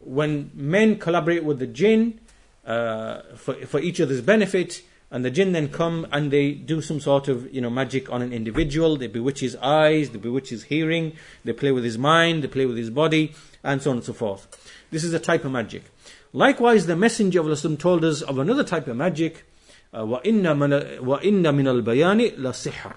when 0.00 0.50
men 0.54 0.98
collaborate 0.98 1.44
with 1.44 1.58
the 1.58 1.66
jinn 1.66 2.20
uh, 2.66 3.22
for 3.36 3.54
for 3.66 3.80
each 3.80 4.00
other's 4.00 4.20
benefit 4.20 4.82
and 5.10 5.24
the 5.24 5.30
jinn 5.30 5.52
then 5.52 5.68
come 5.68 6.06
and 6.10 6.30
they 6.30 6.52
do 6.52 6.82
some 6.82 7.00
sort 7.00 7.28
of 7.28 7.52
you 7.54 7.60
know 7.60 7.70
magic 7.70 8.10
on 8.10 8.20
an 8.22 8.32
individual. 8.32 8.96
They 8.96 9.06
bewitch 9.06 9.40
his 9.40 9.56
eyes 9.56 10.10
they 10.10 10.18
bewitch 10.18 10.50
his 10.50 10.64
hearing 10.64 11.14
they 11.44 11.52
play 11.52 11.72
with 11.72 11.84
his 11.84 11.98
mind 11.98 12.42
they 12.42 12.48
play 12.48 12.66
with 12.66 12.76
his 12.76 12.90
body 12.90 13.34
and 13.62 13.80
so 13.80 13.90
on 13.90 13.98
and 13.98 14.04
so 14.04 14.12
forth. 14.12 14.46
This 14.90 15.04
is 15.04 15.14
a 15.14 15.18
type 15.18 15.44
of 15.44 15.52
magic 15.52 15.84
likewise 16.33 16.85
the 16.85 16.95
messenger 16.95 17.39
of 17.39 17.45
Allah 17.47 17.77
told 17.77 18.05
us 18.05 18.21
of 18.21 18.37
another 18.37 18.63
type 18.63 18.87
of 18.87 18.95
magic 18.95 19.45
uh, 19.93 20.03
وَإِنَّ 20.03 20.43
مِنَ 20.43 21.03
الْبَيَانِ 21.03 22.37
لَسِحْرٍ 22.37 22.95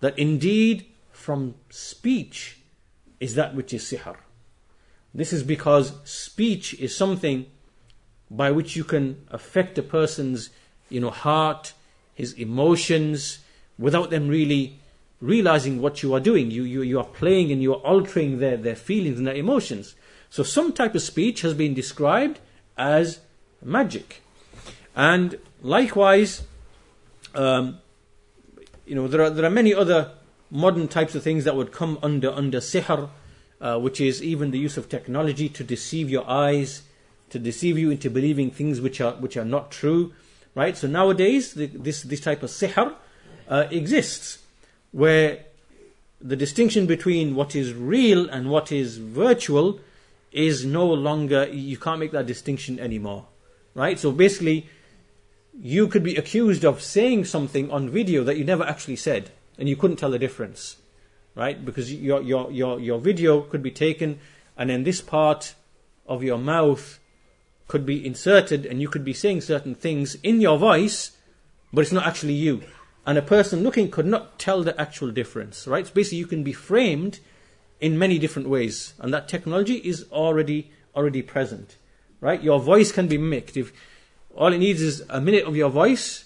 that 0.00 0.18
indeed 0.18 0.86
from 1.12 1.54
speech 1.68 2.58
is 3.18 3.34
that 3.34 3.54
which 3.54 3.74
is 3.74 3.84
sihr 3.84 4.16
this 5.14 5.32
is 5.32 5.42
because 5.42 5.92
speech 6.04 6.74
is 6.74 6.96
something 6.96 7.46
by 8.30 8.50
which 8.50 8.76
you 8.76 8.84
can 8.84 9.26
affect 9.30 9.76
a 9.76 9.82
person's 9.82 10.50
you 10.88 11.00
know, 11.00 11.10
heart, 11.10 11.72
his 12.14 12.32
emotions, 12.34 13.38
without 13.78 14.10
them 14.10 14.28
really 14.28 14.78
realizing 15.20 15.80
what 15.80 16.02
you 16.02 16.14
are 16.14 16.20
doing. 16.20 16.50
You, 16.50 16.62
you, 16.62 16.82
you 16.82 16.98
are 16.98 17.04
playing 17.04 17.50
and 17.50 17.62
you 17.62 17.74
are 17.74 17.80
altering 17.80 18.38
their, 18.38 18.56
their 18.56 18.76
feelings 18.76 19.18
and 19.18 19.26
their 19.26 19.34
emotions. 19.34 19.94
So 20.28 20.42
some 20.42 20.72
type 20.72 20.94
of 20.94 21.02
speech 21.02 21.40
has 21.42 21.54
been 21.54 21.74
described 21.74 22.40
as 22.77 23.19
magic. 23.61 24.21
And 24.95 25.37
likewise, 25.61 26.43
um, 27.33 27.79
you 28.85 28.95
know, 28.95 29.07
there 29.07 29.21
are, 29.21 29.29
there 29.29 29.45
are 29.45 29.49
many 29.49 29.73
other 29.73 30.11
modern 30.51 30.87
types 30.87 31.15
of 31.15 31.23
things 31.23 31.43
that 31.43 31.55
would 31.55 31.71
come 31.71 31.97
under, 32.01 32.31
under 32.31 32.59
sihr, 32.59 33.09
uh, 33.59 33.79
which 33.79 33.99
is 33.99 34.21
even 34.23 34.51
the 34.51 34.59
use 34.59 34.77
of 34.77 34.89
technology 34.89 35.49
to 35.49 35.63
deceive 35.63 36.09
your 36.09 36.29
eyes, 36.29 36.83
to 37.29 37.39
deceive 37.39 37.77
you 37.77 37.89
into 37.89 38.09
believing 38.09 38.51
things 38.51 38.79
which 38.79 39.01
are, 39.01 39.13
which 39.13 39.35
are 39.35 39.45
not 39.45 39.71
true. 39.71 40.13
Right? 40.53 40.77
So 40.77 40.87
nowadays, 40.87 41.53
the, 41.53 41.65
this, 41.67 42.03
this 42.03 42.21
type 42.21 42.43
of 42.43 42.49
sihr 42.49 42.93
uh, 43.49 43.67
exists, 43.71 44.39
where 44.91 45.39
the 46.21 46.35
distinction 46.35 46.85
between 46.85 47.35
what 47.35 47.55
is 47.55 47.73
real 47.73 48.29
and 48.29 48.49
what 48.49 48.71
is 48.71 48.97
virtual 48.97 49.79
is 50.35 50.65
no 50.65 50.85
longer, 50.85 51.47
you 51.47 51.77
can't 51.77 51.99
make 51.99 52.11
that 52.11 52.27
distinction 52.27 52.79
anymore. 52.79 53.27
Right? 53.73 53.97
So 53.97 54.11
basically, 54.11 54.67
you 55.57 55.87
could 55.87 56.03
be 56.03 56.15
accused 56.15 56.65
of 56.65 56.81
saying 56.81 57.25
something 57.25 57.71
on 57.71 57.89
video 57.89 58.23
that 58.25 58.37
you 58.37 58.43
never 58.43 58.63
actually 58.63 58.97
said, 58.97 59.31
and 59.57 59.69
you 59.69 59.75
couldn't 59.75 59.97
tell 59.97 60.11
the 60.11 60.19
difference. 60.19 60.77
Right? 61.35 61.63
Because 61.63 61.93
your, 61.93 62.21
your, 62.21 62.51
your, 62.51 62.79
your 62.79 62.99
video 62.99 63.41
could 63.41 63.63
be 63.63 63.71
taken, 63.71 64.19
and 64.57 64.69
then 64.69 64.83
this 64.83 65.01
part 65.01 65.55
of 66.05 66.23
your 66.23 66.37
mouth 66.37 66.99
could 67.67 67.85
be 67.85 68.05
inserted 68.05 68.65
and 68.65 68.79
you 68.79 68.87
could 68.87 69.03
be 69.03 69.13
saying 69.13 69.41
certain 69.41 69.73
things 69.73 70.15
in 70.21 70.39
your 70.39 70.57
voice, 70.57 71.17
but 71.73 71.81
it's 71.81 71.91
not 71.91 72.05
actually 72.05 72.33
you. 72.33 72.61
And 73.05 73.17
a 73.17 73.23
person 73.23 73.63
looking 73.63 73.89
could 73.91 74.05
not 74.05 74.39
tell 74.39 74.63
the 74.63 74.79
actual 74.79 75.11
difference, 75.11 75.67
right? 75.67 75.85
So 75.85 75.93
basically, 75.93 76.19
you 76.19 76.27
can 76.27 76.43
be 76.43 76.53
framed 76.53 77.19
in 77.85 77.99
many 77.99 78.17
different 78.17 78.49
ways, 78.49 78.75
and 78.99 79.13
that 79.13 79.27
technology 79.27 79.77
is 79.91 80.05
already 80.11 80.71
already 80.95 81.21
present, 81.21 81.77
right? 82.27 82.41
Your 82.41 82.59
voice 82.59 82.91
can 82.91 83.07
be 83.07 83.17
mimicked. 83.17 83.55
If 83.57 83.71
all 84.33 84.51
it 84.53 84.57
needs 84.57 84.81
is 84.81 85.03
a 85.09 85.21
minute 85.21 85.45
of 85.45 85.55
your 85.55 85.69
voice, 85.69 86.25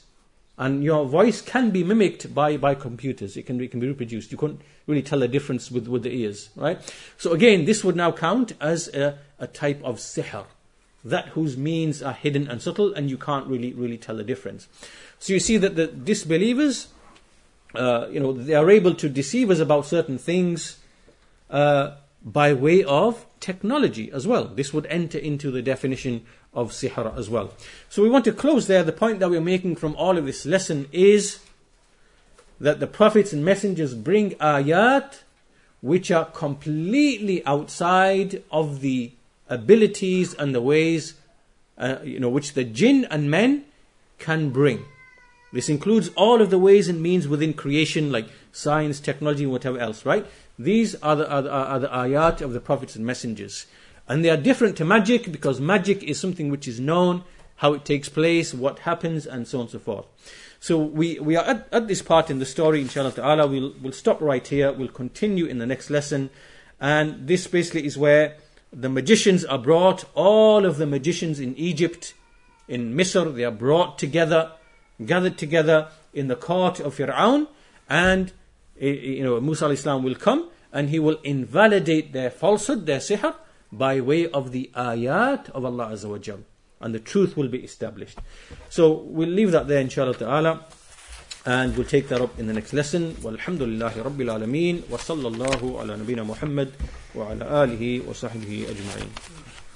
and 0.58 0.84
your 0.84 1.06
voice 1.06 1.42
can 1.42 1.72
be 1.72 1.84
mimicked 1.84 2.34
by, 2.34 2.58
by 2.58 2.76
computers. 2.76 3.36
It 3.36 3.44
can 3.44 3.58
be, 3.58 3.66
it 3.66 3.72
can 3.72 3.80
be 3.80 3.88
reproduced. 3.88 4.32
You 4.32 4.38
couldn't 4.38 4.62
really 4.88 5.02
tell 5.02 5.20
the 5.20 5.28
difference 5.28 5.72
with, 5.72 5.88
with 5.88 6.04
the 6.04 6.14
ears, 6.14 6.50
right? 6.56 6.80
So 7.18 7.34
again, 7.34 7.66
this 7.66 7.84
would 7.84 7.96
now 7.96 8.12
count 8.12 8.54
as 8.62 8.88
a, 8.90 9.18
a 9.40 9.48
type 9.48 9.82
of 9.84 9.98
sihr 9.98 10.46
that 11.04 11.30
whose 11.30 11.58
means 11.58 12.02
are 12.04 12.14
hidden 12.14 12.48
and 12.48 12.62
subtle, 12.62 12.94
and 12.94 13.10
you 13.10 13.18
can't 13.18 13.48
really 13.48 13.74
really 13.74 13.98
tell 13.98 14.16
the 14.16 14.24
difference. 14.24 14.68
So 15.18 15.34
you 15.34 15.40
see 15.40 15.58
that 15.58 15.76
the 15.76 15.88
disbelievers, 15.88 16.88
uh, 17.76 18.08
you 18.10 18.20
know, 18.20 18.34
they 18.34 18.56
are 18.56 18.70
able 18.70 18.96
to 18.96 19.10
deceive 19.10 19.50
us 19.50 19.60
about 19.60 19.86
certain 19.86 20.18
things 20.18 20.78
uh, 21.50 21.96
by 22.24 22.54
way 22.54 22.84
of 22.84 23.26
technology 23.40 24.12
as 24.12 24.28
well. 24.28 24.46
This 24.46 24.74
would 24.74 24.86
enter 24.88 25.18
into 25.18 25.52
the 25.52 25.62
definition 25.62 26.26
of 26.54 26.72
sihr 26.72 27.18
as 27.18 27.30
well. 27.30 27.54
So 27.90 28.04
we 28.04 28.10
want 28.10 28.26
to 28.26 28.34
close 28.34 28.68
there. 28.68 28.84
The 28.84 28.92
point 28.92 29.20
that 29.20 29.30
we're 29.30 29.42
making 29.42 29.76
from 29.78 29.96
all 29.96 30.18
of 30.18 30.26
this 30.26 30.46
lesson 30.46 30.88
is 30.92 31.40
that 32.60 32.80
the 32.80 32.88
prophets 32.88 33.32
and 33.32 33.46
messengers 33.46 33.94
bring 33.94 34.32
ayat 34.36 35.22
which 35.82 36.12
are 36.12 36.26
completely 36.26 37.46
outside 37.46 38.44
of 38.52 38.82
the 38.82 39.12
abilities 39.48 40.34
and 40.34 40.54
the 40.54 40.62
ways 40.62 41.14
uh, 41.78 41.98
you 42.04 42.20
know 42.20 42.30
which 42.30 42.54
the 42.54 42.64
jinn 42.64 43.08
and 43.10 43.32
men 43.32 43.64
can 44.18 44.50
bring. 44.50 44.84
This 45.52 45.70
includes 45.70 46.10
all 46.10 46.42
of 46.42 46.50
the 46.52 46.60
ways 46.60 46.90
and 46.90 47.02
means 47.02 47.28
within 47.28 47.54
creation, 47.54 48.12
like 48.12 48.28
science, 48.52 49.00
technology, 49.00 49.46
whatever 49.46 49.80
else, 49.80 50.06
right? 50.06 50.28
These 50.60 50.96
are 50.96 51.16
the, 51.16 51.32
are, 51.32 51.42
the, 51.42 51.52
are 51.52 51.80
the 51.80 51.88
ayat 51.88 52.42
of 52.42 52.52
the 52.52 52.60
prophets 52.60 52.98
and 52.98 53.06
messengers. 53.06 53.66
And 54.10 54.26
they 54.26 54.30
are 54.30 54.38
different 54.38 54.76
to 54.78 54.86
magic 54.86 55.32
because 55.32 55.62
magic 55.62 56.04
is 56.04 56.20
something 56.20 56.50
which 56.50 56.68
is 56.68 56.82
known, 56.82 57.24
how 57.56 57.74
it 57.74 57.86
takes 57.86 58.10
place, 58.10 58.54
what 58.54 58.80
happens, 58.80 59.26
and 59.26 59.48
so 59.48 59.60
on 59.60 59.62
and 59.64 59.72
so 59.72 59.80
forth. 59.80 60.06
So 60.60 60.78
we, 60.78 61.18
we 61.20 61.38
are 61.38 61.46
at, 61.46 61.70
at 61.72 61.88
this 61.88 62.02
part 62.02 62.30
in 62.30 62.40
the 62.40 62.46
story, 62.46 62.82
inshallah 62.82 63.14
ta'ala. 63.14 63.48
We'll, 63.48 63.74
we'll 63.82 63.94
stop 63.94 64.20
right 64.20 64.46
here. 64.46 64.74
We'll 64.74 64.90
continue 64.90 65.46
in 65.46 65.60
the 65.60 65.66
next 65.66 65.90
lesson. 65.90 66.30
And 66.82 67.28
this 67.28 67.48
basically 67.48 67.86
is 67.86 67.98
where 67.98 68.36
the 68.74 68.90
magicians 68.90 69.46
are 69.46 69.58
brought. 69.58 70.04
All 70.14 70.66
of 70.66 70.78
the 70.78 70.86
magicians 70.86 71.40
in 71.40 71.56
Egypt, 71.56 72.14
in 72.68 72.94
Misr, 72.94 73.34
they 73.34 73.46
are 73.46 73.52
brought 73.52 73.98
together, 73.98 74.52
gathered 75.06 75.38
together 75.38 75.88
in 76.14 76.28
the 76.28 76.36
court 76.36 76.82
of 76.82 76.98
Fir'aun. 76.98 77.48
And, 77.90 78.34
you 78.80 79.24
know, 79.24 79.40
Musa 79.40 79.66
alayhis 79.66 79.84
salam 79.84 80.04
will 80.04 80.16
come 80.16 80.50
and 80.72 80.90
he 80.90 81.00
will 81.00 81.20
invalidate 81.24 82.14
their 82.14 82.30
falsehood, 82.30 82.86
their 82.86 83.00
sihr, 83.00 83.36
by 83.72 84.00
way 84.02 84.28
of 84.28 84.52
the 84.52 84.72
ayat 84.76 85.50
of 85.52 85.66
Allah 85.66 85.90
Azza 85.92 86.10
wa 86.10 86.18
Jal 86.18 86.40
and 86.82 86.96
the 86.96 87.00
truth 87.00 87.36
will 87.38 87.50
be 87.50 87.60
established. 87.60 88.20
So 88.70 88.94
we'll 88.94 89.30
leave 89.30 89.52
that 89.52 89.68
there 89.68 89.82
inshallah 89.82 90.16
ta'ala 90.16 90.66
and 91.46 91.76
we'll 91.76 91.88
take 91.88 92.08
that 92.10 92.22
up 92.22 92.38
in 92.40 92.48
the 92.48 92.54
next 92.54 92.74
lesson. 92.74 93.14
Walhamdulillahi 93.16 94.04
Rabbil 94.04 94.30
Alameen 94.30 94.90
wa 94.90 94.98
sallallahu 94.98 95.82
ala 95.82 95.98
nabina 95.98 96.26
Muhammad 96.26 96.74
wa 97.14 97.30
ala 97.32 97.68
alihi 97.68 98.06
wa 98.06 98.14
sahbihi 98.14 98.66
ajma'in. 98.66 99.39